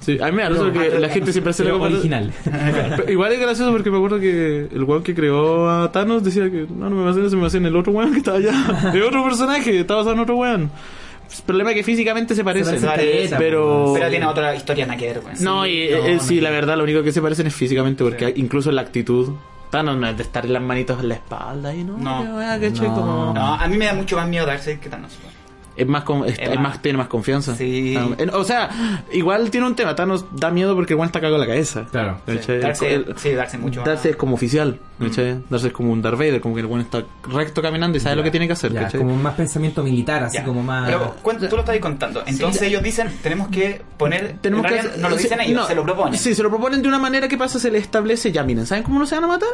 [0.00, 2.32] Sí, a mí me da risa porque la gente siempre se compara- original.
[2.44, 6.44] Pero Igual es gracioso porque me acuerdo que el weón que creó a Thanos decía
[6.50, 8.38] que no, no me basé en eso, me basé en el otro weón que estaba
[8.38, 8.52] allá.
[8.94, 10.62] El otro personaje, estaba en otro weón.
[11.30, 12.78] El problema es que físicamente se parecen.
[12.78, 13.92] Se parecen caleta, pero...
[13.94, 15.20] Pero tiene otra historia nada que ver.
[15.40, 16.42] No, y no, eh, no sí, tiene.
[16.42, 18.32] la verdad, lo único que se parecen es físicamente porque Sí.
[18.36, 19.32] incluso en la actitud.
[19.70, 21.96] Thanos no es de estar en las manitos en la espalda y no.
[23.34, 23.54] No.
[23.54, 25.18] a mí me da mucho más miedo Darkseid que Thanos.
[25.22, 25.37] güey.
[25.78, 27.54] Es más, con- es, Es es más- más, tiene más confianza.
[27.56, 27.94] Sí.
[27.96, 28.68] Ah, en- O sea,
[29.12, 29.94] igual tiene un tema.
[29.94, 31.86] Thanos da miedo porque igual está cagado en la cabeza.
[31.90, 32.20] Claro.
[32.26, 32.60] Sí, ¿Cachai?
[32.60, 33.88] Darkseid, El- sí, Darkseid mucho más.
[33.88, 35.38] Darcy es como oficial, ¿cachai?
[35.48, 38.16] Darcy es como un Darth Vader, como que el bueno está recto caminando y sabe
[38.16, 39.00] lo que tiene que hacer, Ya, ¿cachai?
[39.00, 40.44] como más pensamiento militar, así Ya.
[40.44, 40.86] como más.
[40.88, 42.22] Pero cuenta- tú lo estás contando.
[42.26, 44.36] Entonces ellos dicen, tenemos que poner.
[44.40, 46.18] Tenemos en que realidad hacer- no lo sí, dicen ellos, no, se lo proponen.
[46.18, 48.82] Sí, se lo proponen de una manera que pasa, se le establece, ya miren, ¿saben
[48.82, 49.48] cómo no se van a matar?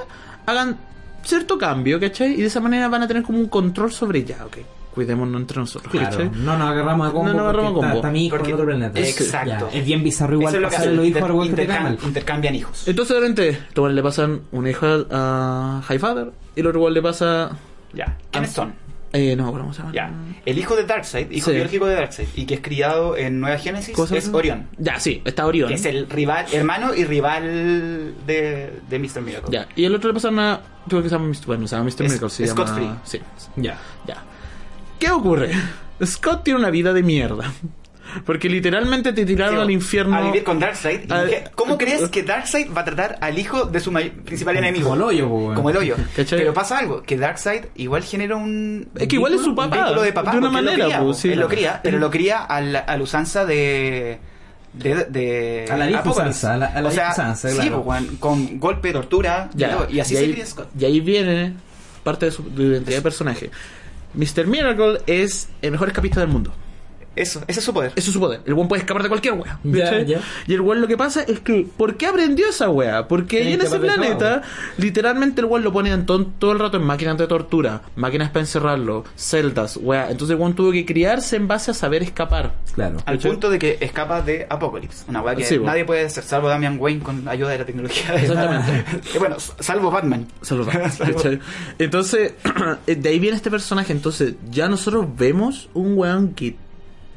[0.46, 0.78] Hagan
[1.22, 2.32] cierto cambio, ¿cachai?
[2.34, 4.58] Y de esa manera van a tener como un control sobre ya, ok,
[4.94, 7.28] cuidémonos entre nosotros, Claro, no nos agarramos a combo.
[7.28, 7.86] No nos agarramos a combo.
[7.86, 9.00] Está, está mi hijo Porque- en otro planeta.
[9.00, 9.68] Exacto.
[9.72, 10.96] Ya, es bien bizarro igual Eso es lo que pasarle hacen.
[10.96, 11.98] los hijos al inter- weón que te cae intercam- mal.
[12.04, 12.88] intercambian hijos.
[12.88, 16.94] Entonces, de repente, estos weones le pasan un hijo a Highfather y el otro igual
[16.94, 17.50] le pasa...
[17.92, 18.16] Ya.
[18.30, 18.74] ¿Quiénes son?
[19.12, 19.92] Eh, no, ¿cómo se llama?
[19.94, 20.10] Ya.
[20.44, 21.54] El hijo de Darkseid, hijo Sí.
[21.54, 24.28] biológico de Darkseid, y que es criado en Nueva Génesis, ¿Cómo se es?
[24.34, 24.66] Orión.
[24.76, 25.68] Ya, sí, está Orión.
[25.68, 29.20] Que es el rival, hermano y rival de, de Mr.
[29.22, 29.50] Miracle.
[29.52, 30.60] Ya, y el otro le pasa una...
[30.88, 31.46] Creo que se llama Mr.
[31.46, 31.90] Bueno, se llama Mr.
[31.90, 32.76] Es- Miracle, se Scott llama...
[32.76, 32.90] Free.
[33.04, 33.20] Sí,
[33.54, 33.78] Ya.
[34.06, 34.22] ya.
[34.98, 35.50] ¿Qué ocurre?
[36.04, 37.52] Scott tiene una vida de mierda.
[38.26, 40.16] Porque literalmente te tiraron Sí, al infierno...
[40.16, 41.10] A vivir con Darkseid.
[41.10, 41.24] A-
[41.56, 43.92] ¿Cómo a- crees que Darkseid va a tratar al hijo de su
[44.24, 44.84] principal enemigo?
[44.90, 45.28] Como el hoyo.
[45.54, 45.96] Como el hoyo.
[46.14, 46.38] ¿Cachai?
[46.38, 48.88] Pero pasa algo, que Darkseid igual genera un...
[48.94, 49.90] Es que igual es su papá.
[50.00, 50.30] de papá.
[50.32, 51.22] de una lo manera, cría, pues, po.
[51.22, 51.32] sí.
[51.32, 54.18] Él lo cría, pero lo cría a la, a la usanza de...
[54.74, 57.80] De, de A la vieja usanza, a la- a la o sea, usanza, sí, claro.
[57.80, 60.68] weón, con golpe, tortura, y, Ya, todo, y así y se ahí, cría Scott.
[60.78, 61.54] y ahí viene
[62.02, 63.50] parte de su de identidad de personaje.
[64.14, 64.46] Mr.
[64.46, 66.52] Miracle es el mejor escapista del mundo.
[67.16, 67.92] Eso, ese es su poder.
[67.96, 68.40] Eso es su poder.
[68.44, 69.58] El buen puede escapar de cualquier wea.
[69.64, 70.06] Ya, ¿cachai?
[70.06, 70.20] ya.
[70.46, 73.06] Y el weón lo que pasa es que, ¿por qué aprendió esa wea?
[73.08, 74.42] Porque ahí en ese planeta,
[74.78, 78.40] literalmente el weón lo ponían todo, todo el rato en máquinas de tortura, máquinas para
[78.40, 80.10] encerrarlo, celdas, wea.
[80.10, 82.54] Entonces el weón tuvo que criarse en base a saber escapar.
[82.74, 82.96] Claro.
[83.06, 83.30] Al ¿Cachai?
[83.32, 85.04] punto de que escapa de Apocalypse.
[85.08, 88.12] Una weá que Sí, nadie puede hacer, salvo Damian Wayne con ayuda de la tecnología.
[88.12, 88.84] de- Exactamente.
[89.14, 90.26] Eh, bueno, salvo Batman.
[90.42, 91.38] Salvo- Salvo- ¿cachai?
[91.78, 92.34] Entonces,
[92.86, 93.92] de ahí viene este personaje.
[93.92, 96.56] Entonces, ya nosotros vemos un weón que,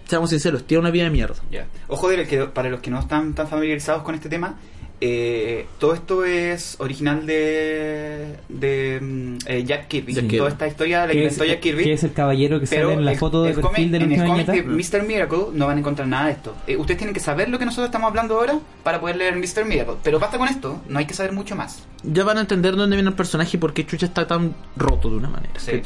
[0.08, 1.36] seamos sinceros, tiene una vida de mierda.
[1.52, 1.68] Ya.
[1.88, 4.56] Ojo de que para los que no están tan familiarizados con este tema,
[5.00, 10.14] eh, todo esto es original de, de mm, eh, Jack Kirby.
[10.14, 10.38] Jack Kirby.
[10.38, 11.84] Toda esta historia la ¿Qué inventó es, Jack Kirby.
[11.84, 14.00] qué es el caballero que sale en la el- foto de el perfil cómic- de
[14.00, 15.00] la en el última cómic de?
[15.00, 15.06] Mr.
[15.08, 16.56] Miracle no van a encontrar nada de esto.
[16.66, 19.66] Eh, ustedes tienen que saber lo que nosotros estamos hablando ahora para poder leer Mr.
[19.66, 19.96] Miracle.
[20.04, 21.84] Pero basta con esto, no hay que saber mucho más.
[22.04, 25.10] Ya van a entender dónde viene el personaje y por qué Chucha está tan roto
[25.10, 25.54] de una manera.
[25.60, 25.82] Sí.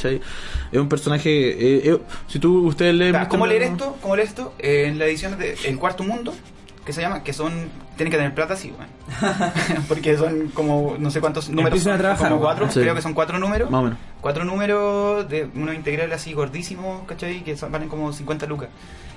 [0.72, 1.32] Es un personaje.
[1.52, 1.98] eh, eh,
[2.28, 3.12] si tú, ustedes leen.
[3.12, 3.30] Claro.
[3.30, 3.98] ¿Cómo leer esto?
[4.02, 4.54] ¿Cómo leer esto?
[4.60, 6.34] Eh, en la edición de El Cuarto Mundo,
[6.92, 7.52] que se llama, que son,
[7.98, 8.92] tienen que tener plata, sí, bueno.
[9.88, 11.70] Porque son como, no sé cuántos números.
[11.72, 12.80] Empiezan a son, trabajar, como cuatro, Sí.
[12.82, 13.70] creo que son cuatro números.
[13.72, 14.00] Más o menos.
[14.22, 17.44] Cuatro números de unos integrales así gordísimos, ¿cachai?
[17.44, 18.70] Que son- valen como 50 lucas.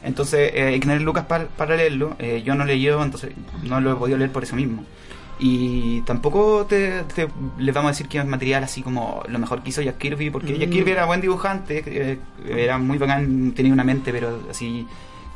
[0.03, 2.17] Entonces, eh, hay que tener lucas para, para leerlo.
[2.19, 4.85] Eh, yo no leí, entonces no lo he podido leer por eso mismo.
[5.39, 9.63] Y tampoco te, te- les vamos a decir que es material así como lo mejor
[9.63, 10.73] que hizo Jack Kirby, porque Jack Mm.
[10.73, 12.19] Kirby era buen dibujante, eh,
[12.49, 14.87] era muy bacán, tenía una mente, pero así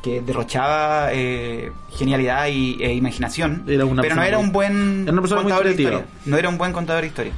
[0.01, 5.11] que derrochaba eh, genialidad y, e imaginación, Era una pero no era un buen era
[5.11, 5.99] una persona muy contador de creativa.
[6.01, 6.21] historia.
[6.25, 7.33] No era un buen contador de historia.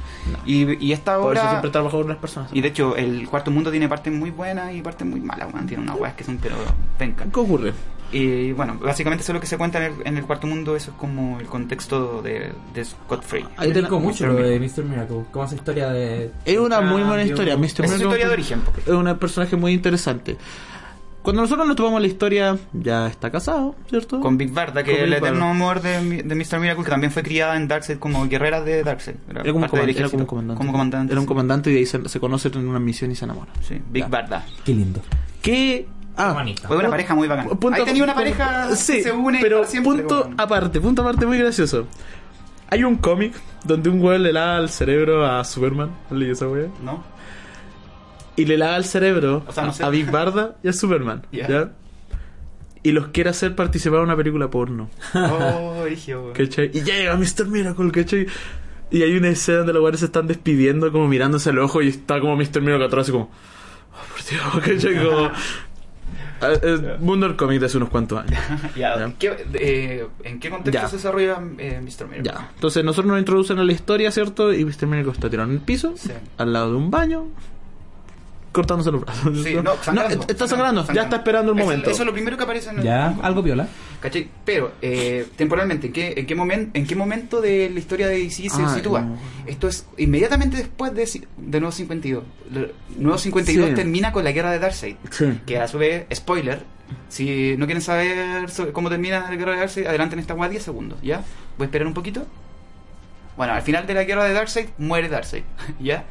[0.46, 1.50] Y, y esta Por eso obra...
[1.50, 2.50] siempre trabajó con las personas.
[2.52, 5.48] Y de hecho, el cuarto mundo tiene partes muy buenas y partes muy malas.
[5.66, 6.54] Tiene unas weas que son pero
[6.98, 7.24] penca.
[7.32, 7.72] ¿Qué ocurre?
[8.12, 10.76] Y bueno, básicamente eso es lo que se cuenta en el, en el cuarto mundo,
[10.76, 13.46] eso es como el contexto de, de Scott Free.
[13.56, 14.32] Ahí Yo tengo mucho Mr.
[14.34, 14.84] lo de Mr.
[14.84, 15.24] Miracle.
[15.32, 16.30] Como esa historia de.
[16.44, 17.26] Es una muy buena cambio.
[17.26, 17.56] historia.
[17.56, 17.64] Mr.
[17.64, 20.36] Esa es Miracle historia de origen, porque- Es un personaje muy interesante.
[21.22, 24.18] Cuando nosotros nos tomamos la historia, ya está casado, ¿cierto?
[24.20, 25.50] Con Big Barda, que Con es el Big eterno Barda.
[25.52, 26.58] amor de, de Mr.
[26.58, 29.14] Miracle, que también fue criada en Darkseid como guerrera de Darkseid.
[29.30, 30.58] Era como, del comandante, era como un comandante.
[30.58, 31.12] Como comandante.
[31.12, 31.28] Era un sí.
[31.28, 33.54] comandante y de ahí se, se conocen en una misión y se enamoran.
[33.60, 34.08] Sí, Big Ya.
[34.08, 34.44] Barda.
[34.64, 35.00] Qué lindo.
[35.40, 35.86] ¿Qué?
[36.16, 36.44] Ah.
[36.66, 37.48] Fue una pareja muy bacana.
[37.50, 40.34] punto- Ahí tenía una punto- pareja sí, que se une pero siempre, punto weón.
[40.40, 41.86] aparte, punto aparte muy gracioso.
[42.68, 45.90] Hay un cómic donde un weón le da al cerebro a Superman.
[46.10, 46.66] ¿Leí esa wea?
[46.82, 47.04] ¿No?
[48.36, 49.84] Y le lava el cerebro O sea, no a- sé.
[49.84, 51.26] a Big Barda y a Superman.
[51.32, 51.48] Ya.
[51.48, 51.70] ¿ya?
[52.84, 54.90] Y los quiere hacer participar en una película porno.
[55.14, 55.84] Oh.
[56.34, 56.70] ¿Cachai?
[56.74, 57.46] Y llega Mr.
[57.46, 58.26] Miracle, ¿cachai?
[58.90, 61.88] Y hay una escena donde los güeyes se están despidiendo, como mirándose al ojo, y
[61.88, 62.60] está como Mr.
[62.60, 63.30] Miracle atrás, así como.
[63.92, 65.04] Oh, por Dios, ¿cachai?
[65.04, 65.30] Como.
[66.98, 68.40] Mundo del cómic de hace unos cuantos años.
[68.74, 69.12] Ya, Ya.
[69.16, 70.88] ¿qué- eh, ¿En qué contexto Ya.
[70.88, 72.08] se desarrolla eh, Mr.
[72.08, 72.22] Miracle?
[72.24, 72.50] Ya.
[72.54, 74.52] Entonces, nosotros nos introducen a la historia, ¿cierto?
[74.52, 74.86] Y Mr.
[74.88, 76.10] Miracle está tirado en el piso, Sí.
[76.38, 77.26] al lado de un baño,
[78.52, 79.42] cortándose los brazos.
[79.42, 81.90] Sí, no, sangrando, está sangrando, ya está esperando el Eso- momento.
[81.90, 83.66] Eso es lo primero que aparece en el Ya, algo viola.
[84.00, 84.28] ¿Cachai?
[84.44, 88.18] Pero, eh, temporalmente, ¿en qué, en, qué momen- ¿en qué momento de la historia de
[88.18, 89.00] DC se Ah, sitúa?
[89.00, 89.16] no.
[89.46, 92.24] Esto es inmediatamente después de, de Nuevo 52.
[92.52, 93.74] Lo- Nuevo 52 Sí.
[93.74, 94.96] termina con la guerra de Darkseid.
[95.10, 95.40] Sí.
[95.46, 96.62] Que a su vez, spoiler,
[97.08, 100.62] si no quieren saber sobre cómo termina la guerra de Darkseid, adelanten esta guay 10
[100.62, 101.22] segundos, ¿ya?
[101.56, 102.26] Voy a esperar un poquito.
[103.36, 105.44] Bueno, al final de la guerra de Darkseid muere Darkseid,
[105.80, 106.04] ¿ya?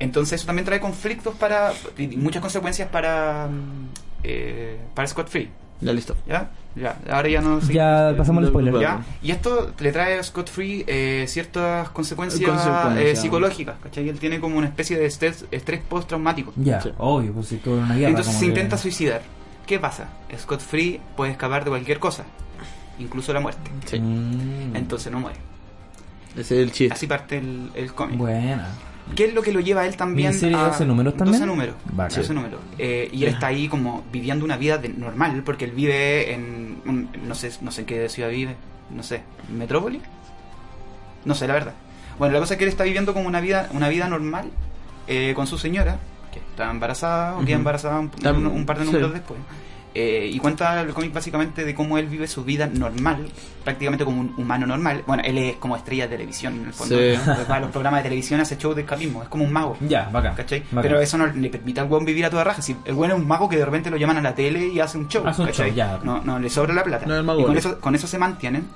[0.00, 3.88] Entonces eso también trae conflictos para y muchas consecuencias para mm,
[4.24, 6.16] eh, para Scott Free, Ya listo.
[6.26, 6.50] ¿ya?
[6.76, 8.78] Ya, ahora ya no sé- Ya pasamos el spoiler.
[8.78, 9.04] ¿Ya?
[9.22, 14.08] Y esto le trae a Scott Free eh, ciertas consecuencias, eh, psicológicas, ¿cachai?
[14.08, 16.52] Él tiene como una especie de estrés, estrés postraumático.
[16.56, 16.90] Ya, Sí.
[16.98, 18.10] obvio, pues si con una guerra.
[18.10, 19.22] Entonces se que- intenta suicidar.
[19.66, 20.08] ¿Qué pasa?
[20.38, 22.24] Scott Free puede escapar de cualquier cosa,
[23.00, 23.70] incluso la muerte.
[23.86, 23.98] Sí.
[23.98, 24.76] Mm.
[24.76, 25.38] Entonces no muere.
[26.36, 26.94] Ese es el chiste.
[26.94, 28.16] Así parte el, el cómic.
[28.18, 28.68] Buena.
[29.16, 31.40] ¿Qué es lo que lo lleva a él también ¿Miniserie a 12 números también?
[31.40, 31.74] 12 números.
[31.92, 32.16] Bacán.
[32.20, 32.60] 12 números.
[32.78, 36.80] Eh, y él está ahí como viviendo una vida de- normal, porque él vive en,
[36.86, 38.54] un- no sé no sé en qué ciudad vive,
[38.90, 40.00] no sé, ¿Metrópoli?
[41.24, 41.74] No sé, la verdad.
[42.18, 44.50] Bueno, la cosa es que él está viviendo como una vida una vida normal
[45.06, 45.98] eh, con su señora,
[46.32, 48.90] que está embarazada, o queda embarazada un, Tam- un- un par de sí.
[48.90, 49.40] números después.
[49.94, 53.26] Eh, y cuenta el cómic básicamente de cómo él vive su vida normal,
[53.64, 55.02] prácticamente como un humano normal.
[55.06, 56.96] Bueno, él es como estrella de televisión en el fondo.
[56.96, 57.14] Sí.
[57.50, 59.76] Va a los programas de televisión, hace show de escapismo, es como un mago.
[59.80, 60.34] Ya, bacán.
[60.34, 60.60] ¿Cachai?
[60.70, 60.82] Bacán.
[60.82, 62.62] Pero eso no le permite al weón vivir a toda raja.
[62.62, 64.78] Si el weón es un mago que de repente lo llaman a la tele y
[64.78, 65.26] hace un show.
[65.26, 65.68] Hace un ¿cachai?
[65.68, 65.98] show, ya.
[66.04, 67.06] No, no le sobra la plata.
[67.06, 67.58] No es el mago y con Oli.
[67.58, 68.68] eso, con eso se mantienen.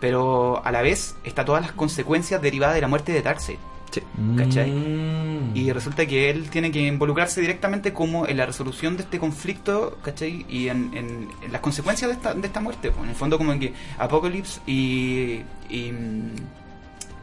[0.00, 3.58] Pero a la vez está todas las consecuencias derivadas de la muerte de Darkseid.
[3.94, 4.02] Sí.
[4.36, 4.70] ¿cachai?
[4.72, 5.56] Mm.
[5.56, 9.98] Y resulta que él tiene que involucrarse directamente como en la resolución de este conflicto,
[10.02, 10.44] ¿cachai?
[10.48, 12.90] Y en, en- en las consecuencias de esta, de esta muerte.
[12.90, 13.04] pues.
[13.04, 16.30] En el fondo como en que Apocalypse y, y mm,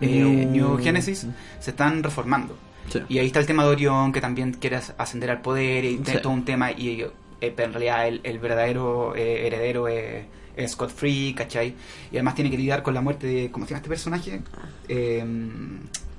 [0.01, 1.27] eh, New- New Genesis
[1.59, 2.55] se están reformando.
[2.89, 2.99] Sí.
[3.09, 5.97] Y ahí está el tema de Orión, que también quiere as- ascender al poder y
[6.05, 6.13] Sí.
[6.23, 6.71] todo un tema.
[6.71, 7.01] Y
[7.41, 10.23] eh, en realidad el, el verdadero eh, heredero es,
[10.55, 11.75] es Scott Free, ¿cachai?
[12.11, 13.51] Y además tiene que lidiar con la muerte de.
[13.51, 14.41] ¿Cómo se llama este personaje?
[14.87, 15.25] Eh,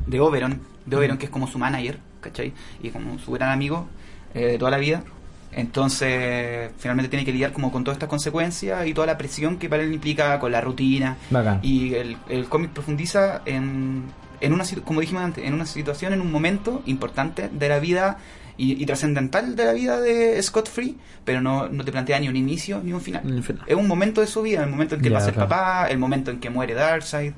[0.07, 2.53] de Oberon, de Oberon, que es como su manager, ¿cachai?
[2.82, 3.86] Y como su gran amigo
[4.34, 5.03] eh, de toda la vida.
[5.55, 9.68] Entonces, finalmente tiene que lidiar como con todas estas consecuencias y toda la presión que
[9.68, 11.16] para él implica con la rutina.
[11.30, 11.61] Bacán.
[11.62, 14.05] Y el, el cómic profundiza en,
[14.40, 18.18] en una, como dijimos antes, en una situación, en un momento importante de la vida
[18.57, 22.28] y, y trascendental de la vida de Scott Free, pero no, no te plantea ni
[22.28, 23.22] un inicio ni un final.
[23.24, 23.64] Ni un final.
[23.66, 25.48] Es un momento de su vida, el momento en que Ya, va a ser claro.
[25.48, 27.32] papá, el momento en que muere Darkseid.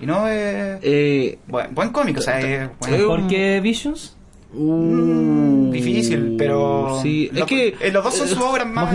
[0.00, 0.78] Y no es...
[0.82, 2.70] Eh, buen, buen cómic, o sea, es...
[2.80, 4.16] bueno, Eh, ¿Por qué Visions?
[4.54, 6.98] uh, difícil, pero...
[7.02, 7.74] Sí, es lo- que.
[7.80, 8.92] eh, los dos son sus obras más...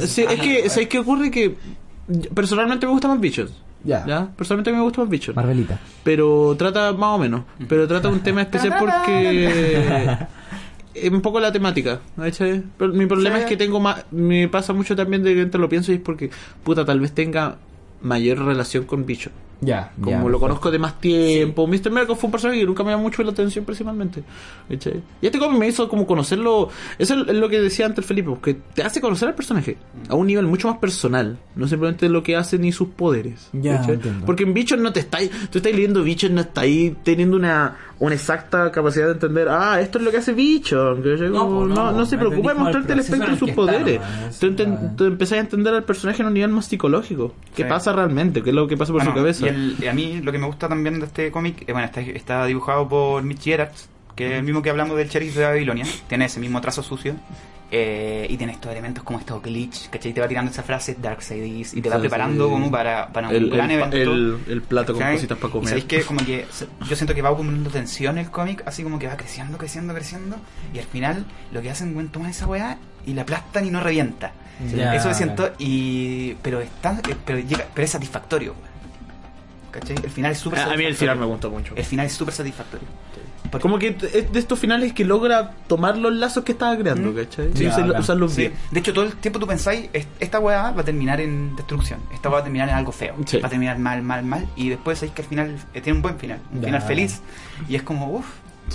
[0.00, 1.30] El Sí, es que, ¿sabes qué ocurre?
[1.30, 1.54] Que
[2.34, 3.52] personalmente me gusta más Bichos.
[3.84, 4.04] Ya.
[4.06, 4.28] ¿Ya?
[4.36, 5.34] Personalmente me gusta más Bichos.
[5.34, 5.80] Marvelita.
[6.04, 7.42] Pero trata más o menos.
[7.68, 10.16] Pero trata un tema especial porque.
[10.94, 12.00] Es un poco la temática.
[12.78, 13.42] Pero mi problema Sí.
[13.42, 14.04] es que tengo más.
[14.12, 16.30] Me pasa mucho también de que lo pienso y es porque,
[16.62, 17.56] puta, tal vez tenga
[18.02, 19.30] mayor relación con Bicho.
[19.64, 19.92] Ya.
[19.96, 20.40] Como ya, lo perfecto.
[20.40, 21.66] conozco de más tiempo.
[21.66, 21.90] Mr.
[21.90, 24.22] Miracle fue un personaje que nunca me llamó mucho la atención principalmente.
[24.68, 24.74] Y
[25.26, 26.68] este cómic me hizo como conocerlo.
[26.98, 29.76] Eso es lo que decía antes Felipe, que te hace conocer al personaje
[30.08, 31.38] a un nivel mucho más personal.
[31.54, 33.48] No simplemente lo que hace ni sus poderes.
[33.52, 33.86] Ya.
[34.26, 35.30] Porque en Bichos no te estáis.
[35.50, 39.48] Tú estás leyendo Bichos, no estáis teniendo una, una exacta capacidad de entender.
[39.48, 40.96] Ah, esto es lo que hace Bicho.
[40.96, 41.30] ¿cachai?
[41.30, 43.56] No, pues, no, no, no se me preocupa de mostrarte el espectro de sus está
[43.62, 44.00] poderes.
[44.40, 44.54] Tú,
[44.96, 47.34] tú empezás a entender al personaje en un nivel más psicológico.
[47.54, 47.68] ¿Qué Sí.
[47.68, 48.42] pasa realmente?
[48.42, 49.46] ¿Qué es lo que pasa por Bueno, su cabeza?
[49.54, 52.46] El- a mí lo que me gusta también de este cómic, eh, bueno, está, está
[52.46, 55.84] dibujado por Mitch Gerards, que es el mismo que hablamos del sheriff de Babilonia.
[56.08, 57.14] Tiene ese mismo trazo sucio.
[57.74, 60.12] eh, y tiene estos elementos como estos glitch, ¿cachai?
[60.12, 62.50] Te va tirando esa frase Darkseid is, y te va Sí, preparando sí.
[62.52, 63.96] como para, para un el, gran el, evento.
[63.96, 65.14] el, el plato con ¿cachai?
[65.14, 65.68] cositas para comer.
[65.70, 66.44] sabéis que como que
[66.86, 70.36] yo siento que va poniendo tensión el cómic, así como que va creciendo, creciendo, creciendo,
[70.74, 72.76] y al final lo que hacen es tomar esa weá
[73.06, 74.32] y la aplastan y no revienta.
[74.70, 74.94] Ya.
[74.94, 78.54] Eso me siento y pero está eh, pero llega pero es satisfactorio.
[79.72, 79.96] ¿Cachai?
[80.04, 81.28] El final es súper a, a mí el final me satisfactorio.
[81.28, 81.74] gustó mucho.
[81.76, 82.86] El final es súper satisfactorio.
[83.50, 87.10] Porque- Como que es de estos finales que logra tomar los lazos que estaba creando,
[87.12, 87.16] Mm.
[87.16, 87.50] ¿cachai?
[87.98, 88.42] Usarlos Sí.
[88.42, 88.54] bien.
[88.70, 92.00] De hecho, todo el tiempo tú pensáis, "Es- esta weá va a terminar en destrucción.
[92.14, 93.14] Esta weá va a terminar en algo feo.
[93.26, 93.38] Sí.
[93.40, 94.46] Va a terminar mal, mal, mal.
[94.56, 96.38] Y después sabéis que al final eh, tiene un buen final.
[96.54, 97.20] Un final feliz.
[97.68, 98.26] Y es como, uff,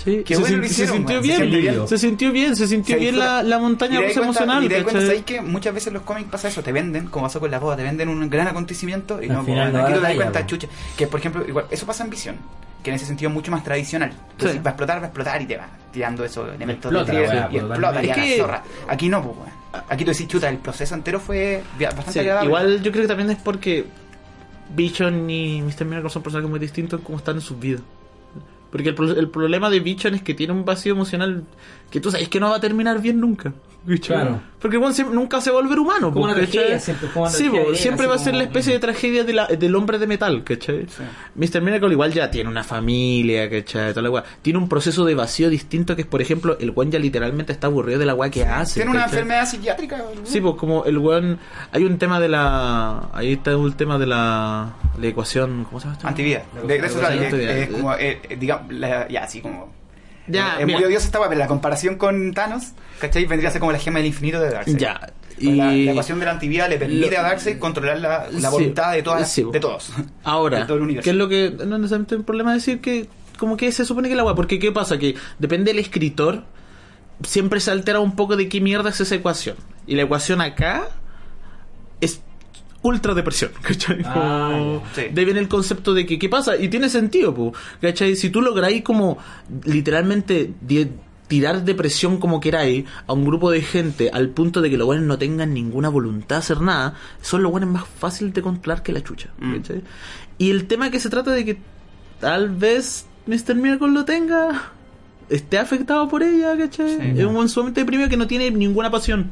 [0.04, 1.88] Sí, Qué se, bueno sintió bien, Se sintió bien.
[1.88, 3.44] se sintió bien, se sintió Se bien disfruta.
[3.44, 4.64] la, la montaña rusa emocional.
[4.64, 5.08] Y te cuenta, ¿cachai?
[5.08, 7.76] ¿sabes que Muchas veces los cómics pasa eso, te venden, como pasó con la boda,
[7.78, 10.68] te venden un gran acontecimiento y Al no, final no aquí te das cuenta, chucha,
[10.98, 12.36] que por ejemplo, igual, eso pasa en Visión,
[12.84, 14.12] que en ese sentido es mucho más tradicional.
[14.32, 14.64] Entonces, Sí.
[14.64, 17.50] va a explotar, va a explotar y te va tirando esos elementos Explota de weá,
[17.52, 18.64] y explota y a Es la que- zorra.
[18.88, 19.50] Aquí no, pues.
[19.90, 22.48] Aquí tú decís, chuta, el proceso entero fue bastante Sí, agradable.
[22.48, 23.86] igual yo creo que también es porque
[24.76, 25.86] Bichon y Mr.
[25.86, 27.82] Miracle son personajes muy distintos en cómo están en sus vidas.
[28.78, 31.44] Porque el, el problema de Bichon es que tiene un vacío emocional
[31.90, 33.54] que tú sabes que no va a terminar bien nunca.
[34.06, 34.42] Claro.
[34.60, 36.12] Porque bueno, siempre- nunca se va a volver humano.
[36.12, 36.52] Como po, una ¿cachai?
[36.52, 39.32] tragedia, siempre, como una Sí, tragedia siempre va a ser la especie de tragedia de
[39.32, 40.88] la- del hombre de metal, ¿cachai?
[40.90, 41.04] Sí.
[41.36, 41.62] Mr.
[41.62, 43.94] Miracle igual ya tiene una familia, ¿cachai?
[43.94, 44.24] Toda la.
[44.42, 47.68] Tiene un proceso de vacío distinto que es, por ejemplo, el weón ya literalmente está
[47.68, 48.82] aburrido de la weá que hace.
[48.82, 50.04] Tiene una enfermedad psiquiátrica.
[50.26, 51.40] Sí, pues como el weón.
[51.72, 53.08] Hay un tema de la.
[53.14, 55.64] Ahí está el tema de la, la ecuación.
[55.64, 56.08] ¿Cómo se llama esto?
[56.10, 56.44] Antivida.
[56.68, 59.78] De, de es como, eh, eh, digamos, la- ya, así como.
[60.28, 60.80] Ya, es mira.
[60.80, 63.26] muy odiosa esta weá, pero la comparación con Thanos, ¿cachai?
[63.26, 64.78] Vendría a ser como la gema del infinito de Darkseid.
[64.78, 65.14] Ya.
[65.40, 65.52] Y...
[65.56, 68.92] La, ecuación de la antivida le permite Lo- a Darkseid controlar la, la Sí, voluntad
[68.94, 69.46] de, todas, sí.
[69.52, 69.92] de todos.
[70.24, 71.04] ahora, de todo el universo.
[71.06, 71.52] ¿qué es lo que.
[71.52, 73.08] No es necesariamente un problema decir que.
[73.38, 74.34] Como que se supone que la weá.
[74.36, 74.98] Porque ¿qué pasa?
[74.98, 76.44] Que depende del escritor.
[77.24, 79.58] Siempre se altera un poco de qué mierda es esa ecuación.
[79.86, 80.88] Y la ecuación acá.
[82.88, 84.02] Ultra depresión, ¿cachai?
[84.06, 84.80] Ah.
[84.96, 85.02] Sí.
[85.12, 86.56] De ahí viene el concepto de que, ¿qué pasa?
[86.58, 87.52] Y tiene sentido,
[87.82, 88.16] ¿cachai?
[88.16, 89.18] Si tú lográis como
[89.66, 90.54] literalmente
[91.28, 95.06] tirar depresión como queráis a un grupo de gente al punto de que los buenos
[95.06, 98.94] no tengan ninguna voluntad de hacer nada, son los buenos más fáciles de controlar que
[98.94, 99.56] la chucha, Mm.
[99.58, 99.82] ¿cachai?
[100.38, 101.58] Y el tema que se trata de que
[102.22, 103.56] tal vez Mr.
[103.56, 104.72] Miracle lo tenga,
[105.30, 106.90] esté afectado por ella, ¿cachai?
[106.98, 107.20] Sí.
[107.20, 109.30] Es un buen sumamente deprimido que no tiene ninguna pasión,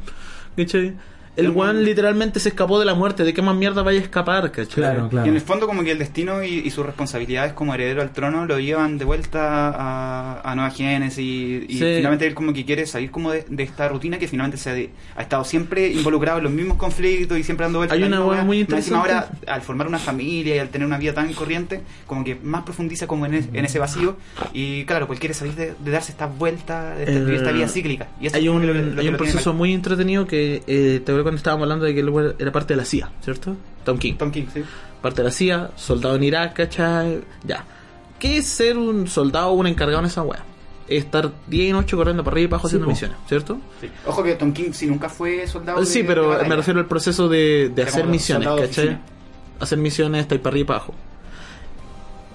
[0.58, 0.94] ¿cachai?
[1.38, 3.24] El one literalmente se escapó de la muerte.
[3.24, 4.76] ¿De qué más mierda vaya a escapar, cachai?
[4.76, 5.26] Claro, claro.
[5.26, 8.12] Y en el fondo como que el destino y, y sus responsabilidades como heredero al
[8.12, 11.86] trono lo llevan de vuelta a, a Nueva Génesis y, y Sí.
[11.98, 14.74] finalmente él como que quiere salir como de, de esta rutina que finalmente se ha,
[14.74, 18.24] de- ha estado siempre involucrado en los mismos conflictos y siempre dando vueltas Hay una
[18.24, 18.98] hueá muy interesante.
[19.00, 22.64] ahora al formar una familia y al tener una vida tan corriente como que más
[22.64, 24.16] profundiza como en, es- en ese vacío
[24.54, 27.68] y claro pues quiere salir de, de darse esta vuelta de esta, El- esta vida
[27.68, 31.25] cíclica y eso hay un, lo hay un proceso muy entretenido que eh, te acuerdas
[31.26, 33.56] cuando estábamos hablando de que güey era parte de la CIA, ¿cierto?
[33.84, 34.14] Tom King.
[34.16, 34.64] Tom King sí
[35.02, 37.22] Parte de la CIA, soldado en Irak, ¿cachai?
[37.44, 37.66] Ya.
[38.20, 40.24] ¿Qué es ser un soldado o un encargado en esa?
[40.88, 42.92] Es estar día y noche corriendo para arriba y para abajo Sí, haciendo po.
[42.92, 43.58] misiones, ¿cierto?
[43.82, 43.90] Sí.
[44.06, 46.50] Ojo que Tom King si nunca fue soldado de- sí, de pero batalla.
[46.50, 49.00] me refiero al proceso de, de hacer misiones, de ¿cachai?
[49.60, 50.94] Hacer misiones, está ahí para arriba y para abajo.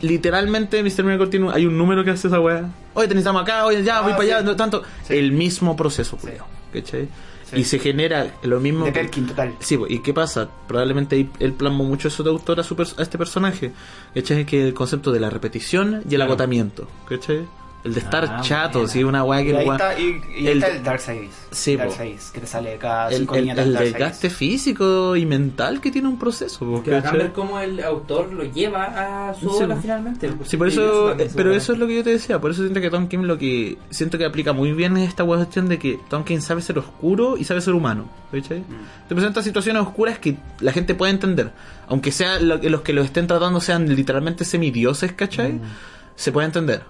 [0.03, 1.05] Literalmente, Mr.
[1.05, 2.71] Miracle tiene hay un número que hace esa wea.
[2.95, 4.31] Oye, te necesitamos acá, oye, ya, Ah, voy para sí.
[4.31, 4.83] allá, no tanto.
[5.11, 7.09] El mismo proceso, culiao, ¿cachai?
[7.51, 7.57] Sí.
[7.61, 8.85] Y se genera lo mismo.
[8.85, 10.49] de Perkin total Sí, pues, ¿y qué pasa?
[10.69, 13.73] Probablemente él plasmó mucho eso de autor a, su pers- a este personaje.
[14.15, 14.47] ¿Cachai?
[14.47, 16.25] Que el concepto de la repetición y el Claro.
[16.25, 16.87] agotamiento.
[17.09, 17.47] ¿Cachai?
[17.83, 20.23] El de estar Ah, chato, sí, una weá que Y el ahí weá- está, y,
[20.39, 21.31] y el- está el Dark Side.
[21.51, 21.93] Sí, Dark.
[21.93, 25.91] Side, que te sale cada el, cinco el, viñetas el desgaste físico y mental que
[25.91, 26.59] tiene un proceso.
[26.61, 27.17] po, Que ¿cachai?
[27.17, 29.81] ver cómo el autor lo lleva a su Sí, obra po.
[29.81, 30.31] finalmente.
[30.45, 32.61] Sí, por eso, también eh, pero eso es lo que yo te decía, por eso
[32.63, 35.79] siento que Tom King lo que siento que aplica muy bien es esta cuestión de
[35.79, 38.61] que Tom King sabe ser oscuro y sabe ser humano, ¿cachai?
[38.61, 39.09] Mm.
[39.09, 41.51] Te presenta situaciones oscuras que la gente puede entender,
[41.89, 45.55] aunque sea lo- que los que lo estén tratando sean literalmente semidioses, ¿cachai?
[45.55, 45.61] Mm.
[46.15, 46.83] Se puede entender,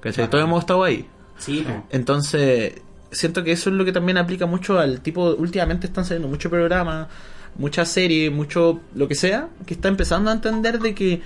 [0.00, 0.14] ¿cachai?
[0.14, 0.30] Claro.
[0.30, 1.06] Todos hemos estado ahí.
[1.38, 1.64] Sí.
[1.90, 2.74] Entonces,
[3.10, 5.30] siento que eso es lo que también aplica mucho al tipo.
[5.34, 7.08] Últimamente están saliendo muchos programas,
[7.56, 11.22] muchas series, mucho lo que sea, que está empezando a entender de que.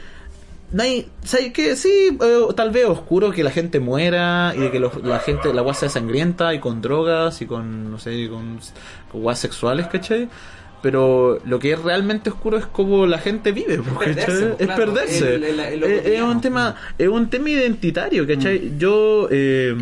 [0.78, 1.77] Hay, ¿sabes qué?
[1.77, 5.53] Sí, eh, tal vez oscuro que la gente muera y de que los- la gente,
[5.53, 8.59] la guasa sea sangrienta y con drogas y con, no sé, con,
[9.11, 10.31] con guas sexuales, ¿cachai?
[10.82, 14.48] Pero lo que es realmente oscuro es cómo la gente vive, perderse, ¿cachai?
[14.48, 15.34] po, Es claro, perderse.
[15.36, 18.59] el- el- el- lo es un tema, es un tema identitario, ¿cachai?
[18.59, 18.78] Mm.
[18.78, 19.76] Yo, eh,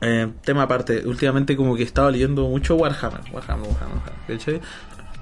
[0.00, 4.60] eh, tema aparte, últimamente como que estaba leyendo mucho Warhammer, Warhammer, Warhammer, Warhammer, ¿cachai?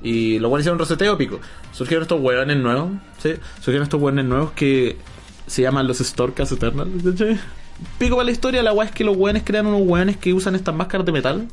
[0.02, 1.40] Y lo cual hicieron un reseteo pico.
[1.70, 3.34] Surgieron estos hueones nuevos, ¿sí?
[3.56, 4.96] Surgieron estos hueones nuevos que
[5.46, 7.38] se llaman los Storkas Eternals, ¿cachai?
[7.98, 10.54] Pico para la historia, la weá es que los hueones crean unos hueones que usan
[10.56, 11.48] estas máscaras de metal.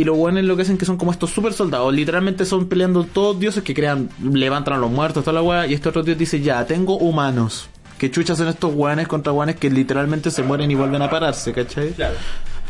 [0.00, 1.92] Y los hueones lo que hacen que son como estos super soldados.
[1.92, 5.66] Literalmente son peleando todos dioses que crean, levantan a los muertos, toda la weá.
[5.66, 7.68] Y este otro dios dice, ya, tengo humanos.
[7.98, 11.52] Que chuchas son estos hueones contra hueones que literalmente se mueren y vuelven a pararse,
[11.52, 11.90] ¿cachai?
[11.90, 12.14] Claro.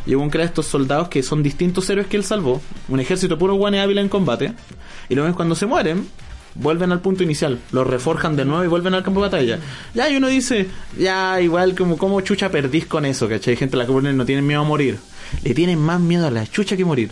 [0.07, 2.61] Y un crea estos soldados que son distintos héroes que él salvó.
[2.89, 4.52] Un ejército puro guane hábil en combate.
[5.09, 6.09] Y luego cuando se mueren,
[6.55, 7.59] vuelven al punto inicial.
[7.72, 9.59] Los reforjan de nuevo y vuelven al campo de batalla.
[9.94, 10.66] Ya, y uno dice,
[10.98, 13.52] ya, igual como, como chucha perdís con eso, ¿cachai?
[13.52, 14.98] Hay gente la que no tienen miedo a morir.
[15.44, 17.10] Le tienen más miedo a la chucha que morir.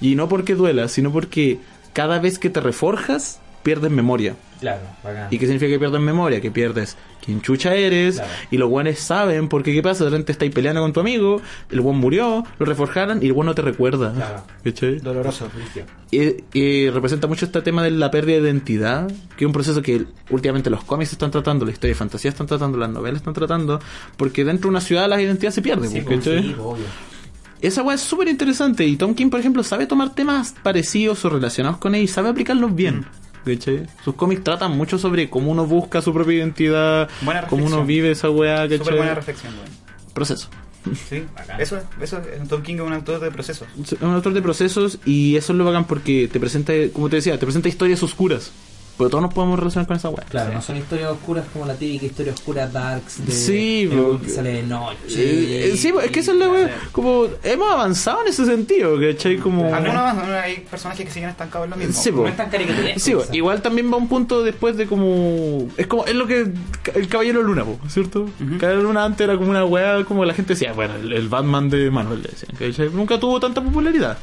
[0.00, 1.58] Y no porque duela, sino porque
[1.92, 4.36] cada vez que te reforjas, pierdes memoria.
[4.60, 5.28] Claro, bacán.
[5.30, 6.40] ¿Y qué significa que pierdes memoria?
[6.40, 6.96] Que pierdes
[7.26, 8.30] quién chucha eres, Claro.
[8.50, 11.80] y los guanes saben, porque qué pasa, de repente estáis peleando con tu amigo, el
[11.82, 14.12] guan murió, lo reforjaron y el guan no te recuerda.
[14.14, 14.42] Claro.
[14.64, 14.98] ¿Cachai?
[15.00, 15.48] Doloroso.
[16.10, 19.82] Y, y representa mucho este tema de la pérdida de identidad, que es un proceso
[19.82, 23.34] que últimamente los cómics están tratando, la historia de fantasía están tratando, las novelas están
[23.34, 23.80] tratando,
[24.16, 25.90] porque dentro de una ciudad las identidades se pierden.
[25.90, 26.54] Sí, sí.
[27.62, 31.30] Esa weá es súper interesante y Tom King, por ejemplo, sabe tomar temas parecidos o
[31.30, 33.06] relacionados con él y sabe aplicarlos bien.
[33.46, 33.86] ¿Cachai?
[34.04, 37.08] Sus cómics tratan mucho sobre cómo uno busca su propia identidad,
[37.48, 38.96] cómo uno vive esa weá, Súper ¿cachai?
[38.96, 39.68] buena reflexión, weón.
[40.12, 40.48] Proceso.
[41.08, 41.60] Sí, Bacán.
[41.60, 42.48] eso es, eso es.
[42.48, 43.66] Tom King es un autor de procesos.
[43.82, 47.16] Es un autor de procesos y eso es lo bacán porque te presenta, como te
[47.16, 48.52] decía, te presenta historias oscuras.
[48.98, 50.24] Pero todos nos podemos relacionar con esa weá.
[50.24, 54.30] Claro, no son historias oscuras como la típica historia oscura darks de Sí, weón que
[54.30, 54.96] sale de noche.
[55.16, 56.70] Eh, eh, sí, es que eso es la weá.
[56.92, 59.36] Como hemos avanzado en ese sentido, ¿cachai?
[59.36, 59.74] Como.
[59.74, 60.02] Algunos
[60.42, 61.92] hay personajes que siguen estancados en lo mismo.
[61.92, 62.28] Sí, No po.
[62.28, 62.98] es tan caricaturesco.
[63.00, 63.36] Sí, quizá.
[63.36, 65.68] igual también va un punto después de como.
[65.76, 66.06] Es como.
[66.06, 66.46] Es lo que.
[66.94, 68.22] El Caballero Luna, po, ¿cierto?
[68.22, 68.58] Ujú.
[68.58, 71.68] Caballero Luna antes era como una weá, como la gente decía, bueno, el, el Batman
[71.68, 72.88] de Manuel, decían, ¿cachai?
[72.88, 74.16] Nunca tuvo tanta popularidad.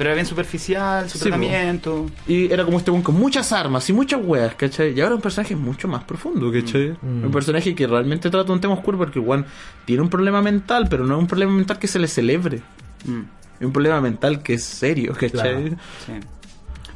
[0.00, 1.28] Pero era bien superficial, su Sí, po.
[1.28, 2.06] tratamiento.
[2.26, 4.94] Y era como este weón con muchas armas y muchas weas, ¿cachai?
[4.96, 6.96] Y ahora es un personaje mucho más profundo, ¿cachai?
[7.02, 7.24] Mm.
[7.26, 9.44] Un personaje que realmente trata un tema oscuro porque weón
[9.84, 12.62] tiene un problema mental, pero no es un problema mental que se le celebre.
[13.04, 13.20] Mm,
[13.60, 15.28] Es un problema mental que es serio, ¿cachai?
[15.32, 15.60] Claro.
[16.06, 16.12] sí.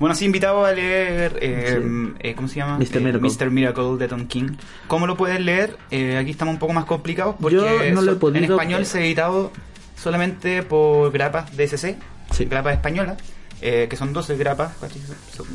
[0.01, 2.79] Bueno, sí, invitado a leer, eh, eh, ¿cómo se llama?
[2.79, 2.97] Mr.
[2.97, 3.21] Eh, Miracle.
[3.31, 3.51] Mr.
[3.51, 4.53] Miracle de Tom King.
[4.89, 5.77] ¿Cómo lo puedes leer?
[5.91, 8.51] Eh, aquí estamos un poco más complicados porque Yo no lo he so- podido- en
[8.51, 9.53] español se ha editado
[9.95, 11.97] solamente por grapas DSC,
[12.35, 12.44] Sí.
[12.47, 13.19] grapas españolas,
[13.61, 14.73] eh, que son 12 grapas,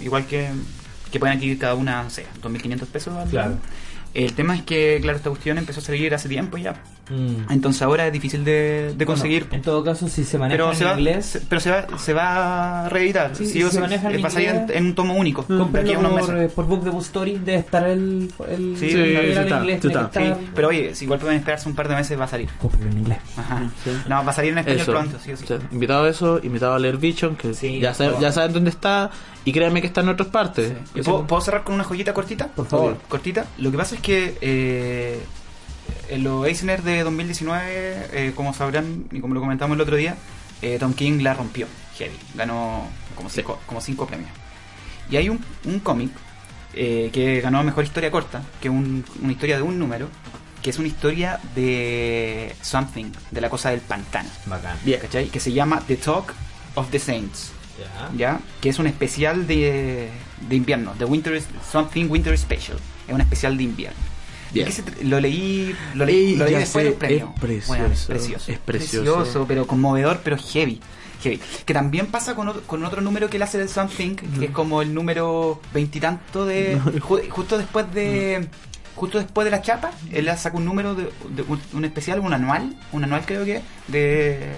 [0.02, 0.50] igual que,
[1.12, 3.16] que pueden adquirir cada una, no sé, 2.500 pesos.
[3.16, 3.58] al Claro.
[4.14, 6.82] El tema es que, claro, esta cuestión empezó a salir hace tiempo ya.
[7.10, 7.52] Mm.
[7.52, 9.44] Entonces ahora es difícil de, de conseguir.
[9.46, 11.72] Bueno, en todo caso, si se maneja pero en se va, inglés, se- pero se
[11.72, 13.36] va, se va a reeditar.
[13.36, 15.14] Sí, Sí, si o se maneja en va a salir en, inglés, en un tomo
[15.16, 15.44] único.
[15.48, 16.52] de aquí a unos por, meses.
[16.52, 20.10] eh, por Book Debut Story, debe estar el, el Sí, sí, el está, inglés, está.
[20.14, 22.50] Sí, pero oye, si igual pueden esperarse un par de meses, va a salir.
[22.82, 23.18] En inglés.
[23.38, 23.70] Ajá.
[23.84, 23.92] Sí.
[24.08, 24.92] No, va a salir en español Eso.
[24.92, 25.46] pronto, sí o sí.
[25.72, 28.22] Invitado a eso, invitado a leer Vision, que Sí, ya, saben, todo.
[28.22, 29.10] ya saben dónde está,
[29.46, 30.74] y créanme que está en otras partes.
[30.94, 32.48] ¿Y ¿Puedo, puedo cerrar con una joyita cortita?
[32.48, 32.98] Por favor.
[33.08, 33.46] Cortita.
[33.58, 35.20] Lo que pasa es que eh,
[36.10, 40.16] en los Eisner de 2019, eh, como sabrán y como lo comentamos el otro día,
[40.62, 41.68] eh, Tom King la rompió.
[41.98, 42.16] Heavy.
[42.36, 44.30] Ganó como cinco, como cinco premios.
[45.10, 46.12] Y hay un, un cómic
[46.74, 50.08] eh, que ganó Mejor Historia Corta, que es un- una historia de un número,
[50.62, 54.30] que es una historia de Something, de la cosa del pantano.
[54.46, 54.78] Bacán.
[54.84, 55.00] Bien.
[55.02, 55.28] ¿Cachai?
[55.30, 56.34] Que se llama The Talk
[56.76, 57.52] of the Saints.
[57.80, 58.18] Ya.
[58.34, 58.40] ¿ya?
[58.62, 60.10] Que es un especial de,
[60.50, 61.42] de invierno, Winter
[61.72, 62.78] Something Winter Special.
[63.08, 63.98] Es un especial de invierno.
[64.52, 64.66] Bien.
[64.68, 67.32] ¿De qué se tr- lo leí, lo leí, Ey, lo leí después sé, del premio.
[67.36, 68.52] es precioso, Bueno, es precioso.
[68.52, 69.46] es precioso.
[69.48, 70.80] pero conmovedor, pero heavy.
[71.22, 71.40] heavy.
[71.66, 74.52] Que también pasa con otro, con otro número que él hace de Something, que es
[74.52, 76.80] como el número veintitanto de.
[77.00, 78.48] ju- justo después de.
[78.96, 82.34] Justo después de la chapa, él saca un número de, de un, un especial, un
[82.34, 84.56] anual, un anual creo que, de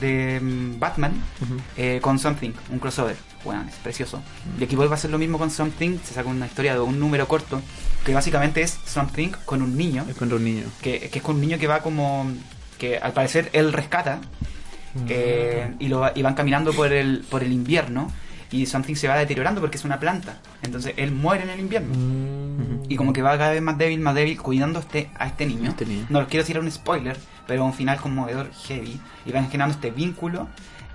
[0.00, 1.12] de mm, Batman
[1.76, 3.16] eh, con Something, un crossover.
[3.44, 4.20] Bueno, es precioso.
[4.58, 6.98] Y aquí vuelve a hacer lo mismo con Something, se saca una historia de un
[6.98, 7.60] número corto,
[8.04, 10.64] que básicamente es Something con un niño, Es contra un niño.
[10.82, 12.26] que, que es con un niño que va como,
[12.78, 14.20] que al parecer él rescata,
[15.08, 18.10] eh, y, lo, y van caminando por el, por el invierno,
[18.50, 20.38] y Something se va deteriorando porque es una planta.
[20.62, 21.94] Entonces él muere en el invierno.
[21.94, 22.90] Mm.
[22.90, 25.70] Y como que va cada vez más débil, más débil, cuidando este, a este niño.
[25.70, 26.06] Este niño.
[26.08, 27.16] No les quiero tirar un spoiler,
[27.46, 28.98] pero un final conmovedor heavy.
[29.26, 30.48] Y van generando este vínculo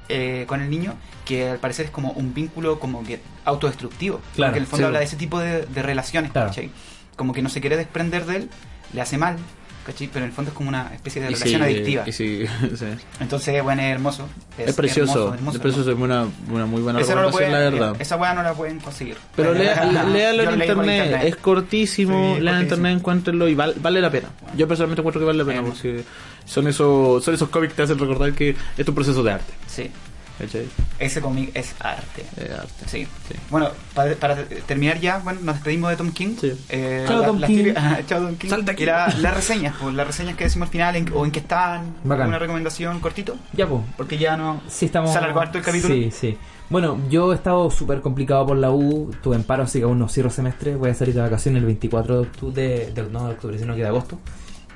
[0.10, 0.94] eh, con el niño,
[1.26, 4.20] que al parecer es como un vínculo como que autodestructivo.
[4.36, 4.88] Claro, porque en el fondo sí.
[4.88, 6.48] habla de ese tipo de, de relaciones, Claro.
[6.50, 6.70] ¿cachai?
[7.16, 8.50] Como que no se quiere desprender de él,
[8.94, 9.38] le hace mal,
[9.86, 10.08] ¿cachai?
[10.12, 12.04] Pero en el fondo es como una especie de Y relación sí, adictiva.
[12.08, 12.86] y sí, sí.
[13.20, 14.28] Entonces, bueno, es hermoso.
[14.58, 15.12] Es, precioso.
[15.14, 17.96] hermoso, hermoso, es precioso, es una, una muy buena no pueden- la verdad.
[18.00, 19.18] esa weá no la pueden conseguir.
[19.36, 21.20] Pero léalo lo en internet.
[21.24, 24.30] es cortísimo, léalo en internet, encuéntrenlo y val- vale la pena.
[24.58, 26.04] Yo personalmente encuentro que vale la pena porque
[26.46, 29.54] son esos, son esos cómics que te hacen recordar que es un proceso de arte.
[29.68, 29.90] Sí,
[30.38, 30.66] ¿cachai?
[31.00, 32.24] ese cómic es arte.
[32.38, 32.86] Es arte.
[32.88, 33.08] Sí.
[33.28, 33.36] Sí.
[33.50, 36.36] Bueno, para, para terminar ya, bueno, nos despedimos de Tom King.
[36.40, 36.54] Sí.
[36.70, 37.74] Eh, Chao, Tom King.
[38.08, 38.50] chao, Tom King.
[38.50, 38.84] Salta aquí.
[38.84, 41.40] Y la- las reseñas, pues, las reseñas que decimos al final en- o en qué
[41.40, 41.96] están.
[42.04, 42.28] Bacán.
[42.30, 43.82] Una recomendación cortito, Ya, pues.
[43.98, 44.62] porque ya no.
[44.70, 45.12] Sí, estamos...
[45.12, 45.94] ¿Se alargó harto el capítulo?
[45.94, 46.38] Sí, sí.
[46.70, 50.00] Bueno, yo he estado súper complicado por la U, tuve en paro, así que aún
[50.00, 50.76] no cierro semestre.
[50.76, 53.82] Voy a salir de vacaciones el 24 de octubre, de, no de octubre, sino que
[53.82, 54.18] de agosto.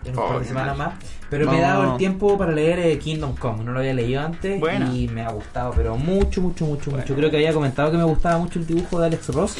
[0.07, 0.93] En un Oh, par de semanas más.
[1.29, 1.67] Pero me he No.
[1.67, 3.63] dado el tiempo para leer eh, Kingdom Come.
[3.63, 4.61] No lo había leído antes
[4.93, 7.03] y me ha gustado, pero mucho, mucho, mucho, Bueno.
[7.03, 7.15] mucho.
[7.15, 9.55] Creo que había comentado que me gustaba mucho el dibujo de Alex Ross.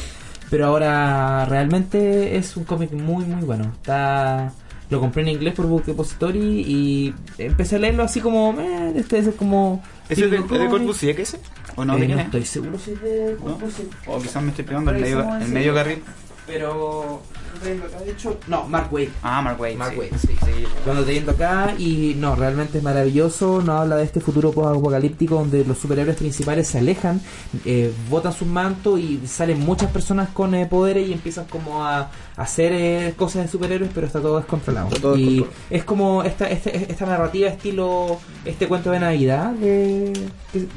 [0.50, 3.64] Pero ahora realmente es un cómic muy, muy bueno.
[3.76, 4.50] Está.
[4.88, 8.56] Lo compré en inglés por Book Depository y empecé a leerlo así como.
[8.58, 9.82] Eh, este es como.
[10.08, 10.68] ¿Ese es de, es de.
[10.70, 11.38] Corpus Sigue ese?
[11.76, 11.96] ¿O no?
[11.96, 12.26] Eh, ¿De quién no es?
[12.28, 13.44] estoy seguro si es de ¿No?
[13.44, 13.88] Corpus Sigue.
[14.06, 16.02] O quizás me estoy pegando el medio, el medio carril.
[16.48, 17.20] Pero.
[17.64, 19.10] De hecho, no, Mark Wade.
[19.22, 19.74] Ah, Mark Wade.
[19.76, 20.28] Mark sí.
[20.28, 20.36] Sí.
[20.44, 20.64] Sí.
[20.86, 23.60] Lo ando teniendo acá y no, realmente es maravilloso.
[23.62, 27.20] Nos habla de este futuro post-apocalíptico donde los superhéroes principales se alejan,
[27.64, 31.98] eh, botan sus mantos y salen muchas personas con eh, poderes y empiezan como a,
[32.02, 34.88] a hacer eh, cosas de superhéroes, pero está todo descontrolado.
[34.88, 35.56] Está todo y descontrolado.
[35.70, 40.12] es como esta, este- esta narrativa estilo este cuento de Navidad de,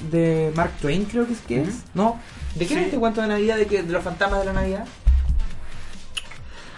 [0.10, 1.84] de Mark Twain, creo que es que es.
[1.94, 2.18] ¿No?
[2.56, 2.84] ¿De quién Sí.
[2.84, 4.86] es este cuento de Navidad de, que, de los fantasmas de la Navidad?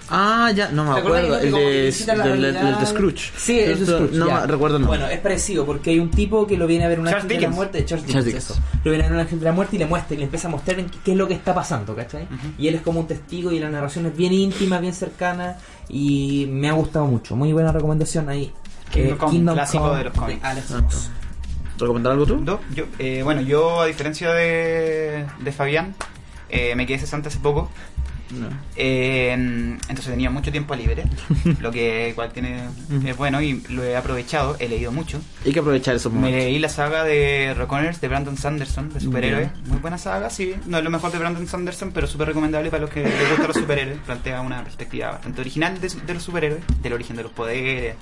[0.10, 1.58] Ah, ya, no me ¿Te acuerdas acuerdo.
[1.58, 2.42] El
[2.80, 3.32] de, Scrooge.
[3.38, 4.12] Sí, el de Scrooge.
[4.16, 4.98] No recuerdo nombre.
[5.00, 7.34] Bueno, es parecido porque hay un tipo que lo viene a ver un ángel de
[7.36, 7.56] la Dickens.
[7.56, 8.60] muerte, Charles Charles Dickens.
[8.84, 10.48] Lo viene a ver un ángel de la muerte y le muestra y le empieza
[10.48, 12.28] a mostrar en qué, qué es lo que está pasando, ¿cachai?
[12.58, 15.58] Y él es como un testigo y la narración es bien íntima, bien cercana
[15.90, 17.36] y me ha gustado mucho.
[17.36, 18.52] Muy buena recomendación ahí.
[18.92, 20.44] Kingdom Eh, clásico de los cómics.
[20.44, 20.74] Alex.
[21.80, 22.44] ¿Recomendar algo tú?
[22.76, 25.96] Yo, eh, bueno, yo a diferencia de, de Fabián,
[26.50, 27.70] eh, me quedé cesante hace poco.
[28.40, 28.48] No.
[28.76, 31.04] Eh, entonces tenía mucho tiempo libre,
[31.60, 32.64] lo que igual tiene
[33.06, 35.22] es bueno y lo he aprovechado, he leído mucho.
[35.46, 36.40] Hay que aprovechar esos Me momentos.
[36.44, 39.50] leí la saga de Reckoners de Brandon Sanderson, de superhéroes.
[39.68, 40.56] Muy buena saga, sí.
[40.66, 43.48] No es lo mejor de Brandon Sanderson, pero súper recomendable para los que les gustan
[43.48, 43.98] los superhéroes.
[44.06, 47.96] Plantea una perspectiva bastante original de, de los superhéroes, del origen de los poderes,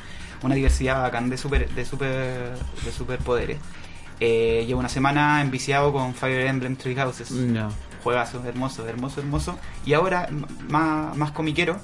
[0.44, 2.54] una diversidad bacán de, super, de, super,
[2.86, 3.58] de superpoderes.
[4.20, 7.32] Eh, llevo una semana enviciado con Fire Emblem Three Houses.
[7.32, 7.70] No.
[8.04, 9.60] Juegazo, hermoso, hermoso, hermoso.
[9.86, 10.30] Y ahora,
[10.70, 11.78] más, más comiquero,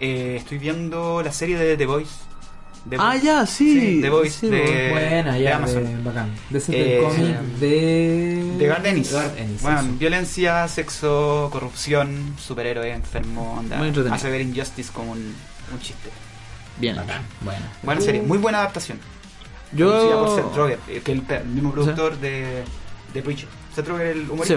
[0.00, 2.10] eh, estoy viendo la serie de The Voice.
[2.88, 3.24] The Ah, Voice.
[3.24, 3.98] ya, sí.
[4.02, 5.84] The Voice sí, de, Buena, de ya, Amazon.
[5.84, 6.34] de- bacán.
[6.50, 8.56] De ese Eh, cómic de...
[8.58, 8.68] De
[9.62, 9.88] Bueno, eso.
[9.98, 14.14] violencia, sexo, corrupción, superhéroe enfermo, anda, Muy entretenido.
[14.14, 15.18] hace ver Injustice como un,
[15.72, 16.10] un chiste.
[16.78, 16.96] Bien.
[16.96, 17.64] Bacán, bueno.
[17.82, 18.98] Buena serie, muy buena adaptación.
[19.72, 20.24] Yo.
[20.26, 22.64] Por Seth Rogen, eh, que es el, el mismo productor de,
[23.14, 23.48] de Preacher.
[23.74, 24.54] Seth Rogen, el humorista.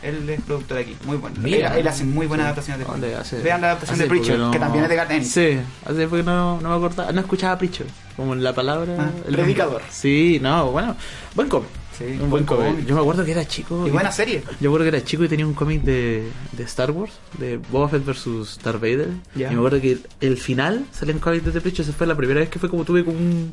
[0.00, 0.06] Sí.
[0.06, 1.36] Él es productor aquí, muy bueno.
[1.40, 1.74] Mira.
[1.74, 3.20] él, él hace muy buenas adaptaciones de ¿Dónde cómics.
[3.32, 3.42] hace?
[3.42, 5.30] Vean la adaptación de Preacher, no- que también es de Gardenis.
[5.30, 7.86] Sí, hace porque no, no me acordaba, no escuchaba Preacher.
[8.16, 8.96] Como en la palabra.
[8.98, 9.80] Ah, el predicador.
[9.90, 10.96] Sí, no, bueno.
[11.36, 11.68] Buen cómic.
[11.96, 12.84] Sí, un buen cómic.
[12.86, 13.84] Yo me acuerdo que era chico.
[13.86, 14.42] Y buena serie.
[14.60, 17.88] Yo recuerdo que era chico y tenía un cómic de, de Star Wars, de Boba
[17.88, 19.08] Fett versus Darth Vader.
[19.34, 21.84] Y me acuerdo que el final salió en cómic de The Preacher.
[21.84, 23.52] Esa fue la primera vez que fue como tuve como un.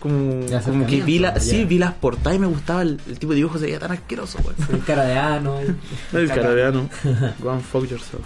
[0.00, 3.18] Como, De como que vi, la, sí, vi las portadas y me gustaba el, el
[3.18, 4.56] tipo de dibujo, se veía tan asqueroso, güey.
[4.72, 5.56] El cara de ano.
[5.62, 6.88] y- El carabiano.
[7.38, 8.24] Go and fuck yourself.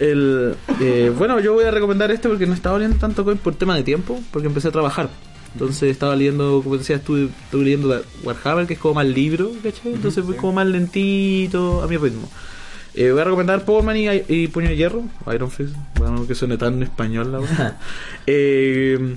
[0.00, 3.54] El, eh, bueno, yo voy a recomendar este porque no estaba leyendo tanto cómic por
[3.54, 5.08] tema de tiempo, porque empecé a trabajar.
[5.52, 9.94] Entonces estaba leyendo, como decía, estuve, estuve leyendo Warhammer, que es como más libro, ¿cachai?
[9.94, 10.40] Entonces fue sí.
[10.40, 12.28] como más lentito a mi ritmo.
[12.94, 16.34] Eh, voy a recomendar Power Man y, y Puño de Hierro, Iron Fist, bueno, que
[16.34, 17.76] suene tan español la verdad.
[18.26, 19.16] eh,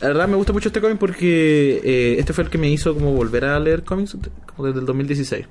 [0.00, 2.94] la verdad me gusta mucho este cómic porque eh, este fue el que me hizo
[2.94, 4.16] como volver a leer cómics
[4.56, 5.46] como desde el 2016.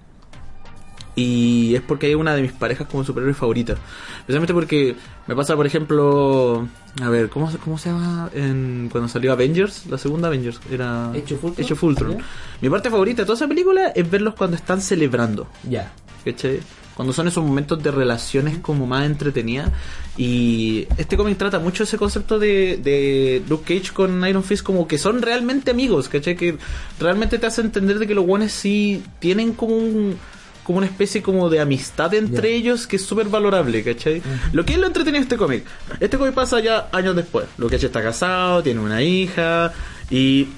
[1.15, 3.75] Y es porque hay una de mis parejas como superhéroe favorita.
[4.19, 4.95] Especialmente porque
[5.27, 6.65] me pasa, por ejemplo,
[7.01, 9.85] a ver, ¿cómo, se- cómo se llama en, cuando salió Avengers?
[9.87, 11.65] La segunda Avengers era Age of Ultron.
[11.65, 12.17] Age of Ultron.
[12.19, 12.23] ¿Ya?
[12.61, 15.47] Mi parte favorita de toda esa película es verlos cuando están celebrando.
[15.67, 15.91] Ya.
[16.23, 16.59] ¿cachai?
[16.99, 19.71] Cuando son esos momentos de relaciones como más entretenidas.
[20.17, 24.85] Y este cómic trata mucho ese concepto de, de Luke Cage con Iron Fist como
[24.85, 26.35] que son realmente amigos, ¿cachai?
[26.35, 26.57] Que
[26.99, 30.17] realmente te hace entender de que los guanes sí tienen como un
[30.65, 32.55] como una especie como de amistad entre Ya.
[32.57, 34.21] ellos que es súper valorable, ¿cachai?
[34.51, 35.63] Lo que es lo entretenido de este cómic.
[36.01, 37.45] Este cómic pasa ya años después.
[37.57, 39.71] Luke Cage está casado, tiene una hija
[40.11, 40.49] y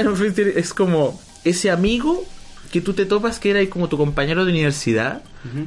[0.00, 2.24] Iron Fist es como ese amigo
[2.72, 5.20] que tú te topas que era como tu compañero de universidad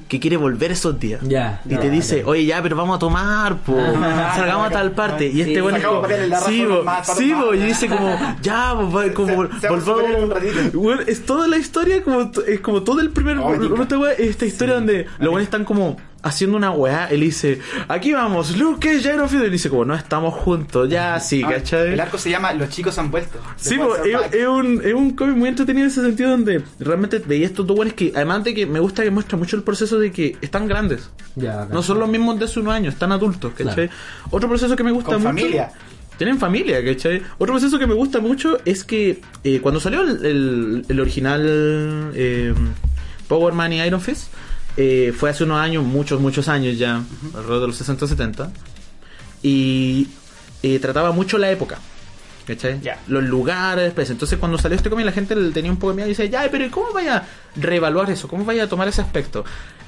[0.07, 1.22] que quiere volver esos días.
[1.23, 1.61] Ya.
[1.69, 3.76] Y te dice, oye, ya, pero vamos a tomar, po.
[3.77, 5.27] Ah, Salgamos a tal parte.
[5.27, 5.61] Y este Sí.
[5.61, 6.07] bueno es como,
[6.47, 7.53] sí, más, sí, po.
[7.53, 10.73] Y dice como, ya, va, como, Se- volvamos.
[10.73, 14.11] Bueno, es toda la historia, como, es como todo el primer, tica.
[14.18, 17.06] esta historia donde los buenos están como haciendo una weá.
[17.11, 19.43] Él dice, aquí vamos, Luke, Cage, Iron Fist.
[19.45, 21.93] Y dice como, no estamos juntos, ya, sí, Ah, ¿cachai?
[21.93, 23.39] El arco se llama Los chicos han vuelto.
[23.57, 23.76] Sí,
[24.06, 27.68] es, es un, es un cómic muy entretenido en ese sentido donde realmente veía estos
[27.68, 30.37] dos buenos que, además de que me gusta que muestra mucho el proceso de que
[30.41, 31.09] están grandes.
[31.35, 31.67] Ya.
[31.69, 33.89] No son los mismos de hace unos años, están adultos, ¿cachai?
[34.31, 35.27] Otro proceso que me gusta Con mucho.
[35.27, 35.71] familia.
[36.17, 37.21] Tienen familia, ¿cachai?
[37.37, 41.41] Otro proceso que me gusta mucho es que eh, cuando salió el, el- el original
[42.15, 42.53] eh,
[43.27, 44.27] Power Man y Iron Fist,
[44.77, 47.01] eh, fue hace unos años, muchos, muchos años ya,
[47.33, 48.49] alrededor de los 60-70,
[49.43, 50.07] y
[50.63, 51.79] eh, trataba mucho la época.
[52.45, 52.80] ¿Cachai?
[52.81, 52.99] Ya.
[53.07, 54.09] Los lugares, pues.
[54.09, 56.30] Entonces, cuando salió este cómic, la gente le tenía un poco de miedo y dice,
[56.30, 58.27] ya, pero ¿y ¿cómo vaya a reevaluar eso?
[58.27, 59.43] ¿Cómo vaya a tomar ese aspecto?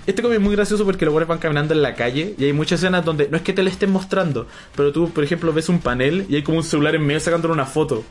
[0.07, 2.53] Este cómic es muy gracioso porque los güeyes van caminando en la calle y hay
[2.53, 5.67] muchas escenas donde no es que te le estén mostrando, pero tú, por ejemplo, ves
[5.67, 8.05] un panel y hay como un celular en medio sacándole una foto.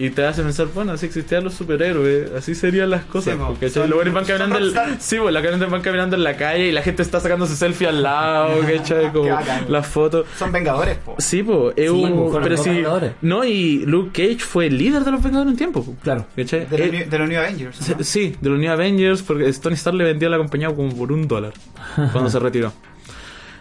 [0.00, 3.34] Y te hace pensar, bueno, así existían los superhéroes, así serían las cosas.
[3.34, 3.46] Sí, po.
[3.48, 5.00] porque Son- los van caminando en.
[5.00, 7.88] Sí, pues la gente van caminando en la calle y la gente está sacándose selfie
[7.88, 9.10] al lado, ¿cachai?
[9.12, 9.64] Como Qué bacán.
[9.68, 10.26] las fotos.
[10.38, 11.16] Son vengadores, po.
[11.18, 13.12] Sí, pues, es Sí, un- po, fueron pero sí, Vengadores.
[13.22, 15.96] no, y Luke Cage fue el líder de los Vengadores un tiempo, po.
[16.00, 16.26] Claro.
[16.36, 16.66] ¿cachai?
[16.66, 17.78] De, los Eh, New- de los New Avengers.
[18.02, 21.10] Sí, de los New Avengers, porque Tony Stark le vendió a la compañía como por
[21.10, 21.54] un dólar
[22.12, 22.72] cuando se retiró.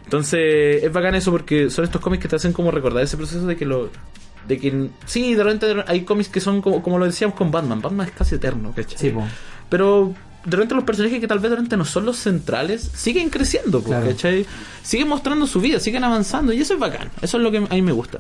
[0.03, 3.45] Entonces, es bacán eso porque son estos cómics que te hacen como recordar ese proceso
[3.45, 3.89] de que lo.
[4.47, 4.89] De que.
[5.05, 7.81] Sí, de repente hay cómics que son como, como lo decíamos con Batman.
[7.81, 8.97] Batman es casi eterno, ¿cachai?
[8.97, 9.23] Sí, po.
[9.69, 10.13] Pero
[10.45, 13.81] de repente los personajes que tal vez de repente no son los centrales siguen creciendo,
[13.81, 14.07] po, Claro.
[14.07, 14.45] ¿cachai?
[14.81, 17.09] Siguen mostrando su vida, siguen avanzando y eso es bacán.
[17.21, 18.19] Eso es lo que a mí me gusta.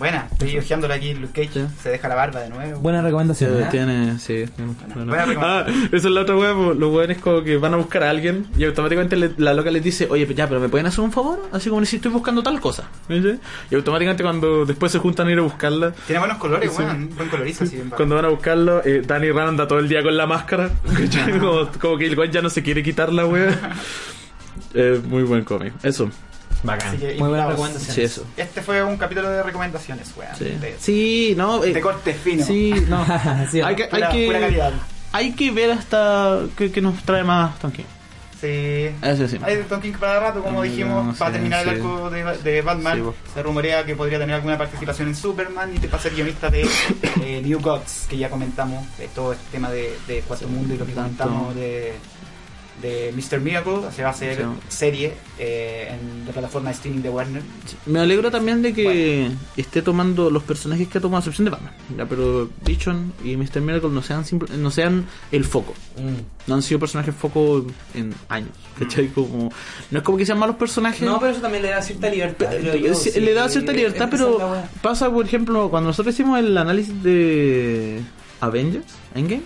[0.00, 1.66] Buena, estoy ojeándole aquí Luke Cage.
[1.68, 1.74] Sí.
[1.82, 2.80] Se deja la barba de nuevo.
[2.80, 3.62] Buena recomendación.
[3.62, 3.66] ¿eh?
[3.70, 4.46] Tiene, sí.
[4.56, 5.12] tiene- bueno.
[5.12, 8.10] buena Ah, esa es la otra wea, los weones como que van a buscar a
[8.10, 11.12] alguien y automáticamente le- la loca les dice, oye, ya, pero ¿me pueden hacer un
[11.12, 11.40] favor?
[11.52, 12.88] Así como si estoy buscando tal cosa.
[13.70, 16.82] Y automáticamente cuando después se juntan a ir a buscarla, Tiene buenos colores, Sí.
[16.82, 17.10] weón.
[17.16, 17.76] Buen colorizo, así.
[17.76, 20.70] bien cuando van a buscarlo, eh, Danny Rand anda todo el día con la máscara.
[21.40, 23.54] como, como que el weón ya no se quiere quitar la wea.
[24.72, 25.72] Eh, muy buen cómic.
[25.82, 26.08] Eso.
[26.62, 26.88] Bacán.
[26.88, 27.50] Así que Muy buena invitados.
[27.52, 27.94] recomendación.
[27.94, 28.24] Sí, eso.
[28.36, 30.36] Este fue un capítulo de recomendaciones, weón.
[30.36, 31.62] Sí, sí no.
[31.64, 32.44] eh, de corte fino.
[32.44, 33.04] Sí, no.
[33.50, 34.72] Sí, hay, que, hay, Pura, que, pura calidad.
[35.12, 37.84] hay que ver hasta que, que nos trae más Tom King.
[38.40, 38.90] Sí.
[39.02, 39.38] Eso sí.
[39.42, 42.24] Hay de Tom King para rato, como Mm, dijimos, sí, para terminar el arco de,
[42.38, 43.12] de Batman.
[43.34, 46.66] Se rumorea que podría tener alguna participación en Superman y te pasa el guionista de
[47.22, 50.78] eh, New Gods, que ya comentamos, de todo este tema de, de Cuarto Mundo y
[50.78, 51.22] lo que tanto.
[51.24, 51.92] comentamos de,
[52.82, 53.40] de Mr.
[53.40, 53.74] Miracle.
[53.94, 54.42] Se va a hacer Sí.
[54.68, 57.42] serie eh, en la plataforma de streaming de Warner.
[57.86, 61.50] Me alegro también de que esté tomando los personajes que ha tomado a excepción de
[61.50, 61.72] Batman.
[61.96, 63.60] Ya, pero Vision y Mr.
[63.60, 65.74] Miracle no sean simple- no sean el foco.
[65.96, 66.48] Mm.
[66.48, 68.50] No han sido personajes foco en años.
[68.78, 69.08] ¿Cachai?
[69.08, 69.52] Como,
[69.90, 71.02] no es como que sean malos personajes.
[71.02, 72.50] No, pero eso también le da cierta libertad.
[72.58, 76.38] yo, Sí, le da cierta libertad, es la pero pasa, por ejemplo, cuando nosotros hicimos
[76.38, 78.00] el análisis de
[78.40, 79.42] Avengers, Endgame,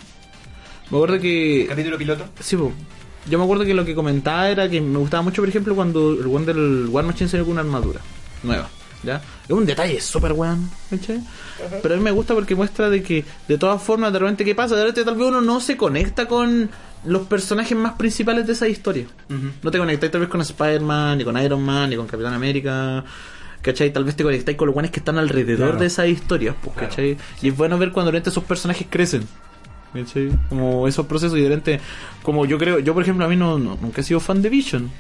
[0.91, 2.25] me acuerdo que Capítulo piloto.
[2.41, 2.73] Sí, po.
[3.29, 6.11] Yo me acuerdo que lo que comentaba era que me gustaba mucho, por ejemplo, cuando
[6.13, 8.01] el one del War Machine salió con una armadura
[8.43, 8.69] nueva.
[9.03, 9.21] ¿Ya?
[9.45, 11.21] Es un detalle súper weón, ¿cachai?
[11.83, 14.55] Pero a mí me gusta porque muestra de que, de todas formas, de repente, ¿qué
[14.55, 14.77] pasa?
[14.77, 16.71] De repente, tal vez uno no se conecta con
[17.05, 19.05] los personajes más principales de esa historia.
[19.63, 23.05] No te conectáis tal vez con Spider-Man, ni con Iron Man, ni con Capitán América.
[23.61, 23.93] ¿Cachai?
[23.93, 25.81] Tal vez te conectáis con los guanes que están alrededor Claro.
[25.81, 26.89] de esas historias, pues, Claro.
[26.89, 27.19] ¿cachai?
[27.43, 29.27] Y es bueno ver cuando de repente esos personajes crecen.
[30.49, 31.81] Como esos procesos repente,
[32.23, 34.49] como yo creo, yo por ejemplo a mí no, no- nunca he sido fan de
[34.51, 34.91] Vision.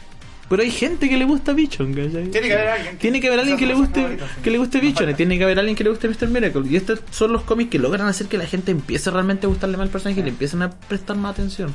[0.47, 2.29] Pero hay gente que le gusta Vision, ¿cachai?
[2.29, 2.99] Tiene que haber alguien.
[2.99, 5.16] Tiene que haber alguien que le guste, que le guste falta.
[5.16, 6.29] tiene que haber alguien que le guste Mr.
[6.29, 6.62] Miracle.
[6.71, 9.79] Y estos son los cómics que logran hacer que la gente empiece realmente a gustarle
[9.79, 11.73] más al personaje y le empiecen a prestar más atención.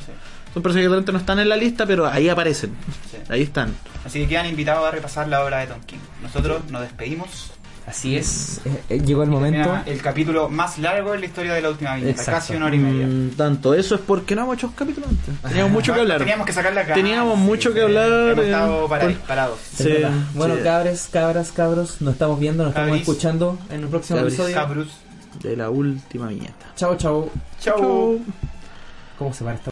[0.54, 2.72] Son personajes que de repente no están en la lista, pero ahí aparecen.
[3.28, 3.74] Ahí están.
[4.06, 5.98] Así que quedan invitados a repasar la obra de Tom King.
[6.22, 7.52] Nosotros nos despedimos.
[7.88, 8.62] Así es.
[8.66, 9.80] eh, eh, llegó el momento.
[9.88, 12.24] El capítulo más largo en la historia de la última viñeta.
[12.24, 13.08] Casi una hora y media.
[13.08, 15.42] Mm, tanto eso es porque no hemos hecho capítulos antes.
[15.50, 16.20] Teníamos mucho que hablar.
[16.20, 16.94] Teníamos que sacarla acá.
[16.94, 19.60] Teníamos mucho que hablar, Hemos eh, estado para- por- parados.
[19.76, 19.90] Sí.
[20.36, 20.62] Bueno, sí.
[20.64, 24.34] cabres, cabras, cabros, nos estamos viendo, nos estamos escuchando en el próximo Cabris.
[24.36, 24.56] episodio.
[24.56, 24.88] Cabrus.
[25.42, 26.68] De la última viñeta.
[26.76, 27.30] Chao, chao.
[27.60, 28.20] Chau.
[29.18, 29.72] ¿Cómo se va esta?